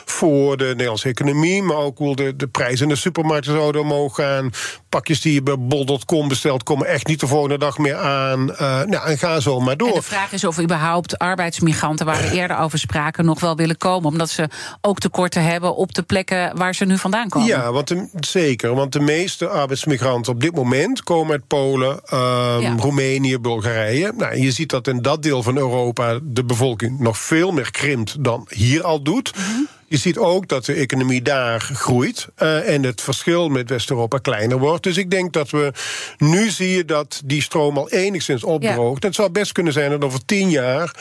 voor 0.06 0.58
de 0.58 0.66
Nederlandse 0.66 1.08
economie, 1.08 1.64
maar 1.64 1.78
ook 1.78 1.98
hoe 1.98 2.16
de, 2.16 2.36
de 2.36 2.48
prijzen 2.48 2.88
in 2.88 2.94
de 2.94 3.00
supermarkten 3.00 3.54
zouden 3.54 3.82
omhoog 3.82 4.16
gaan. 4.16 4.52
Pakjes 4.90 5.22
die 5.22 5.34
je 5.34 5.44
bij 5.44 5.60
bol.com 5.60 6.28
bestelt, 6.28 6.64
komen 6.64 6.88
echt 6.88 7.08
niet 7.08 7.20
de 7.20 7.28
volgende 7.28 7.58
dag 7.58 7.78
meer 7.78 7.96
aan. 7.96 8.50
Uh, 8.50 8.58
nou, 8.60 9.08
en 9.08 9.18
ga 9.18 9.40
zo 9.40 9.60
maar 9.60 9.78
door. 9.78 9.88
En 9.88 9.94
de 9.94 10.02
vraag 10.02 10.32
is 10.32 10.44
of 10.44 10.60
überhaupt 10.60 11.18
arbeidsmigranten, 11.18 12.06
waar 12.06 12.22
we 12.22 12.32
eerder 12.40 12.58
over 12.58 12.80
spraken, 12.80 13.26
nog 13.26 13.40
wel 13.40 13.56
willen 13.56 13.78
komen. 13.78 14.10
Omdat 14.10 14.30
ze 14.30 14.50
ook 14.82 14.89
tekorten 14.98 15.44
hebben 15.44 15.76
op 15.76 15.94
de 15.94 16.02
plekken 16.02 16.58
waar 16.58 16.76
ze 16.76 16.86
nu 16.86 16.98
vandaan 16.98 17.30
komen. 17.30 17.48
Ja, 17.48 17.72
want 17.72 17.94
zeker. 18.20 18.76
Want 18.76 18.92
de 18.92 19.00
meeste 19.00 19.48
arbeidsmigranten 19.48 20.34
op 20.34 20.42
dit 20.42 20.56
moment 20.56 21.04
komen 21.04 21.32
uit 21.32 21.48
Polen, 21.48 22.00
um, 22.14 22.80
Roemenië, 22.80 23.40
Bulgarije. 23.40 24.14
Nou, 24.18 24.42
je 24.42 24.52
ziet 24.52 24.70
dat 24.70 24.88
in 24.88 25.02
dat 25.02 25.24
deel 25.24 25.44
van 25.44 25.58
Europa 25.58 26.20
de 26.24 26.44
bevolking 26.44 27.00
nog 27.00 27.18
veel 27.18 27.52
meer 27.52 27.72
krimpt 27.72 28.24
dan 28.24 28.48
hier 28.50 28.84
al 28.84 29.02
doet. 29.02 29.36
Mhm. 29.36 29.62
Je 29.90 29.98
ziet 29.98 30.18
ook 30.18 30.48
dat 30.48 30.66
de 30.66 30.74
economie 30.74 31.22
daar 31.22 31.62
groeit 31.62 32.28
uh, 32.38 32.74
en 32.74 32.84
het 32.84 33.02
verschil 33.02 33.50
met 33.50 33.70
West-Europa 33.70 34.18
kleiner 34.18 34.60
wordt. 34.60 34.84
Dus 34.84 34.98
ik 34.98 35.12
denk 35.12 35.34
dat 35.34 35.50
we 35.50 35.72
nu 36.18 36.50
zie 36.50 36.70
je 36.70 36.86
dat 36.86 37.22
die 37.26 37.42
stroom 37.42 37.78
al 37.78 37.90
enigszins 37.90 38.44
opdroogt. 38.44 39.02
Ja. 39.02 39.08
Het 39.08 39.16
zou 39.16 39.30
best 39.30 39.52
kunnen 39.52 39.74
zijn 39.74 39.90
dat 39.90 40.04
over 40.04 40.26
tien 40.26 40.50
jaar 40.50 40.96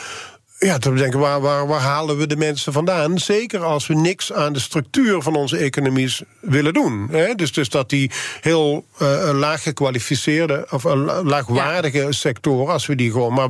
ja, 0.59 0.77
te 0.77 0.93
denken, 0.93 1.19
waar, 1.19 1.41
waar, 1.41 1.67
waar 1.67 1.79
halen 1.79 2.17
we 2.17 2.27
de 2.27 2.35
mensen 2.35 2.73
vandaan? 2.73 3.17
Zeker 3.17 3.63
als 3.63 3.87
we 3.87 3.95
niks 3.95 4.33
aan 4.33 4.53
de 4.53 4.59
structuur 4.59 5.21
van 5.21 5.35
onze 5.35 5.57
economies 5.57 6.21
willen 6.39 6.73
doen. 6.73 7.07
Hè? 7.11 7.33
Dus, 7.33 7.51
dus 7.51 7.69
dat 7.69 7.89
die 7.89 8.11
heel 8.41 8.85
uh, 9.01 9.29
laag 9.33 9.63
gekwalificeerde 9.63 10.67
of 10.69 10.83
uh, 10.83 11.19
laagwaardige 11.23 11.97
ja. 11.97 12.11
sectoren, 12.11 12.73
als 12.73 12.85
we 12.85 12.95
die 12.95 13.11
gewoon 13.11 13.33
maar, 13.33 13.49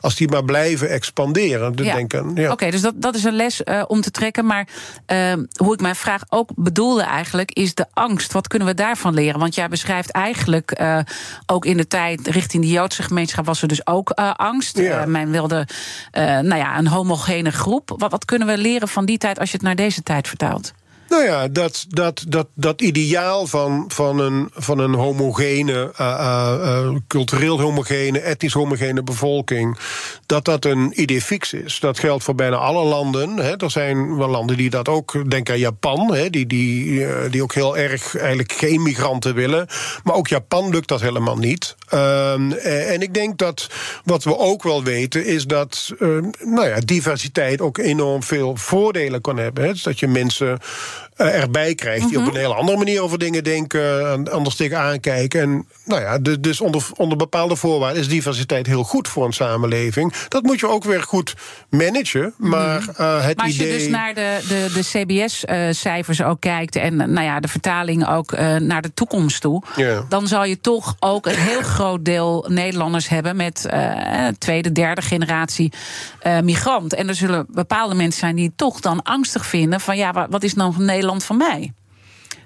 als 0.00 0.14
die 0.14 0.28
maar 0.28 0.44
blijven 0.44 0.88
expanderen. 0.88 1.72
Ja. 1.74 1.94
Denken, 1.94 2.30
ja. 2.34 2.42
Oké, 2.42 2.52
okay, 2.52 2.70
dus 2.70 2.80
dat, 2.80 2.94
dat 2.96 3.14
is 3.14 3.24
een 3.24 3.36
les 3.36 3.60
uh, 3.64 3.82
om 3.86 4.00
te 4.00 4.10
trekken. 4.10 4.46
Maar 4.46 4.68
hoe 5.56 5.74
ik 5.74 5.80
mijn 5.80 5.96
vraag 5.96 6.22
ook 6.28 6.50
bedoelde 6.54 7.02
eigenlijk, 7.02 7.52
is 7.52 7.74
de 7.74 7.86
angst. 7.92 8.32
Wat 8.32 8.48
kunnen 8.48 8.68
we 8.68 8.74
daarvan 8.74 9.14
leren? 9.14 9.40
Want 9.40 9.54
jij 9.54 9.68
beschrijft 9.68 10.10
eigenlijk 10.10 10.80
ook 11.46 11.64
in 11.64 11.76
de 11.76 11.86
tijd 11.86 12.28
richting 12.28 12.62
de 12.62 12.70
Joodse 12.70 13.02
gemeenschap 13.02 13.46
was 13.46 13.62
er 13.62 13.68
dus 13.68 13.86
ook 13.86 14.10
angst. 14.36 14.78
Ja. 14.78 15.06
men 15.06 15.30
wilde 15.30 15.66
nou 16.48 16.60
ja, 16.60 16.78
een 16.78 16.86
homogene 16.86 17.50
groep. 17.50 17.94
Wat, 17.96 18.24
kunnen 18.24 18.48
we 18.48 18.58
leren 18.58 18.88
van 18.88 19.04
die 19.04 19.18
tijd 19.18 19.38
als 19.38 19.50
je 19.50 19.56
het 19.56 19.66
naar 19.66 19.76
deze 19.76 20.02
tijd 20.02 20.28
vertaalt? 20.28 20.72
Nou 21.08 21.24
ja, 21.24 21.48
dat, 21.48 21.86
dat, 21.88 22.24
dat, 22.28 22.46
dat 22.54 22.80
ideaal 22.80 23.46
van, 23.46 23.84
van, 23.88 24.18
een, 24.18 24.50
van 24.54 24.78
een 24.78 24.94
homogene, 24.94 25.92
uh, 26.00 26.54
uh, 26.60 26.96
cultureel 27.06 27.60
homogene, 27.60 28.20
etnisch 28.20 28.52
homogene 28.52 29.02
bevolking, 29.02 29.78
dat 30.26 30.44
dat 30.44 30.64
een 30.64 31.00
idee 31.00 31.22
fix 31.22 31.52
is. 31.52 31.80
Dat 31.80 31.98
geldt 31.98 32.24
voor 32.24 32.34
bijna 32.34 32.56
alle 32.56 32.84
landen. 32.84 33.36
Hè. 33.36 33.56
Er 33.56 33.70
zijn 33.70 34.16
wel 34.16 34.28
landen 34.28 34.56
die 34.56 34.70
dat 34.70 34.88
ook, 34.88 35.30
denk 35.30 35.50
aan 35.50 35.58
Japan, 35.58 36.14
hè, 36.14 36.30
die, 36.30 36.46
die, 36.46 37.06
die 37.30 37.42
ook 37.42 37.54
heel 37.54 37.76
erg 37.76 38.16
eigenlijk 38.16 38.52
geen 38.52 38.82
migranten 38.82 39.34
willen. 39.34 39.66
Maar 40.04 40.14
ook 40.14 40.28
Japan 40.28 40.70
lukt 40.70 40.88
dat 40.88 41.00
helemaal 41.00 41.38
niet. 41.38 41.76
Ehm, 41.88 42.52
en 42.52 43.00
ik 43.00 43.14
denk 43.14 43.38
dat 43.38 43.66
wat 44.04 44.24
we 44.24 44.38
ook 44.38 44.62
wel 44.62 44.82
weten, 44.82 45.26
is 45.26 45.46
dat 45.46 45.94
nou 46.44 46.68
ja, 46.68 46.80
diversiteit 46.80 47.60
ook 47.60 47.78
enorm 47.78 48.22
veel 48.22 48.56
voordelen 48.56 49.20
kan 49.20 49.36
hebben. 49.36 49.64
Hè. 49.64 49.72
Dus 49.72 49.82
dat 49.82 49.98
je 49.98 50.06
mensen 50.06 50.58
erbij 51.18 51.74
krijgt. 51.74 52.08
Die 52.08 52.16
op 52.16 52.24
mhm. 52.24 52.34
een 52.34 52.40
hele 52.40 52.54
andere 52.54 52.78
manier 52.78 53.02
over 53.02 53.18
dingen 53.18 53.44
denken, 53.44 54.30
anders 54.32 54.56
tegen 54.56 54.78
aankijken. 54.78 55.40
En 55.40 55.66
nou 55.84 56.00
ja, 56.00 56.18
dus 56.40 56.60
onder, 56.60 56.86
onder 56.96 57.18
bepaalde 57.18 57.56
voorwaarden 57.56 58.00
is 58.00 58.08
diversiteit 58.08 58.66
heel 58.66 58.84
goed 58.84 59.08
voor 59.08 59.24
een 59.24 59.32
samenleving. 59.32 60.14
Dat 60.28 60.42
moet 60.42 60.60
je 60.60 60.68
ook 60.68 60.84
weer 60.84 61.02
goed 61.02 61.34
managen. 61.68 62.34
Maar 62.36 62.80
mm 62.80 62.96
uh, 63.00 63.24
het 63.24 63.36
maar 63.36 63.46
als 63.46 63.54
idee... 63.54 63.72
je 63.72 63.78
dus 63.78 63.88
naar 63.88 64.14
de, 64.14 64.38
de, 64.48 64.70
de 64.74 64.80
CBS-cijfers 64.82 66.22
ook 66.22 66.40
kijkt 66.40 66.76
en 66.76 66.96
nou 66.96 67.20
ja, 67.20 67.40
de 67.40 67.48
vertaling 67.48 68.08
ook 68.08 68.32
uh, 68.32 68.56
naar 68.56 68.82
de 68.82 68.94
toekomst 68.94 69.40
toe, 69.40 69.62
yeah. 69.76 70.02
dan 70.08 70.26
zal 70.26 70.44
je 70.44 70.60
toch 70.60 70.96
ook 70.98 71.26
een 71.26 71.36
heel 71.36 71.62
groot 71.76 72.04
deel 72.04 72.44
Nederlanders 72.48 73.08
hebben 73.08 73.36
met 73.36 73.68
tweede, 74.38 74.72
derde 74.72 75.02
generatie 75.02 75.72
migrant. 76.42 76.94
En 76.94 77.08
er 77.08 77.14
zullen 77.14 77.46
bepaalde 77.48 77.94
mensen 77.94 78.20
zijn 78.20 78.36
die 78.36 78.52
toch 78.56 78.80
dan 78.80 79.02
angstig 79.02 79.46
vinden 79.46 79.80
van 79.80 79.96
ja, 79.96 80.26
wat 80.30 80.42
is 80.42 80.54
nou 80.54 80.74
Nederland? 80.76 81.07
Land 81.08 81.24
van 81.24 81.36
mij. 81.36 81.72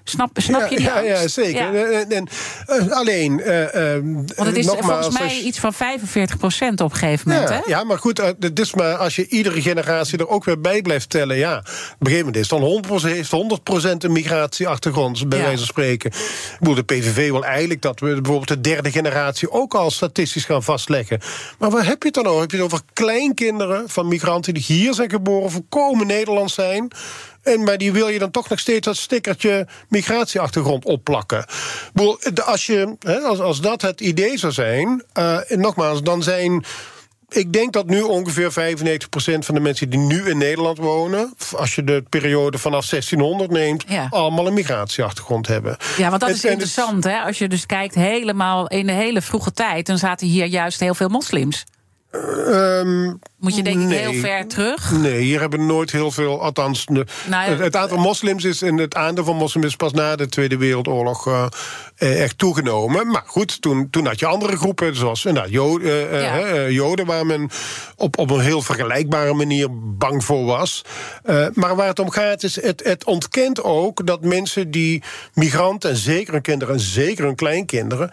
Snap, 0.04 0.30
snap 0.34 0.60
ja, 0.60 0.68
je 0.68 0.76
die 0.76 0.84
ja, 0.84 0.98
ja, 1.00 1.28
zeker. 1.28 1.74
Ja. 1.74 2.00
En, 2.00 2.10
en, 2.10 2.28
uh, 2.68 2.90
alleen, 2.90 3.38
uh, 3.38 3.60
uh, 3.60 3.92
Want 4.36 4.48
het 4.48 4.56
is 4.56 4.66
volgens 4.66 5.18
mij 5.18 5.40
iets 5.40 5.58
van 5.58 5.72
45 5.72 6.36
procent 6.36 6.80
op 6.80 6.90
een 6.90 6.96
gegeven 6.96 7.28
moment, 7.28 7.48
ja, 7.48 7.54
hè? 7.54 7.62
Ja, 7.66 7.84
maar 7.84 7.98
goed, 7.98 8.18
het 8.40 8.58
is 8.58 8.74
maar 8.74 8.96
als 8.96 9.16
je 9.16 9.28
iedere 9.28 9.62
generatie 9.62 10.18
er 10.18 10.28
ook 10.28 10.44
weer 10.44 10.60
bij 10.60 10.82
blijft 10.82 11.10
tellen... 11.10 11.36
ja, 11.36 11.58
op 11.58 11.64
een 11.66 12.06
gegeven 12.06 12.18
moment 12.18 12.36
is 12.36 12.48
dan 12.48 12.60
100 12.60 13.02
heeft 13.02 13.30
100 13.30 13.62
procent 13.62 14.04
een 14.04 14.12
migratieachtergrond, 14.12 15.28
bij 15.28 15.38
wijze 15.38 15.56
van 15.56 15.66
spreken. 15.66 16.10
Ik 16.10 16.56
bedoel, 16.58 16.74
de 16.74 16.82
PVV 16.82 17.30
wil 17.30 17.44
eigenlijk 17.44 17.82
dat 17.82 18.00
we 18.00 18.06
bijvoorbeeld 18.06 18.48
de 18.48 18.60
derde 18.60 18.90
generatie... 18.90 19.50
ook 19.50 19.74
al 19.74 19.90
statistisch 19.90 20.44
gaan 20.44 20.62
vastleggen. 20.62 21.20
Maar 21.58 21.70
waar 21.70 21.86
heb 21.86 22.02
je 22.02 22.06
het 22.06 22.14
dan 22.14 22.26
over? 22.26 22.40
Heb 22.40 22.50
je 22.50 22.56
het 22.56 22.66
over 22.66 22.80
kleinkinderen 22.92 23.88
van 23.88 24.08
migranten 24.08 24.54
die 24.54 24.62
hier 24.62 24.94
zijn 24.94 25.10
geboren... 25.10 25.50
volkomen 25.50 26.06
Nederlands 26.06 26.54
zijn... 26.54 26.92
En, 27.42 27.62
maar 27.62 27.78
die 27.78 27.92
wil 27.92 28.08
je 28.08 28.18
dan 28.18 28.30
toch 28.30 28.48
nog 28.48 28.58
steeds 28.58 28.86
dat 28.86 28.96
stickertje 28.96 29.66
migratieachtergrond 29.88 30.84
opplakken. 30.84 31.44
Als, 32.44 32.66
je, 32.66 32.96
als, 33.24 33.38
als 33.38 33.60
dat 33.60 33.82
het 33.82 34.00
idee 34.00 34.38
zou 34.38 34.52
zijn, 34.52 35.04
uh, 35.18 35.50
en 35.50 35.60
nogmaals, 35.60 36.02
dan 36.02 36.22
zijn 36.22 36.64
ik 37.32 37.52
denk 37.52 37.72
dat 37.72 37.86
nu 37.86 38.02
ongeveer 38.02 38.50
95% 38.50 38.54
van 39.38 39.54
de 39.54 39.60
mensen 39.60 39.90
die 39.90 39.98
nu 39.98 40.28
in 40.28 40.38
Nederland 40.38 40.78
wonen, 40.78 41.34
als 41.56 41.74
je 41.74 41.84
de 41.84 42.04
periode 42.08 42.58
vanaf 42.58 42.86
1600 42.86 43.50
neemt, 43.50 43.84
ja. 43.88 44.06
allemaal 44.10 44.46
een 44.46 44.54
migratieachtergrond 44.54 45.46
hebben. 45.46 45.76
Ja, 45.96 46.08
want 46.08 46.20
dat 46.20 46.30
is 46.30 46.44
interessant, 46.44 47.04
hè? 47.04 47.20
Als 47.20 47.38
je 47.38 47.48
dus 47.48 47.66
kijkt 47.66 47.94
helemaal 47.94 48.68
in 48.68 48.86
de 48.86 48.92
hele 48.92 49.22
vroege 49.22 49.52
tijd, 49.52 49.86
dan 49.86 49.98
zaten 49.98 50.26
hier 50.26 50.46
juist 50.46 50.80
heel 50.80 50.94
veel 50.94 51.08
moslims. 51.08 51.64
Ehm, 52.12 53.12
Moet 53.38 53.56
je 53.56 53.62
denk 53.62 53.80
ik 53.80 53.86
nee. 53.86 53.98
heel 53.98 54.20
ver 54.20 54.46
terug? 54.48 54.90
Nee, 54.90 55.20
hier 55.20 55.40
hebben 55.40 55.66
nooit 55.66 55.92
heel 55.92 56.10
veel. 56.10 56.42
Althans, 56.42 56.84
Nou 56.84 57.06
het, 57.30 57.58
het 57.58 57.76
aantal 57.76 57.98
moslims 57.98 58.44
is 58.44 58.62
en 58.62 58.76
het 58.78 58.94
aandeel 58.94 59.24
van 59.24 59.36
moslims 59.36 59.66
is 59.66 59.76
pas 59.76 59.92
na 59.92 60.16
de 60.16 60.28
Tweede 60.28 60.56
Wereldoorlog 60.56 61.26
eh, 61.26 61.46
eh, 61.96 62.22
echt 62.22 62.38
toegenomen. 62.38 63.06
Maar 63.06 63.22
goed, 63.26 63.62
toen, 63.62 63.90
toen 63.90 64.06
had 64.06 64.18
je 64.18 64.26
andere 64.26 64.56
groepen, 64.56 64.96
zoals 64.96 65.22
nou, 65.24 65.48
Joden, 65.48 66.10
eh, 66.10 66.26
eh, 66.26 66.62
Ja. 66.62 66.68
Joden, 66.68 67.06
waar 67.06 67.26
men 67.26 67.50
op, 67.96 68.18
op 68.18 68.30
een 68.30 68.40
heel 68.40 68.62
vergelijkbare 68.62 69.34
manier 69.34 69.68
bang 69.96 70.24
voor 70.24 70.44
was. 70.44 70.84
Maar 71.52 71.76
waar 71.76 71.86
het 71.86 71.98
om 71.98 72.10
gaat, 72.10 72.42
is 72.42 72.60
het, 72.62 72.84
het 72.84 73.04
ontkent 73.04 73.62
ook 73.62 74.06
dat 74.06 74.24
mensen 74.24 74.70
die 74.70 75.02
migranten, 75.34 75.90
en 75.90 75.96
zeker 75.96 76.32
hun 76.32 76.42
kinderen 76.42 76.74
en 76.74 76.80
zeker 76.80 77.24
hun 77.24 77.34
kleinkinderen 77.34 78.10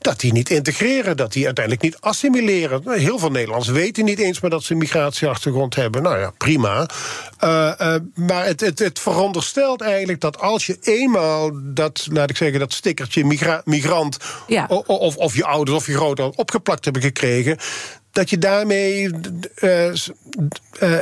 dat 0.00 0.20
die 0.20 0.32
niet 0.32 0.50
integreren, 0.50 1.16
dat 1.16 1.32
die 1.32 1.44
uiteindelijk 1.46 1.84
niet 1.84 1.96
assimileren. 2.00 2.80
Nou, 2.84 2.98
Heel 2.98 3.18
veel 3.18 3.30
Nederlanders 3.30 3.70
weten 3.70 4.04
niet 4.04 4.18
eens 4.18 4.40
maar 4.40 4.50
dat 4.50 4.62
ze 4.62 4.72
een 4.72 4.78
migratieachtergrond 4.78 5.74
hebben. 5.74 6.02
Nou 6.02 6.18
ja, 6.18 6.32
prima. 6.38 6.88
Eh, 7.38 7.80
eh, 7.94 8.00
maar 8.14 8.46
het, 8.46 8.60
het, 8.60 8.78
het 8.78 8.98
veronderstelt 8.98 9.80
eigenlijk 9.80 10.20
dat 10.20 10.38
als 10.40 10.66
je 10.66 10.76
eenmaal 10.80 11.50
dat, 11.54 12.06
laat 12.12 12.30
ik 12.30 12.36
zeggen, 12.36 12.58
dat 12.60 12.72
stickertje 12.72 13.24
migra- 13.24 13.62
migrant, 13.64 14.16
Ja. 14.46 14.66
of, 14.86 15.16
of 15.16 15.34
je 15.36 15.44
ouders 15.44 15.76
of 15.76 15.86
je 15.86 15.94
grootouders 15.94 16.40
opgeplakt 16.40 16.84
hebben 16.84 17.02
gekregen. 17.02 17.58
Dat 18.12 18.30
je 18.30 18.38
daarmee 18.38 19.10
eh, 19.54 19.90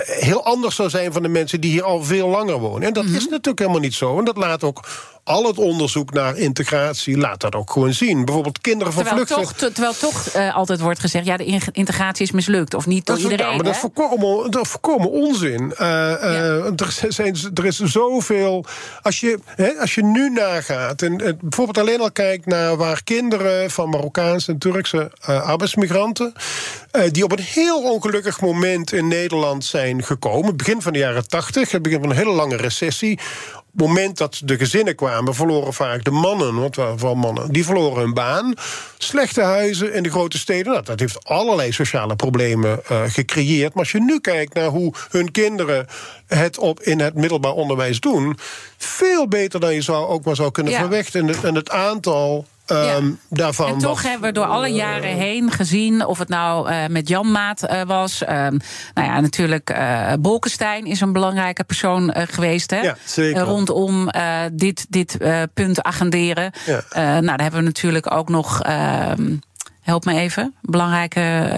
heel 0.03 0.45
anders 0.45 0.77
zou 0.77 0.91
zijn 0.91 1.13
van 1.13 1.23
de 1.23 1.29
mensen 1.29 1.61
die 1.61 1.71
hier 1.71 1.83
al 1.83 2.03
veel 2.05 2.29
langer 2.29 2.59
wonen. 2.59 2.87
En 2.89 2.93
dat 2.93 3.05
Mhm. 3.05 3.15
is 3.15 3.25
natuurlijk 3.29 3.59
helemaal 3.59 3.81
niet 3.81 3.95
zo. 3.95 4.19
En 4.19 4.25
dat 4.25 4.37
laat 4.37 4.65
ook 4.65 4.89
al 5.29 5.45
het 5.47 5.59
onderzoek 5.59 6.13
naar 6.13 6.37
integratie 6.37 7.19
laat 7.19 7.41
dat 7.41 7.55
ook 7.55 7.71
gewoon 7.71 7.93
zien. 7.93 8.25
Bijvoorbeeld 8.25 8.61
kinderen 8.61 8.93
van 8.93 9.05
Terwijl 9.05 9.27
vluchtelingen. 9.27 9.59
toch, 9.59 9.73
terwijl 9.73 9.95
toch 10.13 10.27
eh, 10.27 10.55
altijd 10.55 10.81
wordt 10.81 11.01
gezegd... 11.01 11.27
ja, 11.27 11.37
de 11.37 11.45
in- 11.45 11.63
integratie 11.73 12.25
is 12.25 12.31
mislukt. 12.31 12.75
Of 12.75 12.87
niet 12.87 13.07
door 13.07 13.17
Dat 13.17 13.25
iedereen, 13.25 13.47
ja, 13.47 13.55
maar 13.55 13.65
dat 13.65 13.75
is 13.75 13.81
volkomen, 13.81 14.51
dat 14.51 14.63
is 14.63 14.69
volkomen 14.69 15.11
onzin. 15.11 15.75
Eh, 15.77 16.13
eh, 16.13 16.65
er, 16.65 16.97
zijn, 17.09 17.37
er 17.55 17.65
is 17.65 17.79
zoveel. 17.79 18.65
Als 19.03 19.21
je, 19.21 19.39
hè, 19.47 19.71
als 19.81 19.95
je 19.95 20.05
nu 20.05 20.31
nagaat, 20.31 21.03
en 21.03 21.39
bijvoorbeeld 21.41 21.79
alleen 21.79 22.01
al 22.01 22.13
kijkt 22.13 22.47
naar 22.47 22.77
waar 22.77 23.03
kinderen 23.05 23.71
van 23.71 23.89
Marokkaanse 23.89 24.53
en 24.53 24.59
Turkse 24.59 25.11
arbeidsmigranten. 25.21 26.33
die 27.11 27.25
op 27.25 27.33
een 27.33 27.45
heel 27.45 27.83
ongelukkig 27.83 28.41
moment 28.41 28.93
in 28.93 29.09
Nederland 29.09 29.65
zijn 29.65 30.03
gekomen. 30.03 30.57
Begin 30.57 30.83
van 30.83 30.93
de 30.93 30.99
jaren 30.99 31.29
tachtig, 31.29 31.71
het 31.71 31.83
begin 31.83 32.01
van 32.01 32.11
een 32.11 32.17
hele 32.17 32.31
lange 32.31 32.57
recessie. 32.57 33.19
Moment 33.79 34.19
dat 34.19 34.41
de 34.45 34.57
gezinnen 34.59 34.95
kwamen, 34.95 35.35
verloren 35.35 35.73
vaak 35.73 36.05
de 36.05 36.11
mannen, 36.11 36.55
want 36.55 36.67
het 36.67 36.77
waren 36.77 36.99
vooral 36.99 37.17
mannen, 37.17 37.53
die 37.53 37.65
verloren 37.65 38.03
hun 38.03 38.15
baan. 38.15 38.55
Slechte 38.99 39.41
huizen 39.43 39.93
in 39.95 40.03
de 40.03 40.11
grote 40.11 40.39
steden, 40.39 40.73
nou, 40.73 40.85
dat 40.85 41.01
heeft 41.01 41.25
allerlei 41.25 41.73
sociale 41.73 42.17
problemen 42.17 42.81
eh, 42.87 43.03
gecreëerd. 43.07 43.75
Maar 43.75 43.83
als 43.83 43.93
je 43.93 44.01
nu 44.01 44.21
kijkt 44.21 44.55
naar 44.55 44.67
hoe 44.69 44.93
hun 45.11 45.31
kinderen 45.31 45.87
het 46.27 46.59
op 46.59 46.81
in 46.81 47.01
het 47.01 47.15
middelbaar 47.15 47.53
onderwijs 47.53 48.01
doen, 48.01 48.39
veel 48.77 49.29
beter 49.29 49.61
dan 49.61 49.75
je 49.75 49.83
zou 49.83 50.07
ook 50.07 50.25
maar 50.25 50.37
zou 50.37 50.51
kunnen 50.51 50.73
Ja. 50.73 50.79
verwachten. 50.79 51.35
En 51.45 51.55
het 51.55 51.71
aantal 51.71 52.47
ehm, 52.71 53.11
daarvan. 53.29 53.69
En 53.73 53.79
toch 53.79 54.03
hebben 54.03 54.29
we 54.29 54.35
door 54.35 54.45
alle 54.47 54.69
jaren 54.69 55.17
heen 55.17 55.51
gezien, 55.51 56.07
of 56.07 56.19
het 56.19 56.29
nou 56.29 56.69
eh, 56.71 56.77
met 56.91 57.09
Jan 57.09 57.31
Maat 57.31 57.63
eh, 57.63 57.83
was. 57.83 58.25
ehm, 58.25 58.57
nou 58.95 59.09
ja, 59.09 59.21
natuurlijk, 59.21 59.71
eh 59.71 60.13
Bolkestein 60.21 60.87
is 60.87 61.01
een 61.01 61.13
belangrijke 61.13 61.65
persoon 61.65 62.15
geweest. 62.31 62.71
Hè, 62.71 62.81
Ja, 62.81 62.97
zeker. 63.05 63.41
Rondom 63.43 64.11
dit, 64.53 64.87
dit 64.89 65.19
punt 65.55 65.83
agenderen. 65.83 66.51
Ja. 66.67 66.83
Nou, 66.95 67.25
daar 67.25 67.41
hebben 67.41 67.61
we 67.61 67.67
natuurlijk 67.67 68.13
ook 68.13 68.29
nog. 68.29 68.63
ehm, 68.63 69.37
help 69.81 70.05
me 70.05 70.15
even. 70.15 70.55
Belangrijke 70.63 71.51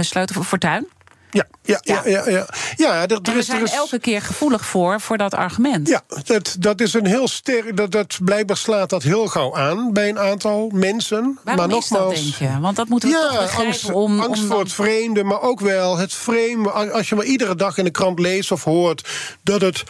sleutel 0.00 0.34
voor 0.34 0.44
Fortuin. 0.44 0.86
Ja, 1.32 1.46
ja, 1.62 1.80
ja, 1.82 2.02
ja. 2.04 2.28
ja. 2.28 2.46
ja 2.76 3.02
er, 3.02 3.10
er 3.10 3.20
we 3.22 3.30
is, 3.30 3.36
er 3.36 3.42
zijn 3.42 3.62
is, 3.62 3.72
elke 3.72 3.98
keer 3.98 4.22
gevoelig 4.22 4.64
voor, 4.66 5.00
voor 5.00 5.16
dat 5.18 5.34
argument. 5.34 5.88
Ja, 5.88 6.02
dat, 6.24 6.56
dat 6.58 6.80
is 6.80 6.94
een 6.94 7.06
heel 7.06 7.28
sterk. 7.28 7.76
Dat, 7.76 7.90
dat 7.92 8.18
blijkbaar 8.24 8.56
slaat 8.56 8.90
dat 8.90 9.02
heel 9.02 9.26
gauw 9.26 9.54
aan 9.54 9.92
bij 9.92 10.08
een 10.08 10.18
aantal 10.18 10.70
mensen. 10.74 11.38
Waarom 11.44 11.68
maar 11.68 11.76
is 11.78 11.88
dat, 11.88 11.98
nogmaals. 11.98 12.38
denk 12.38 12.52
je? 12.52 12.60
Want 12.60 12.76
dat 12.76 12.88
moeten 12.88 13.08
we 13.08 13.14
toch 13.14 13.32
Ja, 13.32 13.40
begrijpen 13.40 13.66
angst, 13.66 13.90
om... 13.90 14.20
angst 14.20 14.40
om 14.42 14.46
voor 14.46 14.56
dan- 14.56 14.64
het 14.64 14.72
vreemde, 14.72 15.24
maar 15.24 15.40
ook 15.40 15.60
wel 15.60 15.96
het 15.96 16.14
vreemde. 16.14 16.70
Als 16.70 17.08
je 17.08 17.14
maar 17.14 17.24
iedere 17.24 17.54
dag 17.54 17.78
in 17.78 17.84
de 17.84 17.90
krant 17.90 18.18
leest 18.18 18.52
of 18.52 18.64
hoort 18.64 19.08
dat 19.42 19.60
het. 19.60 19.82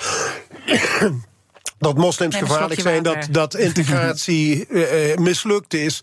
dat 1.79 1.97
moslims 1.97 2.37
gevaarlijk 2.37 2.81
zijn, 2.81 3.03
dat, 3.03 3.15
water. 3.15 3.33
dat 3.33 3.55
integratie 3.55 4.67
eh, 4.67 5.13
eh, 5.13 5.19
mislukt 5.19 5.75
is. 5.75 6.01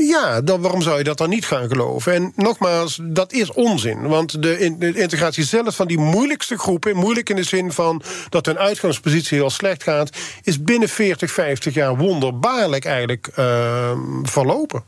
Ja, 0.00 0.40
dan 0.40 0.60
waarom 0.60 0.82
zou 0.82 0.98
je 0.98 1.04
dat 1.04 1.18
dan 1.18 1.28
niet 1.28 1.46
gaan 1.46 1.68
geloven? 1.68 2.12
En 2.14 2.32
nogmaals, 2.36 2.98
dat 3.02 3.32
is 3.32 3.52
onzin. 3.52 4.08
Want 4.08 4.42
de, 4.42 4.58
in- 4.58 4.78
de 4.78 4.94
integratie 5.00 5.44
zelf 5.44 5.76
van 5.76 5.86
die 5.86 5.98
moeilijkste 5.98 6.58
groepen... 6.58 6.96
moeilijk 6.96 7.30
in 7.30 7.36
de 7.36 7.42
zin 7.42 7.72
van 7.72 8.02
dat 8.28 8.46
hun 8.46 8.58
uitgangspositie 8.58 9.38
heel 9.38 9.50
slecht 9.50 9.82
gaat... 9.82 10.10
is 10.42 10.62
binnen 10.62 10.88
40, 10.88 11.30
50 11.30 11.74
jaar 11.74 11.96
wonderbaarlijk 11.96 12.84
eigenlijk 12.84 13.26
eh, 13.34 13.90
verlopen. 14.22 14.82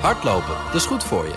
Hardlopen, 0.00 0.54
dat 0.66 0.74
is 0.74 0.86
goed 0.86 1.04
voor 1.04 1.24
je. 1.24 1.34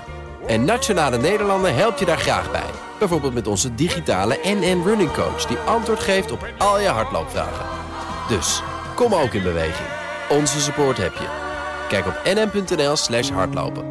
En 0.47 0.65
Nationale 0.65 1.17
Nederlanden 1.17 1.75
helpt 1.75 1.99
je 1.99 2.05
daar 2.05 2.19
graag 2.19 2.51
bij. 2.51 2.69
Bijvoorbeeld 2.99 3.33
met 3.33 3.47
onze 3.47 3.75
digitale 3.75 4.39
NN 4.43 4.81
Running 4.85 5.11
Coach... 5.11 5.45
die 5.45 5.57
antwoord 5.57 5.99
geeft 5.99 6.31
op 6.31 6.47
al 6.57 6.79
je 6.79 6.87
hardloopvragen. 6.87 7.65
Dus, 8.29 8.61
kom 8.95 9.13
ook 9.13 9.33
in 9.33 9.43
beweging. 9.43 10.00
Onze 10.31 10.61
support 10.61 10.97
heb 10.97 11.13
je. 11.13 11.27
Kijk 11.87 12.05
op 12.07 12.21
nn.nl 12.23 12.95
slash 12.95 13.29
hardlopen. 13.29 13.83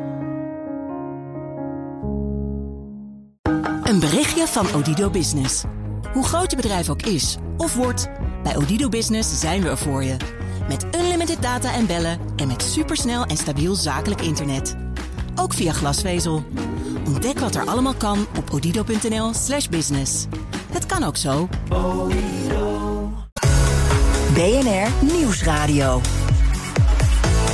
Een 3.83 4.01
berichtje 4.01 4.47
van 4.47 4.75
Odido 4.75 5.11
Business. 5.11 5.63
Hoe 6.13 6.25
groot 6.25 6.51
je 6.51 6.57
bedrijf 6.57 6.89
ook 6.89 7.03
is 7.03 7.37
of 7.57 7.75
wordt, 7.75 8.09
bij 8.43 8.57
Odido 8.57 8.89
Business 8.89 9.41
zijn 9.41 9.63
we 9.63 9.69
er 9.69 9.79
voor 9.79 10.05
je. 10.05 10.17
Met 10.69 10.87
unlimited 10.97 11.43
data 11.43 11.73
en 11.73 11.87
bellen 11.87 12.19
en 12.37 12.47
met 12.47 12.63
supersnel 12.63 13.25
en 13.25 13.37
stabiel 13.37 13.75
zakelijk 13.75 14.21
internet. 14.21 14.77
Ook 15.35 15.55
via 15.55 15.73
glasvezel. 15.73 16.45
Ontdek 17.07 17.39
wat 17.39 17.55
er 17.55 17.67
allemaal 17.67 17.95
kan 17.95 18.27
op 18.39 18.51
odido.nl/slash 18.53 19.69
business. 19.69 20.27
Het 20.73 20.87
kan 20.87 21.05
ook 21.05 21.17
zo. 21.17 21.49
BNR 24.35 25.13
Nieuwsradio. 25.13 26.01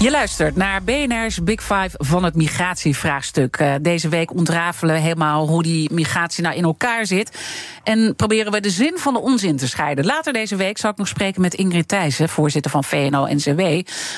Je 0.00 0.10
luistert 0.10 0.56
naar 0.56 0.82
BNR's 0.82 1.42
Big 1.42 1.62
Five 1.62 1.90
van 1.92 2.24
het 2.24 2.34
migratievraagstuk. 2.34 3.56
Eh, 3.56 3.74
deze 3.80 4.08
week 4.08 4.34
ontrafelen 4.34 4.94
we 4.94 5.00
helemaal 5.00 5.48
hoe 5.48 5.62
die 5.62 5.92
migratie 5.92 6.42
nou 6.42 6.56
in 6.56 6.64
elkaar 6.64 7.06
zit. 7.06 7.38
En 7.84 8.16
proberen 8.16 8.52
we 8.52 8.60
de 8.60 8.70
zin 8.70 8.92
van 8.96 9.12
de 9.12 9.20
onzin 9.20 9.56
te 9.56 9.68
scheiden. 9.68 10.04
Later 10.04 10.32
deze 10.32 10.56
week 10.56 10.78
zal 10.78 10.90
ik 10.90 10.96
nog 10.96 11.08
spreken 11.08 11.40
met 11.40 11.54
Ingrid 11.54 11.88
Thijssen, 11.88 12.28
voorzitter 12.28 12.70
van 12.70 12.84
VNO-NCW... 12.84 13.60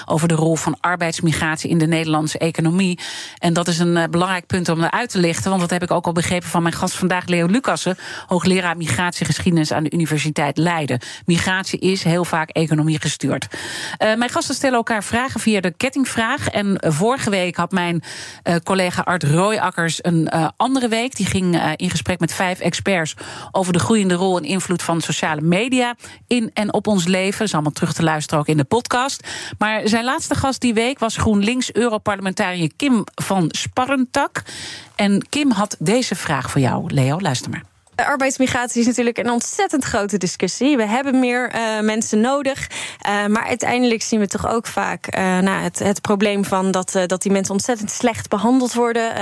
over 0.05 0.28
de 0.28 0.35
rol 0.35 0.57
van 0.57 0.76
arbeidsmigratie 0.80 1.70
in 1.70 1.78
de 1.78 1.87
Nederlandse 1.87 2.39
economie. 2.39 2.99
En 3.39 3.53
dat 3.53 3.68
is 3.68 3.78
een 3.78 3.97
eh, 3.97 4.09
belangrijk 4.09 4.47
punt 4.47 4.68
om 4.68 4.85
uit 4.85 5.11
te 5.11 5.18
lichten... 5.18 5.49
want 5.49 5.61
dat 5.61 5.70
heb 5.70 5.83
ik 5.83 5.91
ook 5.91 6.07
al 6.07 6.12
begrepen 6.12 6.49
van 6.49 6.62
mijn 6.62 6.74
gast 6.74 6.95
vandaag, 6.95 7.26
Leo 7.26 7.47
Lucassen... 7.47 7.97
hoogleraar 8.26 8.76
migratiegeschiedenis 8.76 9.72
aan 9.72 9.85
de 9.85 9.93
Universiteit 9.93 10.57
Leiden. 10.57 11.01
Migratie 11.26 11.78
is 11.78 12.03
heel 12.03 12.24
vaak 12.24 12.49
economie 12.51 13.01
gestuurd. 13.01 13.47
Eh, 13.99 14.14
mijn 14.14 14.30
gasten 14.30 14.55
stellen 14.55 14.76
elkaar 14.76 15.05
vragen 15.05 15.41
via 15.41 15.61
de 15.61 15.70
kettingvraag. 15.77 16.49
En 16.49 16.77
vorige 16.81 17.31
week 17.31 17.57
had 17.57 17.73
mijn 17.73 18.03
eh, 18.43 18.55
collega 18.64 19.03
Art 19.03 19.23
Rooijakkers 19.23 19.99
een 20.05 20.29
eh, 20.29 20.49
andere 20.57 20.89
week. 20.89 21.16
Die 21.16 21.27
ging 21.27 21.57
eh, 21.57 21.70
in 21.77 21.91
gesprek 21.91 22.20
met 22.20 22.35
vijf 22.35 22.59
experts 22.59 23.14
over 23.53 23.73
de 23.73 23.79
groeiende 23.79 24.14
rol 24.14 24.37
en 24.37 24.45
invloed 24.45 24.83
van 24.83 25.01
sociale 25.01 25.41
media 25.41 25.95
in 26.27 26.51
en 26.55 26.73
op 26.73 26.87
ons 26.87 27.07
leven. 27.07 27.39
Dat 27.39 27.47
is 27.47 27.55
allemaal 27.55 27.73
terug 27.73 27.93
te 27.93 28.03
luisteren 28.03 28.41
ook 28.41 28.49
in 28.49 28.57
de 28.57 28.64
podcast. 28.64 29.29
Maar 29.59 29.89
zijn 29.89 30.05
laatste 30.05 30.35
gast 30.35 30.61
die 30.61 30.75
week 30.75 30.99
was 30.99 31.16
GroenLinks-Europarlementariër 31.16 32.70
Kim 32.77 33.05
van 33.14 33.45
Sparrentak. 33.49 34.43
En 34.95 35.27
Kim 35.29 35.51
had 35.51 35.77
deze 35.79 36.14
vraag 36.14 36.51
voor 36.51 36.61
jou, 36.61 36.93
Leo. 36.93 37.20
Luister 37.20 37.51
maar. 37.51 37.72
Arbeidsmigratie 38.05 38.81
is 38.81 38.87
natuurlijk 38.87 39.19
een 39.19 39.31
ontzettend 39.31 39.85
grote 39.85 40.19
discussie. 40.19 40.77
We 40.77 40.87
hebben 40.87 41.19
meer 41.19 41.55
uh, 41.55 41.81
mensen 41.81 42.21
nodig. 42.21 42.71
Uh, 43.07 43.27
maar 43.27 43.47
uiteindelijk 43.47 44.03
zien 44.03 44.21
we 44.21 44.27
toch 44.27 44.49
ook 44.49 44.67
vaak 44.67 45.17
uh, 45.17 45.39
nou, 45.39 45.63
het, 45.63 45.79
het, 45.79 46.01
probleem 46.01 46.45
van 46.45 46.71
dat, 46.71 46.99
dat 47.07 47.23
die 47.23 47.33
mensen 47.33 47.53
ontzettend 47.53 47.91
slecht 47.91 48.29
behandeld 48.29 48.75
worden. 48.75 49.13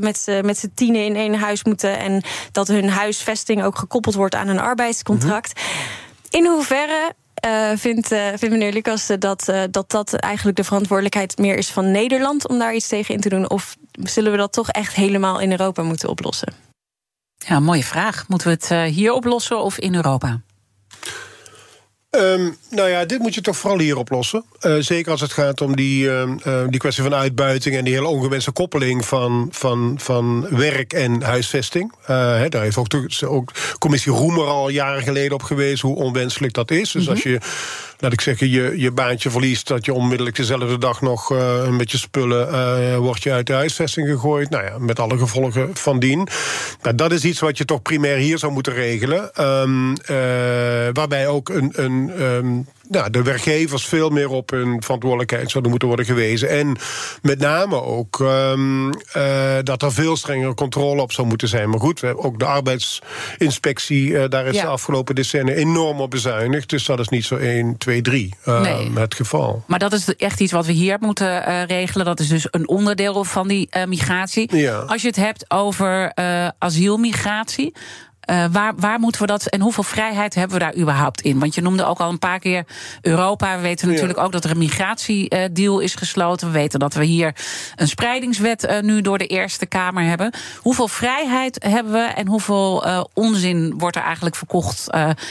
met 0.00 0.26
met 0.42 0.58
z'n 0.58 0.72
tienen 0.74 1.04
in 1.04 1.16
één 1.16 1.34
huis 1.34 1.64
moeten. 1.64 1.98
En 1.98 2.22
dat 2.52 2.68
hun 2.68 2.88
huisvesting 2.88 3.62
ook 3.62 3.78
gekoppeld 3.78 4.14
wordt 4.14 4.34
aan 4.34 4.48
een 4.48 4.60
arbeidscontract. 4.60 5.60
-hmm. 5.60 6.40
In 6.40 6.46
hoeverre 6.46 7.12
uh, 7.46 7.70
vindt, 7.74 8.12
uh, 8.12 8.26
vindt 8.26 8.50
meneer 8.50 8.72
Lucas 8.72 9.06
dat, 9.18 9.52
dat 9.70 9.90
dat 9.90 10.14
eigenlijk 10.14 10.56
de 10.56 10.64
verantwoordelijkheid 10.64 11.38
meer 11.38 11.56
is 11.56 11.70
van 11.70 11.90
Nederland 11.90 12.48
om 12.48 12.58
daar 12.58 12.74
iets 12.74 12.88
tegen 12.88 13.14
in 13.14 13.20
te 13.20 13.28
doen? 13.28 13.50
Of 13.50 13.76
zullen 13.92 14.32
we 14.32 14.38
dat 14.38 14.52
toch 14.52 14.68
echt 14.68 14.94
helemaal 14.94 15.40
in 15.40 15.50
Europa 15.50 15.82
moeten 15.82 16.08
oplossen? 16.08 16.69
Ja, 17.46 17.60
mooie 17.60 17.84
vraag. 17.84 18.28
Moeten 18.28 18.48
we 18.48 18.52
het 18.52 18.92
hier 18.92 19.12
oplossen 19.12 19.62
of 19.62 19.78
in 19.78 19.94
Europa? 19.94 20.40
Um, 22.18 22.56
nou 22.70 22.88
ja, 22.88 23.04
dit 23.04 23.18
moet 23.18 23.34
je 23.34 23.40
toch 23.40 23.56
vooral 23.56 23.78
hier 23.78 23.96
oplossen. 23.96 24.44
Uh, 24.66 24.76
zeker 24.78 25.10
als 25.10 25.20
het 25.20 25.32
gaat 25.32 25.60
om 25.60 25.76
die, 25.76 26.04
uh, 26.04 26.22
die 26.68 26.80
kwestie 26.80 27.02
van 27.02 27.14
uitbuiting 27.14 27.76
en 27.76 27.84
die 27.84 27.94
hele 27.94 28.06
ongewenste 28.06 28.50
koppeling 28.50 29.04
van, 29.04 29.48
van, 29.50 29.94
van 29.96 30.46
werk 30.56 30.92
en 30.92 31.22
huisvesting. 31.22 31.92
Uh, 32.02 32.08
daar 32.48 32.62
heeft 32.62 32.76
ook, 32.76 32.90
de, 32.90 33.28
ook 33.28 33.52
commissie 33.78 34.12
Roemer 34.12 34.46
al 34.46 34.68
jaren 34.68 35.02
geleden 35.02 35.32
op 35.32 35.42
gewezen 35.42 35.88
hoe 35.88 35.96
onwenselijk 35.96 36.52
dat 36.52 36.70
is. 36.70 36.90
Dus 36.90 36.94
mm 36.94 37.00
-hmm. 37.00 37.10
als 37.10 37.22
je 37.22 37.38
laat 37.98 38.12
ik 38.12 38.20
zeggen, 38.20 38.50
je, 38.50 38.72
je 38.76 38.90
baantje 38.90 39.30
verliest... 39.30 39.66
dat 39.68 39.84
je 39.84 39.94
onmiddellijk 39.94 40.36
dezelfde 40.36 40.78
dag 40.78 41.00
nog 41.00 41.32
uh, 41.32 41.68
met 41.68 41.90
je 41.90 41.98
spullen... 41.98 42.48
Uh, 42.48 42.96
word 42.96 43.22
je 43.22 43.32
uit 43.32 43.46
de 43.46 43.52
huisvesting 43.52 44.08
gegooid. 44.08 44.50
Nou 44.50 44.64
ja, 44.64 44.78
met 44.78 44.98
alle 44.98 45.18
gevolgen 45.18 45.70
van 45.76 45.98
dien. 45.98 46.28
Nou, 46.82 46.94
dat 46.94 47.12
is 47.12 47.24
iets 47.24 47.40
wat 47.40 47.58
je 47.58 47.64
toch 47.64 47.82
primair 47.82 48.16
hier 48.16 48.38
zou 48.38 48.52
moeten 48.52 48.72
regelen. 48.72 49.30
Um, 49.40 49.90
uh, 49.90 49.96
waarbij 50.92 51.28
ook 51.28 51.48
een... 51.48 51.72
een 51.74 51.99
um, 52.08 52.66
nou, 52.90 53.10
de 53.10 53.22
werkgevers 53.22 53.84
veel 53.84 54.10
meer 54.10 54.28
op 54.28 54.50
hun 54.50 54.82
verantwoordelijkheid 54.82 55.50
zouden 55.50 55.70
moeten 55.70 55.88
worden 55.88 56.06
gewezen. 56.06 56.48
En 56.48 56.76
met 57.22 57.38
name 57.38 57.82
ook 57.82 58.18
um, 58.18 58.86
uh, 58.86 58.92
dat 59.62 59.82
er 59.82 59.92
veel 59.92 60.16
strengere 60.16 60.54
controle 60.54 61.02
op 61.02 61.12
zou 61.12 61.26
moeten 61.26 61.48
zijn. 61.48 61.70
Maar 61.70 61.80
goed, 61.80 62.04
ook 62.04 62.38
de 62.38 62.44
arbeidsinspectie, 62.44 64.08
uh, 64.08 64.24
daar 64.28 64.46
is 64.46 64.54
ja. 64.54 64.62
de 64.62 64.68
afgelopen 64.68 65.14
decennia 65.14 65.54
enorm 65.54 66.00
op 66.00 66.10
bezuinigd. 66.10 66.68
Dus 66.68 66.84
dat 66.84 66.98
is 66.98 67.08
niet 67.08 67.24
zo 67.24 67.36
1, 67.36 67.78
2, 67.78 68.02
3 68.02 68.34
uh, 68.44 68.60
nee. 68.60 68.90
het 68.94 69.14
geval. 69.14 69.64
Maar 69.66 69.78
dat 69.78 69.92
is 69.92 70.14
echt 70.16 70.40
iets 70.40 70.52
wat 70.52 70.66
we 70.66 70.72
hier 70.72 70.96
moeten 71.00 71.48
uh, 71.48 71.64
regelen. 71.64 72.06
Dat 72.06 72.20
is 72.20 72.28
dus 72.28 72.46
een 72.50 72.68
onderdeel 72.68 73.24
van 73.24 73.48
die 73.48 73.68
migratie. 73.86 74.56
Ja. 74.56 74.78
Als 74.78 75.02
je 75.02 75.08
het 75.08 75.16
hebt 75.16 75.44
over 75.48 76.12
asielmigratie. 76.58 77.72
Uh, 78.30 78.44
waar, 78.52 78.72
waar 78.76 79.00
moeten 79.00 79.20
we 79.20 79.26
dat 79.26 79.46
en 79.46 79.60
hoeveel 79.60 79.82
vrijheid 79.82 80.34
hebben 80.34 80.58
we 80.58 80.64
daar 80.64 80.76
überhaupt 80.76 81.20
in? 81.20 81.38
Want 81.38 81.54
je 81.54 81.60
noemde 81.60 81.84
ook 81.84 81.98
al 81.98 82.08
een 82.08 82.18
paar 82.18 82.38
keer 82.38 82.64
Europa. 83.00 83.56
We 83.56 83.62
weten 83.62 83.88
natuurlijk 83.88 84.18
ja. 84.18 84.24
ook 84.24 84.32
dat 84.32 84.44
er 84.44 84.50
een 84.50 84.58
migratiedeal 84.58 85.80
is 85.80 85.94
gesloten. 85.94 86.46
We 86.46 86.52
weten 86.52 86.80
dat 86.80 86.94
we 86.94 87.04
hier 87.04 87.34
een 87.76 87.88
spreidingswet 87.88 88.64
uh, 88.64 88.80
nu 88.80 89.00
door 89.00 89.18
de 89.18 89.26
Eerste 89.26 89.66
Kamer 89.66 90.04
hebben. 90.04 90.34
Hoeveel 90.58 90.88
vrijheid 90.88 91.64
hebben 91.64 91.92
we 91.92 91.98
en 91.98 92.26
hoeveel 92.26 92.86
uh, 92.86 93.04
onzin 93.14 93.74
wordt 93.78 93.96
er 93.96 94.02
eigenlijk 94.02 94.36
verkocht 94.36 94.86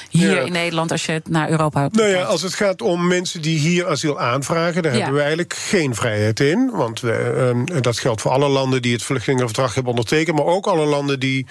hier 0.10 0.36
ja. 0.36 0.42
in 0.42 0.52
Nederland 0.52 0.92
als 0.92 1.06
je 1.06 1.12
het 1.12 1.30
naar 1.30 1.50
Europa 1.50 1.88
Nou 1.92 2.10
ja, 2.10 2.24
als 2.24 2.42
het 2.42 2.54
gaat 2.54 2.82
om 2.82 3.08
mensen 3.08 3.42
die 3.42 3.60
hier 3.60 3.88
asiel 3.88 4.20
aanvragen, 4.20 4.84
daar 4.84 4.92
ja. 4.92 4.98
hebben 4.98 5.16
we 5.16 5.22
eigenlijk 5.22 5.54
geen 5.54 5.96
vrijheid 5.96 6.40
in. 6.40 6.70
Want 6.74 7.00
we, 7.00 7.78
dat 7.82 8.00
geldt 8.00 8.22
voor 8.22 8.32
alle 8.32 8.48
landen 8.48 8.82
die 8.82 8.94
het 8.94 9.04
vluchtelingenverdrag 9.04 9.74
hebben 9.74 9.92
ondertekend, 9.92 10.38
maar 10.38 10.46
ook 10.46 10.68
alle 10.68 10.86
landen 10.86 11.20
die 11.20 11.46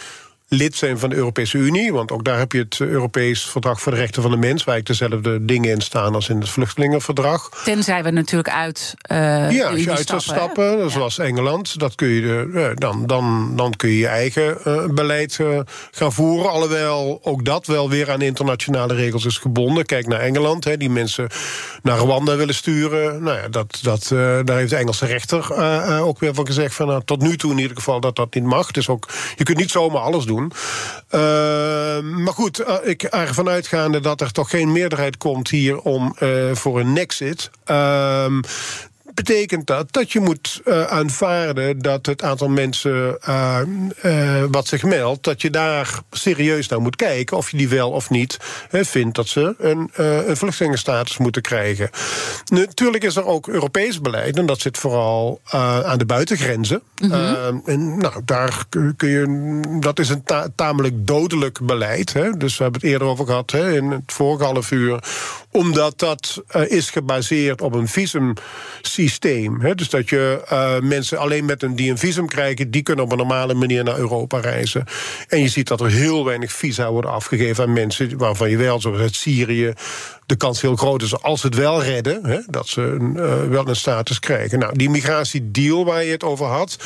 lid 0.49 0.77
zijn 0.77 0.99
van 0.99 1.09
de 1.09 1.17
Europese 1.17 1.59
Unie. 1.59 1.93
Want 1.93 2.13
ook 2.13 2.25
daar 2.25 2.39
heb 2.39 2.53
je 2.53 2.59
het 2.59 2.81
Europees 2.81 3.43
Verdrag 3.43 3.81
voor 3.81 3.93
de 3.93 3.99
Rechten 3.99 4.23
van 4.23 4.31
de 4.31 4.37
Mens... 4.37 4.65
waar 4.65 4.77
ik 4.77 4.87
dezelfde 4.87 5.45
dingen 5.45 5.71
in 5.71 5.81
staan 5.81 6.15
als 6.15 6.29
in 6.29 6.41
het 6.41 6.49
Vluchtelingenverdrag. 6.49 7.63
Tenzij 7.65 8.03
we 8.03 8.11
natuurlijk 8.11 8.51
uit 8.51 8.95
uh, 9.13 9.19
Ja, 9.51 9.69
als 9.69 9.83
je 9.83 9.91
uit 9.91 10.07
zou 10.07 10.21
stappen, 10.21 10.91
zoals 10.91 11.17
ja. 11.17 11.25
Engeland... 11.25 11.79
Dat 11.79 11.95
kun 11.95 12.09
je 12.09 12.21
de, 12.21 12.73
dan, 12.75 13.07
dan, 13.07 13.53
dan 13.57 13.77
kun 13.77 13.89
je 13.89 13.99
je 13.99 14.07
eigen 14.07 14.59
uh, 14.67 14.85
beleid 14.87 15.39
gaan 15.91 16.13
voeren. 16.13 16.51
Alhoewel 16.51 17.21
ook 17.23 17.45
dat 17.45 17.67
wel 17.67 17.91
weer 17.91 18.11
aan 18.11 18.21
internationale 18.21 18.95
regels 18.95 19.25
is 19.25 19.39
gebonden. 19.39 19.87
Kijk 19.87 20.07
naar 20.07 20.21
Engeland, 20.21 20.65
hè, 20.65 20.77
die 20.77 20.91
mensen 20.91 21.29
naar 21.83 21.99
Rwanda 21.99 22.37
willen 22.37 22.55
sturen. 22.55 23.23
Nou 23.23 23.37
ja, 23.37 23.49
dat, 23.49 23.79
dat, 23.83 24.07
daar 24.45 24.57
heeft 24.57 24.71
de 24.71 24.77
Engelse 24.77 25.07
rechter 25.07 25.53
ook 26.03 26.21
weer 26.21 26.35
van 26.35 26.47
gezegd... 26.47 26.75
Van, 26.75 26.87
nou, 26.87 27.03
tot 27.05 27.23
nu 27.23 27.37
toe 27.37 27.53
in 27.53 27.59
ieder 27.59 27.77
geval 27.77 28.01
dat 28.01 28.17
dat 28.17 28.35
niet 28.35 28.45
mag. 28.45 28.71
Dus 28.71 28.89
ook, 28.89 29.09
je 29.37 29.45
kunt 29.45 29.59
niet 29.59 29.71
zomaar 29.71 30.03
alles 30.03 30.25
doen 30.25 30.38
Uh, 30.45 30.51
maar 32.01 32.33
goed, 32.33 32.61
uh, 32.61 32.75
ik 32.83 33.03
ervan 33.03 33.49
uitgaande 33.49 34.01
dat 34.01 34.21
er 34.21 34.33
toch 34.33 34.51
geen 34.51 34.73
meerderheid 34.73 35.17
komt 35.17 35.49
hier 35.49 35.79
om 35.79 36.17
uh, 36.21 36.55
voor 36.55 36.81
een 36.81 36.93
nexit. 36.93 37.51
Betekent 39.19 39.67
dat 39.67 39.93
dat 39.93 40.13
je 40.13 40.21
moet 40.21 40.61
uh, 40.65 40.85
aanvaarden 40.85 41.79
dat 41.79 42.07
het 42.07 42.23
aantal 42.23 42.49
mensen 42.49 43.19
uh, 43.29 43.61
uh, 44.03 44.45
wat 44.51 44.67
zich 44.67 44.83
meldt, 44.83 45.25
dat 45.25 45.43
je 45.43 45.51
daar 45.51 46.01
serieus 46.11 46.69
naar 46.69 46.81
moet 46.81 46.97
kijken 46.97 47.37
of 47.37 47.51
je 47.51 47.57
die 47.57 47.69
wel 47.69 47.91
of 47.91 48.11
niet 48.11 48.37
vindt 48.71 49.17
dat 49.17 49.29
ze 49.29 49.55
een, 49.59 49.91
een 50.29 50.37
vluchtelingenstatus 50.37 51.19
moeten 51.19 51.43
krijgen. 51.43 51.91
Natuurlijk 52.45 53.05
is 53.05 53.17
er 53.17 53.25
ook 53.25 53.49
Europees 53.49 54.01
beleid 54.01 54.37
en 54.37 54.47
dat 54.47 54.61
zit 54.61 54.79
vooral 54.79 55.41
aan 55.85 55.99
de 55.99 56.07
buitengrenzen. 56.07 56.83
Mm 57.03 57.11
-hmm. 57.11 57.63
en 57.65 57.99
nou, 57.99 58.21
daar 58.25 58.65
kun 58.97 59.09
je, 59.09 59.79
dat 59.81 59.99
is 59.99 60.09
een 60.09 60.23
ta 60.23 60.49
tamelijk 60.55 61.07
dodelijk 61.07 61.59
beleid. 61.63 62.13
Hè? 62.13 62.31
Dus 62.31 62.57
we 62.57 62.63
hebben 62.63 62.81
het 62.81 62.91
eerder 62.91 63.09
over 63.09 63.27
gehad 63.27 63.51
hè, 63.51 63.77
in 63.77 63.91
het 63.91 64.13
vorige 64.13 64.45
half 64.45 64.71
uur 64.71 64.99
omdat 65.59 65.99
dat 65.99 66.43
uh, 66.57 66.71
is 66.71 66.91
gebaseerd 66.91 67.61
op 67.61 67.75
een 67.75 67.89
visumsysteem. 67.89 69.61
Hè? 69.61 69.75
Dus 69.75 69.91
dat 69.91 70.09
je 70.09 70.43
uh, 70.53 70.79
mensen 70.89 71.19
alleen 71.19 71.45
met 71.45 71.63
een, 71.63 71.77
die 71.77 71.91
een 71.91 71.99
visum 71.99 72.27
krijgen... 72.27 72.71
die 72.71 72.83
kunnen 72.83 73.05
op 73.05 73.11
een 73.13 73.19
normale 73.19 73.55
manier 73.55 73.85
naar 73.85 73.99
Europa 73.99 74.41
reizen. 74.41 74.85
En 75.29 75.41
je 75.41 75.49
ziet 75.49 75.69
dat 75.69 75.81
er 75.81 75.91
heel 75.91 76.25
weinig 76.25 76.53
visa 76.53 76.91
worden 76.91 77.11
afgegeven 77.11 77.65
aan 77.65 77.73
mensen... 77.73 78.19
waarvan 78.19 78.51
je 78.51 78.57
wel, 78.57 78.81
zoals 78.81 78.99
uit 78.99 79.15
Syrië 79.15 79.75
de 80.29 80.37
kans 80.37 80.61
heel 80.61 80.77
groot 80.77 81.03
is 81.03 81.23
als 81.23 81.41
ze 81.41 81.47
het 81.47 81.57
wel 81.57 81.83
redden, 81.83 82.27
hè, 82.27 82.39
dat 82.47 82.69
ze 82.69 82.81
een, 82.81 83.17
uh, 83.17 83.49
wel 83.49 83.69
een 83.69 83.77
status 83.77 84.19
krijgen. 84.19 84.59
Nou, 84.59 84.77
die 84.77 84.91
migratiedeal 84.91 85.85
waar 85.85 86.05
je 86.05 86.11
het 86.11 86.25
over 86.25 86.47
had, 86.47 86.77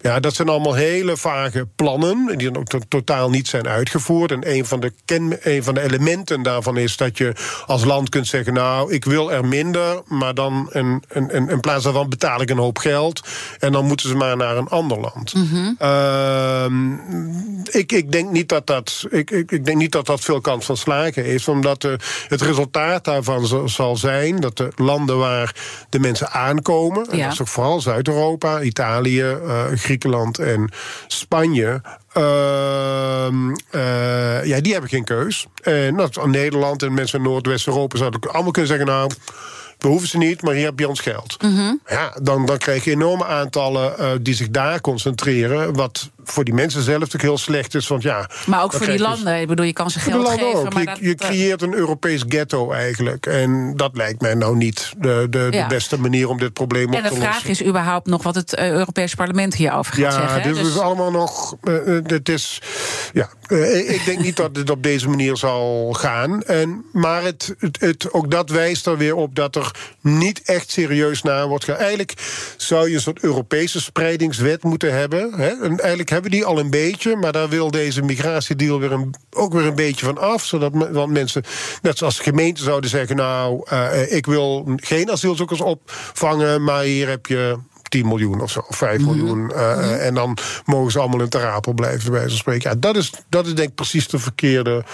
ja, 0.00 0.20
dat 0.20 0.34
zijn 0.34 0.48
allemaal 0.48 0.74
hele 0.74 1.16
vage 1.16 1.68
plannen 1.76 2.38
die 2.38 2.50
dan 2.50 2.56
ook 2.56 2.68
to 2.68 2.78
totaal 2.88 3.30
niet 3.30 3.48
zijn 3.48 3.68
uitgevoerd. 3.68 4.30
En 4.32 4.54
een 4.54 4.66
van, 4.66 4.80
de 4.80 4.92
ken 5.04 5.38
een 5.40 5.62
van 5.62 5.74
de 5.74 5.80
elementen 5.80 6.42
daarvan 6.42 6.76
is 6.76 6.96
dat 6.96 7.18
je 7.18 7.32
als 7.66 7.84
land 7.84 8.08
kunt 8.10 8.26
zeggen, 8.26 8.54
nou, 8.54 8.92
ik 8.92 9.04
wil 9.04 9.32
er 9.32 9.44
minder, 9.44 10.02
maar 10.06 10.34
dan 10.34 10.70
in, 10.72 11.02
in, 11.12 11.30
in, 11.30 11.48
in 11.48 11.60
plaats 11.60 11.84
daarvan 11.84 12.08
betaal 12.08 12.40
ik 12.40 12.50
een 12.50 12.58
hoop 12.58 12.78
geld 12.78 13.20
en 13.58 13.72
dan 13.72 13.84
moeten 13.86 14.08
ze 14.08 14.14
maar 14.14 14.36
naar 14.36 14.56
een 14.56 14.68
ander 14.68 15.00
land. 15.00 15.34
Mm 15.34 15.48
-hmm. 15.50 15.76
uh, 15.82 16.64
ik, 17.70 17.92
ik 17.92 18.12
denk 18.12 18.30
niet 18.30 18.48
dat 18.48 18.66
dat, 18.66 19.06
ik, 19.10 19.30
ik, 19.30 19.50
ik 19.50 19.64
denk 19.64 19.78
niet 19.78 19.92
dat 19.92 20.06
dat 20.06 20.20
veel 20.20 20.40
kans 20.40 20.64
van 20.64 20.76
slagen 20.76 21.24
heeft, 21.24 21.48
omdat 21.48 21.84
uh, 21.84 21.92
het 22.28 22.40
resultaat 22.40 23.04
daarvan 23.04 23.68
zal 23.68 23.96
zijn 23.96 24.40
dat 24.40 24.56
de 24.56 24.72
landen 24.76 25.18
waar 25.18 25.54
de 25.88 25.98
mensen 25.98 26.30
aankomen, 26.30 27.04
ja. 27.04 27.12
en 27.12 27.18
dat 27.18 27.32
is 27.32 27.40
ook 27.40 27.48
vooral 27.48 27.80
Zuid-Europa, 27.80 28.60
Italië, 28.60 29.22
uh, 29.22 29.64
Griekenland 29.74 30.38
en 30.38 30.72
Spanje. 31.06 31.80
Uh, 32.16 33.26
uh, 33.74 34.44
ja, 34.44 34.60
die 34.60 34.72
hebben 34.72 34.90
geen 34.90 35.04
keus. 35.04 35.46
En 35.62 35.96
dat, 35.96 36.26
Nederland 36.26 36.82
en 36.82 36.94
mensen 36.94 37.18
in 37.18 37.24
Noordwest-Europa 37.24 37.96
zouden 37.96 38.20
allemaal 38.20 38.50
kunnen 38.50 38.70
zeggen: 38.70 38.86
Nou, 38.86 39.10
we 39.78 39.88
hoeven 39.88 40.08
ze 40.08 40.18
niet, 40.18 40.42
maar 40.42 40.54
hier 40.54 40.64
heb 40.64 40.78
je 40.78 40.88
ons 40.88 41.00
geld. 41.00 41.42
Mm 41.42 41.56
-hmm. 41.56 41.80
Ja, 41.86 42.16
dan, 42.22 42.46
dan 42.46 42.58
krijg 42.58 42.84
je 42.84 42.90
enorme 42.90 43.24
aantallen 43.24 43.94
uh, 44.00 44.10
die 44.20 44.34
zich 44.34 44.50
daar 44.50 44.80
concentreren. 44.80 45.74
Wat 45.74 46.10
voor 46.24 46.44
die 46.44 46.54
mensen 46.54 46.82
zelf 46.82 46.98
natuurlijk 46.98 47.24
heel 47.24 47.38
slecht 47.38 47.74
is. 47.74 47.88
Want 47.88 48.02
ja, 48.02 48.30
maar 48.46 48.62
ook 48.62 48.72
voor 48.72 48.86
die 48.86 48.98
landen. 48.98 49.24
Dus, 49.24 49.40
ik 49.40 49.48
bedoel, 49.48 49.64
je 49.64 49.72
kan 49.72 49.90
ze 49.90 49.98
geld 49.98 50.28
geven. 50.28 50.54
Ook. 50.54 50.72
Maar 50.72 50.82
je, 50.82 50.86
dat, 50.86 50.98
je 51.00 51.14
creëert 51.14 51.62
een 51.62 51.74
Europees 51.74 52.24
ghetto 52.28 52.72
eigenlijk. 52.72 53.26
En 53.26 53.76
dat 53.76 53.96
lijkt 53.96 54.20
mij 54.20 54.34
nou 54.34 54.56
niet 54.56 54.92
de, 54.98 55.26
de, 55.30 55.48
ja. 55.50 55.62
de 55.62 55.74
beste 55.74 56.00
manier 56.00 56.28
om 56.28 56.38
dit 56.38 56.52
probleem 56.52 56.86
op 56.86 56.92
te 56.92 56.96
lossen. 56.96 57.16
En 57.16 57.22
de 57.22 57.26
vraag 57.26 57.46
is 57.46 57.64
überhaupt 57.64 58.06
nog 58.06 58.22
wat 58.22 58.34
het 58.34 58.58
uh, 58.58 58.70
Europees 58.70 59.14
Parlement 59.14 59.54
hierover 59.54 59.92
gaat 59.92 60.02
ja, 60.02 60.10
zeggen. 60.10 60.38
Ja, 60.38 60.42
dit 60.42 60.54
dus... 60.54 60.68
is 60.68 60.78
allemaal 60.78 61.10
nog... 61.10 61.56
Uh, 61.62 61.98
dit 62.02 62.28
is, 62.28 62.62
ja, 63.12 63.28
uh, 63.48 63.90
ik 63.90 64.04
denk 64.04 64.20
niet 64.20 64.36
dat 64.36 64.56
het 64.56 64.70
op 64.70 64.82
deze 64.82 65.08
manier 65.08 65.36
zal 65.36 65.92
gaan. 65.92 66.42
En, 66.42 66.84
maar 66.92 67.22
het, 67.22 67.54
het, 67.58 67.80
het, 67.80 68.12
ook 68.12 68.30
dat 68.30 68.50
wijst 68.50 68.86
er 68.86 68.96
weer 68.96 69.14
op 69.14 69.34
dat 69.34 69.56
er 69.56 69.70
niet 70.00 70.42
echt 70.42 70.70
serieus 70.70 71.22
naar 71.22 71.46
wordt 71.46 71.64
gegaan. 71.64 71.80
Eigenlijk 71.80 72.14
zou 72.56 72.88
je 72.88 72.94
een 72.94 73.00
soort 73.00 73.22
Europese 73.22 73.80
spreidingswet 73.80 74.62
moeten 74.62 74.94
hebben. 74.94 75.32
Hè? 75.34 75.48
En 75.48 75.78
eigenlijk 75.78 76.10
hebben 76.20 76.30
die 76.30 76.44
al 76.44 76.58
een 76.58 76.70
beetje, 76.70 77.16
maar 77.16 77.32
daar 77.32 77.48
wil 77.48 77.70
deze 77.70 78.02
migratiedeal 78.02 78.80
weer 78.80 78.92
een, 78.92 79.14
ook 79.30 79.52
weer 79.52 79.66
een 79.66 79.74
beetje 79.74 80.06
van 80.06 80.18
af. 80.18 80.44
Zodat 80.44 80.72
want 80.72 81.12
mensen, 81.12 81.42
net 81.82 81.98
zoals 81.98 82.18
gemeenten 82.18 82.64
zouden 82.64 82.90
zeggen: 82.90 83.16
Nou, 83.16 83.66
uh, 83.72 84.12
ik 84.12 84.26
wil 84.26 84.68
geen 84.76 85.10
asielzoekers 85.10 85.60
opvangen, 85.60 86.64
maar 86.64 86.82
hier 86.82 87.08
heb 87.08 87.26
je 87.26 87.58
10 87.90 88.06
miljoen 88.08 88.40
of 88.40 88.50
zo, 88.50 88.64
of 88.68 88.76
5 88.76 88.98
mm-hmm. 88.98 89.16
miljoen. 89.16 89.50
Uh, 89.50 89.76
mm-hmm. 89.76 89.92
En 89.92 90.14
dan 90.14 90.36
mogen 90.64 90.92
ze 90.92 90.98
allemaal 90.98 91.20
in 91.20 91.28
Terapel 91.28 91.72
blijven, 91.72 92.02
bij 92.02 92.12
wijze 92.12 92.28
van 92.28 92.38
spreken. 92.38 92.70
Ja, 92.70 92.76
dat, 92.76 92.96
is, 92.96 93.12
dat 93.28 93.46
is 93.46 93.54
denk 93.54 93.68
ik 93.68 93.74
precies 93.74 94.08
de 94.08 94.18
verkeerde 94.18 94.84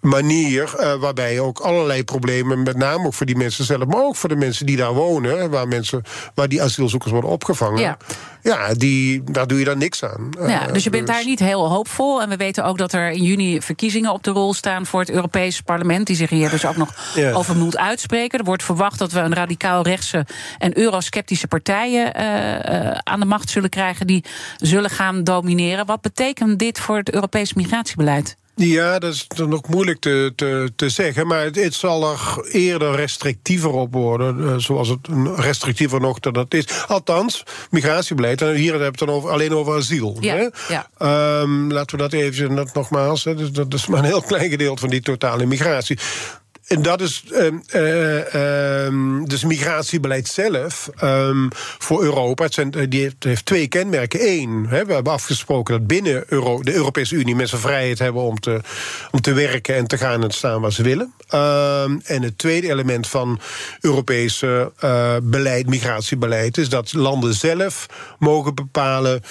manier. 0.00 0.74
Uh, 0.80 0.94
waarbij 0.94 1.40
ook 1.40 1.58
allerlei 1.58 2.04
problemen, 2.04 2.62
met 2.62 2.76
name 2.76 3.06
ook 3.06 3.14
voor 3.14 3.26
die 3.26 3.36
mensen 3.36 3.64
zelf, 3.64 3.86
maar 3.86 4.04
ook 4.04 4.16
voor 4.16 4.28
de 4.28 4.36
mensen 4.36 4.66
die 4.66 4.76
daar 4.76 4.92
wonen, 4.92 5.50
waar, 5.50 5.68
mensen, 5.68 6.02
waar 6.34 6.48
die 6.48 6.62
asielzoekers 6.62 7.12
worden 7.12 7.30
opgevangen. 7.30 7.80
Ja. 7.80 7.96
Ja, 8.42 8.74
die, 8.74 9.22
daar 9.24 9.46
doe 9.46 9.58
je 9.58 9.64
dan 9.64 9.78
niks 9.78 10.04
aan. 10.04 10.30
Ja, 10.46 10.66
dus 10.66 10.84
je 10.84 10.90
bent 10.90 11.06
dus. 11.06 11.16
daar 11.16 11.24
niet 11.24 11.38
heel 11.38 11.68
hoopvol. 11.68 12.22
En 12.22 12.28
we 12.28 12.36
weten 12.36 12.64
ook 12.64 12.78
dat 12.78 12.92
er 12.92 13.10
in 13.10 13.22
juni 13.22 13.62
verkiezingen 13.62 14.12
op 14.12 14.22
de 14.22 14.30
rol 14.30 14.54
staan 14.54 14.86
voor 14.86 15.00
het 15.00 15.10
Europees 15.10 15.60
Parlement. 15.60 16.06
Die 16.06 16.16
zich 16.16 16.30
hier 16.30 16.50
dus 16.50 16.66
ook 16.66 16.76
nog 16.76 16.94
ja. 17.14 17.32
over 17.32 17.56
moet 17.56 17.78
uitspreken. 17.78 18.38
Er 18.38 18.44
wordt 18.44 18.62
verwacht 18.62 18.98
dat 18.98 19.12
we 19.12 19.20
een 19.20 19.34
radicaal 19.34 19.82
rechtse 19.82 20.26
en 20.58 20.78
eurosceptische 20.78 21.46
partijen 21.46 22.20
uh, 22.20 22.24
uh, 22.24 22.98
aan 23.02 23.20
de 23.20 23.26
macht 23.26 23.50
zullen 23.50 23.70
krijgen. 23.70 24.06
die 24.06 24.24
zullen 24.56 24.90
gaan 24.90 25.24
domineren. 25.24 25.86
Wat 25.86 26.00
betekent 26.00 26.58
dit 26.58 26.80
voor 26.80 26.96
het 26.96 27.12
Europees 27.12 27.54
migratiebeleid? 27.54 28.36
Ja, 28.54 28.98
dat 28.98 29.12
is 29.14 29.24
dan 29.28 29.54
ook 29.54 29.68
moeilijk 29.68 30.00
te, 30.00 30.32
te, 30.36 30.72
te 30.76 30.88
zeggen. 30.88 31.26
Maar 31.26 31.44
het, 31.44 31.56
het 31.56 31.74
zal 31.74 32.12
er 32.12 32.44
eerder 32.50 32.94
restrictiever 32.94 33.70
op 33.70 33.92
worden. 33.92 34.48
eh, 34.48 34.54
zoals 34.56 34.88
het 34.88 34.98
een 35.08 35.36
restrictiever 35.36 36.00
nog 36.00 36.20
dan 36.20 36.32
dat 36.32 36.54
is. 36.54 36.64
Althans, 36.86 37.42
migratiebeleid. 37.70 38.42
En 38.42 38.54
hier 38.54 38.70
hebben 38.70 38.78
we 38.78 38.84
het 38.84 38.98
dan 38.98 39.08
over, 39.08 39.30
alleen 39.30 39.54
over 39.54 39.76
asiel. 39.76 40.16
Ja, 40.20 40.34
hè? 40.36 40.48
ja. 40.68 40.88
Ehm, 40.98 41.72
laten 41.72 41.96
we 41.96 42.02
dat 42.02 42.12
even, 42.12 42.54
dat 42.54 42.74
nogmaals. 42.74 43.24
Hè, 43.24 43.34
dus 43.34 43.52
dat 43.52 43.74
is 43.74 43.86
maar 43.86 43.98
een 43.98 44.04
heel 44.04 44.22
klein 44.32 44.50
gedeelte 44.50 44.80
van 44.80 44.90
die 44.90 45.02
totale 45.02 45.46
migratie. 45.46 45.98
En 46.70 46.82
dat 46.82 47.00
is 47.00 47.22
ehm, 47.32 47.58
eh, 47.66 48.84
ehm, 48.84 49.24
dus 49.24 49.44
migratiebeleid 49.44 50.28
zelf 50.28 50.90
ehm, 50.96 51.48
voor 51.78 52.02
Europa. 52.02 52.44
Het, 52.44 52.54
zijn, 52.54 52.72
eh, 52.72 52.86
die 52.88 53.00
heeft, 53.00 53.24
heeft 53.24 53.44
twee 53.44 53.68
kenmerken. 53.68 54.28
Eén, 54.28 54.66
hè, 54.68 54.84
we 54.84 54.92
hebben 54.92 55.12
afgesproken 55.12 55.78
dat 55.78 55.86
binnen 55.86 56.24
de 56.60 56.72
Europese 56.74 57.14
Unie 57.14 57.34
mensen 57.34 57.58
vrijheid 57.58 57.98
hebben 57.98 58.22
om 58.22 58.40
te, 58.40 58.60
om 59.10 59.20
te 59.20 59.32
werken 59.32 59.76
en 59.76 59.86
te 59.86 59.98
gaan 59.98 60.22
en 60.22 60.30
staan 60.30 60.60
waar 60.60 60.72
ze 60.72 60.82
willen. 60.82 61.12
En 62.04 62.22
het 62.22 62.38
tweede 62.38 62.68
element 62.68 63.06
van 63.06 63.40
Europese 63.80 64.72
eh, 64.78 65.16
beleid, 65.22 65.66
migratiebeleid, 65.66 66.58
is 66.58 66.68
dat 66.68 66.92
landen 66.92 67.34
zelf 67.34 67.86
mogen 68.18 68.54
bepalen. 68.54 69.22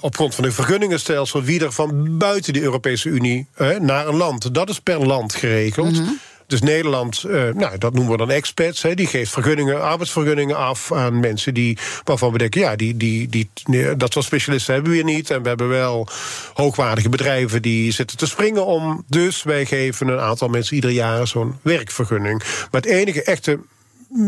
op 0.00 0.14
grond 0.14 0.34
van 0.34 0.44
een 0.44 0.52
vergunningenstelsel 0.52 1.42
wie 1.42 1.64
er 1.64 1.72
van 1.72 2.18
buiten 2.18 2.52
de 2.52 2.62
Europese 2.62 3.08
Unie 3.08 3.46
naar 3.78 4.08
een 4.08 4.16
land. 4.16 4.54
Dat 4.54 4.68
is 4.68 4.80
per 4.80 5.06
land 5.06 5.34
geregeld. 5.34 6.00
Dus 6.46 6.60
Nederland, 6.60 7.22
eh, 7.24 7.48
nou, 7.54 7.78
dat 7.78 7.94
noemen 7.94 8.12
we 8.12 8.18
dan 8.18 8.30
expats, 8.30 8.84
die 8.94 9.06
geeft 9.06 9.32
vergunningen, 9.32 9.82
arbeidsvergunningen 9.82 10.56
af 10.56 10.92
aan 10.92 11.20
mensen 11.20 11.54
die, 11.54 11.78
waarvan 12.04 12.32
we 12.32 12.38
denken, 12.38 12.60
ja, 12.60 12.76
die, 12.76 12.96
die, 12.96 13.28
die, 13.28 13.50
dat 13.96 14.12
soort 14.12 14.24
specialisten 14.24 14.74
hebben 14.74 14.92
we 14.92 14.96
hier 14.96 15.06
niet. 15.06 15.30
En 15.30 15.42
we 15.42 15.48
hebben 15.48 15.68
wel 15.68 16.08
hoogwaardige 16.54 17.08
bedrijven 17.08 17.62
die 17.62 17.92
zitten 17.92 18.16
te 18.16 18.26
springen 18.26 18.66
om. 18.66 19.04
Dus 19.06 19.42
wij 19.42 19.66
geven 19.66 20.08
een 20.08 20.20
aantal 20.20 20.48
mensen 20.48 20.74
ieder 20.74 20.90
jaar 20.90 21.26
zo'n 21.26 21.58
werkvergunning. 21.62 22.38
Maar 22.70 22.80
het 22.80 22.90
enige 22.90 23.22
echte 23.22 23.58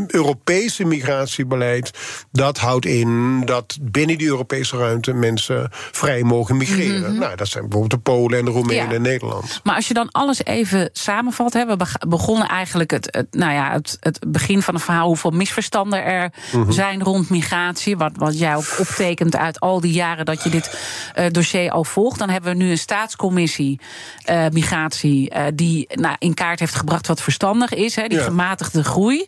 Europese 0.06 0.84
migratiebeleid, 0.84 1.90
dat 2.32 2.58
houdt 2.58 2.86
in 2.86 3.42
dat 3.44 3.78
binnen 3.80 4.18
die 4.18 4.26
Europese 4.26 4.76
ruimte 4.76 5.12
mensen 5.12 5.68
vrij 5.72 6.22
mogen 6.22 6.56
migreren. 6.56 7.18
Nou, 7.18 7.36
dat 7.36 7.48
zijn 7.48 7.62
bijvoorbeeld 7.68 8.04
de 8.04 8.10
Polen 8.10 8.38
en 8.38 8.44
de 8.44 8.50
Roemenen 8.50 8.88
Ja. 8.88 8.92
en 8.94 9.02
Nederland. 9.02 9.60
Maar 9.62 9.74
als 9.74 9.88
je 9.88 9.94
dan 9.94 10.10
alles 10.10 10.44
even 10.44 10.90
samenvat, 10.92 11.52
hè, 11.52 11.66
we 11.66 11.76
beg- 11.76 11.98
begonnen 12.08 12.48
eigenlijk 12.48 12.90
het, 12.90 13.08
het, 13.10 13.26
nou 13.30 13.52
ja, 13.52 13.72
het, 13.72 13.96
het 14.00 14.18
begin 14.28 14.62
van 14.62 14.74
het 14.74 14.82
verhaal 14.82 15.06
hoeveel 15.06 15.30
misverstanden 15.30 16.04
er 16.04 16.32
Mhm. 16.52 16.70
zijn 16.70 17.02
rond 17.02 17.30
migratie. 17.30 17.96
Wat, 17.96 18.12
wat 18.14 18.38
jij 18.38 18.56
ook 18.56 18.74
optekent 18.78 19.36
uit 19.36 19.60
al 19.60 19.80
die 19.80 19.92
jaren 19.92 20.24
dat 20.24 20.42
je 20.42 20.50
dit 20.50 20.78
eh, 21.14 21.26
dossier 21.30 21.70
al 21.70 21.84
volgt. 21.84 22.18
Dan 22.18 22.28
hebben 22.30 22.52
we 22.52 22.62
nu 22.64 22.70
een 22.70 22.78
staatscommissie 22.78 23.80
eh, 24.24 24.46
migratie 24.52 25.30
eh, 25.30 25.44
die 25.54 25.86
nou, 25.94 26.16
in 26.18 26.34
kaart 26.34 26.58
heeft 26.60 26.74
gebracht 26.74 27.06
wat 27.06 27.22
verstandig 27.22 27.74
is, 27.74 27.94
hè, 27.96 28.06
die 28.08 28.18
Ja. 28.18 28.24
gematigde 28.24 28.84
groei. 28.84 29.26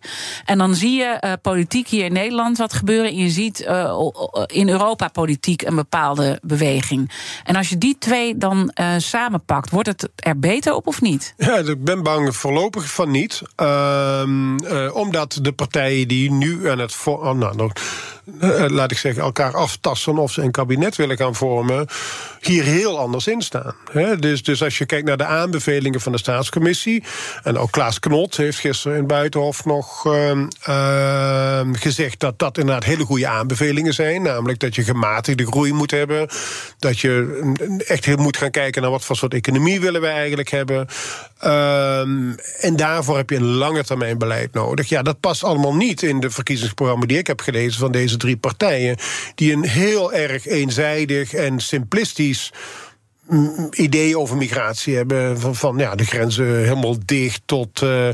En 0.50 0.58
dan 0.58 0.74
zie 0.74 0.96
je 0.98 1.04
eh, 1.04 1.32
politiek 1.42 1.88
hier 1.88 2.04
in 2.04 2.12
Nederland 2.12 2.58
wat 2.58 2.72
gebeuren. 2.72 3.10
En 3.10 3.16
je 3.16 3.30
ziet 3.30 3.60
eh, 3.60 4.00
in 4.46 4.68
Europa 4.68 5.08
politiek 5.08 5.62
een 5.62 5.74
bepaalde 5.74 6.38
beweging. 6.42 7.10
En 7.44 7.56
als 7.56 7.68
je 7.68 7.78
die 7.78 7.96
twee 7.98 8.36
dan 8.38 8.70
eh, 8.70 8.94
samenpakt, 8.98 9.70
wordt 9.70 9.88
het 9.88 10.08
er 10.16 10.38
beter 10.38 10.74
op 10.74 10.86
of 10.86 11.00
niet? 11.00 11.34
Ja, 11.36 11.56
ik 11.56 11.84
ben 11.84 12.02
bang 12.02 12.36
voorlopig 12.36 12.92
van 12.92 13.10
niet. 13.10 13.42
Ehm, 13.56 14.56
eh, 14.58 14.94
omdat 14.94 15.38
de 15.42 15.52
partijen 15.52 16.08
die 16.08 16.30
nu 16.32 16.68
aan 16.70 16.78
het. 16.78 16.92
vo- 16.94 17.12
oh, 17.12 17.32
nou, 17.32 17.70
laat 18.68 18.90
ik 18.90 18.98
zeggen, 18.98 19.22
elkaar 19.22 19.54
aftasten 19.54 20.18
of 20.18 20.32
ze 20.32 20.42
een 20.42 20.50
kabinet 20.50 20.96
willen 20.96 21.16
gaan 21.16 21.34
vormen. 21.34 21.86
hier 22.40 22.64
heel 22.64 22.98
anders 22.98 23.26
in 23.26 23.42
staan. 23.42 23.74
Dus, 24.18 24.42
dus 24.42 24.62
als 24.62 24.78
je 24.78 24.86
kijkt 24.86 25.06
naar 25.06 25.16
de 25.16 25.24
aanbevelingen 25.24 26.00
van 26.00 26.12
de 26.12 26.18
staatscommissie. 26.18 27.04
en 27.42 27.58
ook 27.58 27.70
Klaas 27.70 27.98
Knot 27.98 28.36
heeft 28.36 28.58
gisteren 28.58 28.98
in 28.98 29.06
Buitenhof 29.06 29.64
nog 29.64 30.06
ehm, 30.06 30.46
ehm, 30.62 31.72
gezegd. 31.72 32.20
dat 32.20 32.38
dat 32.38 32.58
inderdaad 32.58 32.84
hele 32.84 33.04
goede 33.04 33.28
aanbevelingen 33.28 33.94
zijn. 33.94 34.22
Namelijk 34.22 34.58
dat 34.58 34.74
je 34.74 34.82
gematigde 34.82 35.46
groei 35.46 35.72
moet 35.72 35.90
hebben. 35.90 36.28
Dat 36.78 36.98
je 36.98 37.40
mm, 37.42 37.80
echt 37.80 38.04
heel 38.04 38.16
moet 38.16 38.36
gaan 38.36 38.50
kijken 38.50 38.82
naar 38.82 38.90
wat 38.90 39.04
voor 39.04 39.16
soort 39.16 39.34
economie 39.34 39.80
willen 39.80 40.00
wij 40.00 40.14
eigenlijk 40.14 40.50
hebben. 40.50 40.88
Ehm, 41.40 42.32
en 42.60 42.76
daarvoor 42.76 43.16
heb 43.16 43.30
je 43.30 43.36
een 43.36 43.54
lange 43.54 43.84
termijn 43.84 44.18
beleid 44.18 44.52
nodig. 44.52 44.88
Ja, 44.88 45.02
dat 45.02 45.20
past 45.20 45.44
allemaal 45.44 45.74
niet 45.74 46.02
in 46.02 46.20
de 46.20 46.30
verkiezingsprogramma 46.30 47.06
die 47.06 47.18
ik 47.18 47.26
heb 47.26 47.40
gelezen 47.40 47.80
van 47.80 47.92
deze 47.92 48.16
drie 48.16 48.36
partijen. 48.36 48.96
Die 49.34 49.52
een 49.52 49.64
heel 49.64 50.12
erg 50.12 50.46
eenzijdig 50.46 51.34
en 51.34 51.60
simplistisch 51.60 52.52
mm, 53.28 53.68
idee 53.70 54.18
over 54.18 54.36
migratie 54.36 54.96
hebben. 54.96 55.40
Van, 55.40 55.56
van 55.56 55.78
ja, 55.78 55.94
de 55.94 56.04
grenzen 56.04 56.46
helemaal 56.46 56.96
dicht 57.04 57.42
tot. 57.44 57.82
eh, 57.82 58.08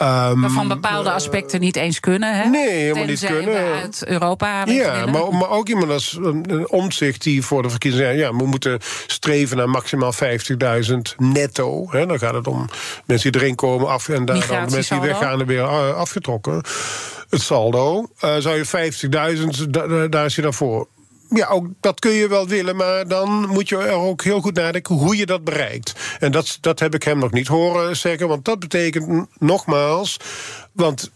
ehm, 0.00 0.40
Waarvan 0.40 0.68
bepaalde 0.68 1.10
aspecten 1.10 1.60
niet 1.60 1.76
eens 1.76 2.00
kunnen. 2.00 2.36
Hè? 2.36 2.48
Nee, 2.48 2.68
helemaal 2.68 3.04
niet 3.04 3.26
kunnen. 3.26 3.44
we 3.44 3.78
uit 3.82 4.04
Europa. 4.06 4.64
Ja, 4.66 5.06
maar, 5.06 5.34
maar 5.34 5.48
ook 5.50 5.68
iemand 5.68 5.90
als 5.90 6.18
een, 6.22 6.44
een 6.48 6.70
omzicht 6.70 7.22
die 7.22 7.42
voor 7.42 7.62
de 7.62 7.70
verkiezingen... 7.70 8.06
zei, 8.06 8.18
ja, 8.18 8.36
we 8.36 8.46
moeten 8.46 8.78
streven 9.06 9.56
naar 9.56 9.68
maximaal 9.70 10.12
50.000 10.14 10.96
netto. 11.16 11.86
Hè, 11.90 12.06
dan 12.06 12.18
gaat 12.18 12.34
het 12.34 12.46
om 12.46 12.68
mensen 13.04 13.32
die 13.32 13.40
erin 13.40 13.54
komen 13.54 13.88
af... 13.88 14.08
en 14.08 14.24
daar 14.24 14.46
dan 14.48 14.66
de 14.66 14.74
mensen 14.74 15.00
die 15.00 15.08
weggaan 15.08 15.40
er 15.40 15.46
weer 15.46 15.62
eh, 15.62 15.94
afgetrokken. 15.94 16.62
Het 17.30 17.42
saldo. 17.42 18.06
Eh, 18.20 18.36
zou 18.36 18.56
je 18.56 18.92
50.000, 19.64 19.68
da- 19.70 19.86
da- 19.86 20.06
daar 20.08 20.24
is 20.24 20.34
je 20.34 20.42
dan 20.42 20.54
voor. 20.54 20.86
Ja, 21.34 21.46
ook 21.46 21.66
dat 21.80 22.00
kun 22.00 22.10
je 22.10 22.28
wel 22.28 22.48
willen, 22.48 22.76
maar 22.76 23.08
dan 23.08 23.48
moet 23.48 23.68
je 23.68 23.76
er 23.76 23.92
ook 23.92 24.22
heel 24.22 24.40
goed 24.40 24.54
nadenken 24.54 24.94
hoe 24.94 25.16
je 25.16 25.26
dat 25.26 25.44
bereikt. 25.44 25.92
En 26.18 26.32
dat, 26.32 26.58
dat 26.60 26.80
heb 26.80 26.94
ik 26.94 27.02
hem 27.02 27.18
nog 27.18 27.30
niet 27.30 27.46
horen 27.46 27.96
zeggen, 27.96 28.28
want 28.28 28.44
dat 28.44 28.58
betekent 28.58 29.26
nogmaals. 29.38 30.16
Want 30.72 31.10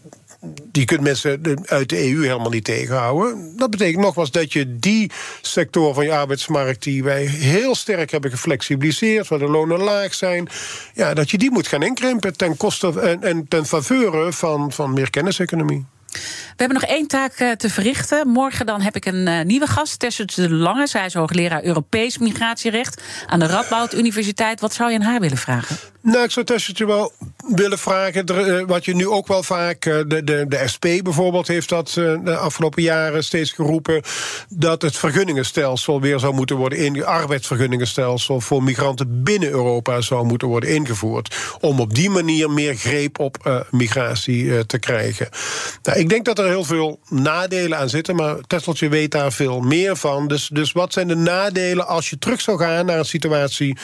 die 0.71 0.85
kunt 0.85 1.01
mensen 1.01 1.63
uit 1.65 1.89
de 1.89 2.11
EU 2.11 2.25
helemaal 2.25 2.49
niet 2.49 2.63
tegenhouden. 2.63 3.53
Dat 3.57 3.69
betekent 3.69 4.03
nogmaals 4.03 4.31
dat 4.31 4.53
je 4.53 4.79
die 4.79 5.11
sector 5.41 5.93
van 5.93 6.05
je 6.05 6.15
arbeidsmarkt... 6.15 6.83
die 6.83 7.03
wij 7.03 7.25
heel 7.25 7.75
sterk 7.75 8.11
hebben 8.11 8.31
geflexibiliseerd, 8.31 9.27
waar 9.27 9.39
de 9.39 9.49
lonen 9.49 9.79
laag 9.79 10.13
zijn... 10.13 10.47
Ja, 10.93 11.13
dat 11.13 11.31
je 11.31 11.37
die 11.37 11.51
moet 11.51 11.67
gaan 11.67 11.83
inkrimpen 11.83 12.37
ten 12.37 12.57
koste 12.57 12.99
en, 13.01 13.23
en 13.23 13.47
ten 13.47 13.65
faveur 13.65 14.33
van, 14.33 14.71
van 14.71 14.93
meer 14.93 15.09
kenniseconomie. 15.09 15.85
We 16.55 16.63
hebben 16.63 16.81
nog 16.81 16.89
één 16.89 17.07
taak 17.07 17.33
eh, 17.33 17.51
te 17.51 17.69
verrichten. 17.69 18.27
Morgen 18.27 18.65
dan 18.65 18.81
heb 18.81 18.95
ik 18.95 19.05
een 19.05 19.27
eh, 19.27 19.45
nieuwe 19.45 19.67
gast, 19.67 19.99
Tessert 19.99 20.35
de 20.35 20.49
Lange. 20.49 20.87
Zij 20.87 21.05
is 21.05 21.13
hoogleraar 21.13 21.63
Europees 21.63 22.17
migratierecht 22.17 23.01
aan 23.27 23.39
de 23.39 23.45
Radboud 23.45 23.93
Universiteit. 23.93 24.61
Wat 24.61 24.73
zou 24.73 24.91
je 24.91 24.95
aan 24.95 25.03
haar 25.03 25.19
willen 25.19 25.37
vragen? 25.37 25.77
Nou, 26.01 26.23
ik 26.23 26.31
zou 26.31 26.45
Tesseltje 26.45 26.85
wel 26.85 27.11
willen 27.47 27.77
vragen. 27.77 28.25
eh, 28.25 28.67
wat 28.67 28.85
je 28.85 28.95
nu 28.95 29.07
ook 29.07 29.27
wel 29.27 29.43
vaak. 29.43 29.81
De, 29.81 30.21
de, 30.23 30.45
de 30.47 30.67
SP 30.73 30.85
bijvoorbeeld 31.03 31.47
heeft 31.47 31.69
dat 31.69 31.89
de 31.93 32.37
afgelopen 32.37 32.83
jaren 32.83 33.23
steeds 33.23 33.51
geroepen. 33.51 34.01
dat 34.49 34.81
het 34.81 34.97
vergunningenstelsel 34.97 36.01
weer 36.01 36.19
zou 36.19 36.33
moeten 36.33 36.55
worden. 36.55 36.79
in 36.79 37.05
arbeidsvergunningenstelsel 37.05 38.41
voor 38.41 38.63
migranten 38.63 39.23
binnen 39.23 39.49
Europa 39.49 40.01
zou 40.01 40.25
moeten 40.25 40.47
worden 40.47 40.69
ingevoerd. 40.69 41.35
Om 41.59 41.79
op 41.79 41.95
die 41.95 42.09
manier 42.09 42.49
meer 42.49 42.75
greep 42.75 43.19
op 43.19 43.65
migratie 43.71 44.65
te 44.65 44.79
krijgen. 44.79 45.29
Nou, 45.83 45.99
ik 45.99 46.09
denk 46.09 46.25
dat 46.25 46.39
er 46.39 46.44
heel 46.47 46.63
veel 46.63 46.99
nadelen 47.09 47.77
aan 47.77 47.89
zitten. 47.89 48.15
Maar 48.15 48.35
Tesseltje 48.47 48.89
weet 48.89 49.11
daar 49.11 49.31
veel 49.31 49.59
meer 49.59 49.95
van. 49.95 50.27
Dus, 50.27 50.49
dus 50.53 50.71
wat 50.71 50.93
zijn 50.93 51.07
de 51.07 51.15
nadelen 51.15 51.87
als 51.87 52.09
je 52.09 52.17
terug 52.17 52.41
zou 52.41 52.57
gaan 52.57 52.85
naar 52.85 52.97
een 52.97 53.05
situatie. 53.05 53.77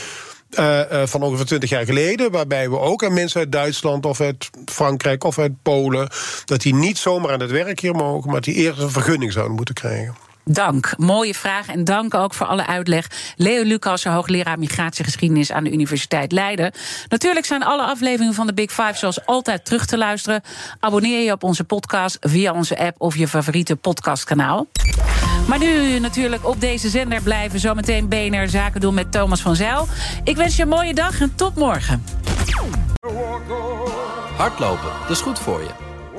Eh, 0.51 1.01
eh, 1.01 1.07
van 1.07 1.22
ongeveer 1.22 1.45
20 1.45 1.70
jaar 1.70 1.86
geleden. 1.86 2.32
Waarbij 2.32 2.70
we 2.70 2.80
ook 2.80 3.03
aan 3.03 3.14
mensen 3.14 3.39
uit 3.39 3.51
Duitsland 3.51 4.05
of 4.05 4.22
uit 4.22 4.49
Frankrijk 4.66 5.24
of 5.24 5.39
uit 5.39 5.62
Polen. 5.62 6.09
dat 6.45 6.62
die 6.62 6.76
niet 6.76 6.97
zomaar 6.97 7.32
aan 7.32 7.39
het 7.39 7.51
werk 7.51 7.80
hier 7.80 7.95
mogen. 7.95 8.32
maar 8.32 8.41
die 8.41 8.53
eerst 8.53 8.80
een 8.80 8.89
vergunning 8.89 9.32
zouden 9.32 9.55
moeten 9.55 9.76
krijgen. 9.76 10.16
Dank. 10.45 10.93
Mooie 10.97 11.33
vraag. 11.33 11.67
En 11.67 11.83
dank 11.83 12.13
ook 12.13 12.33
voor 12.33 12.47
alle 12.47 12.65
uitleg. 12.67 13.07
Leo 13.35 13.63
Lucas, 13.63 14.03
hoogleraar 14.03 14.59
migratiegeschiedenis 14.59 15.51
aan 15.51 15.63
de 15.63 15.71
Universiteit 15.71 16.31
Leiden. 16.31 16.71
Natuurlijk 17.07 17.45
zijn 17.45 17.63
alle 17.63 17.83
afleveringen 17.83 18.33
van 18.33 18.47
de 18.47 18.53
Big 18.53 18.71
Five 18.71 18.93
zoals 18.95 19.25
altijd 19.25 19.65
terug 19.65 19.85
te 19.85 19.97
luisteren. 19.97 20.41
Abonneer 20.79 21.23
je 21.23 21.31
op 21.31 21.43
onze 21.43 21.63
podcast 21.63 22.17
via 22.19 22.53
onze 22.53 22.77
app 22.77 23.01
of 23.01 23.17
je 23.17 23.27
favoriete 23.27 23.75
podcastkanaal. 23.75 24.67
Maar 25.47 25.59
nu 25.59 25.99
natuurlijk 25.99 26.47
op 26.47 26.61
deze 26.61 26.89
zender 26.89 27.21
blijven. 27.21 27.59
Zometeen 27.59 28.07
BNR 28.07 28.49
Zaken 28.49 28.81
doen 28.81 28.93
met 28.93 29.11
Thomas 29.11 29.41
van 29.41 29.55
Zijl. 29.55 29.87
Ik 30.23 30.35
wens 30.35 30.55
je 30.55 30.61
een 30.61 30.69
mooie 30.69 30.93
dag 30.93 31.21
en 31.21 31.35
tot 31.35 31.55
morgen. 31.55 32.03
Hardlopen, 34.37 34.91
dat 35.01 35.09
is 35.09 35.21
goed 35.21 35.39
voor 35.39 35.59
je. 35.59 35.90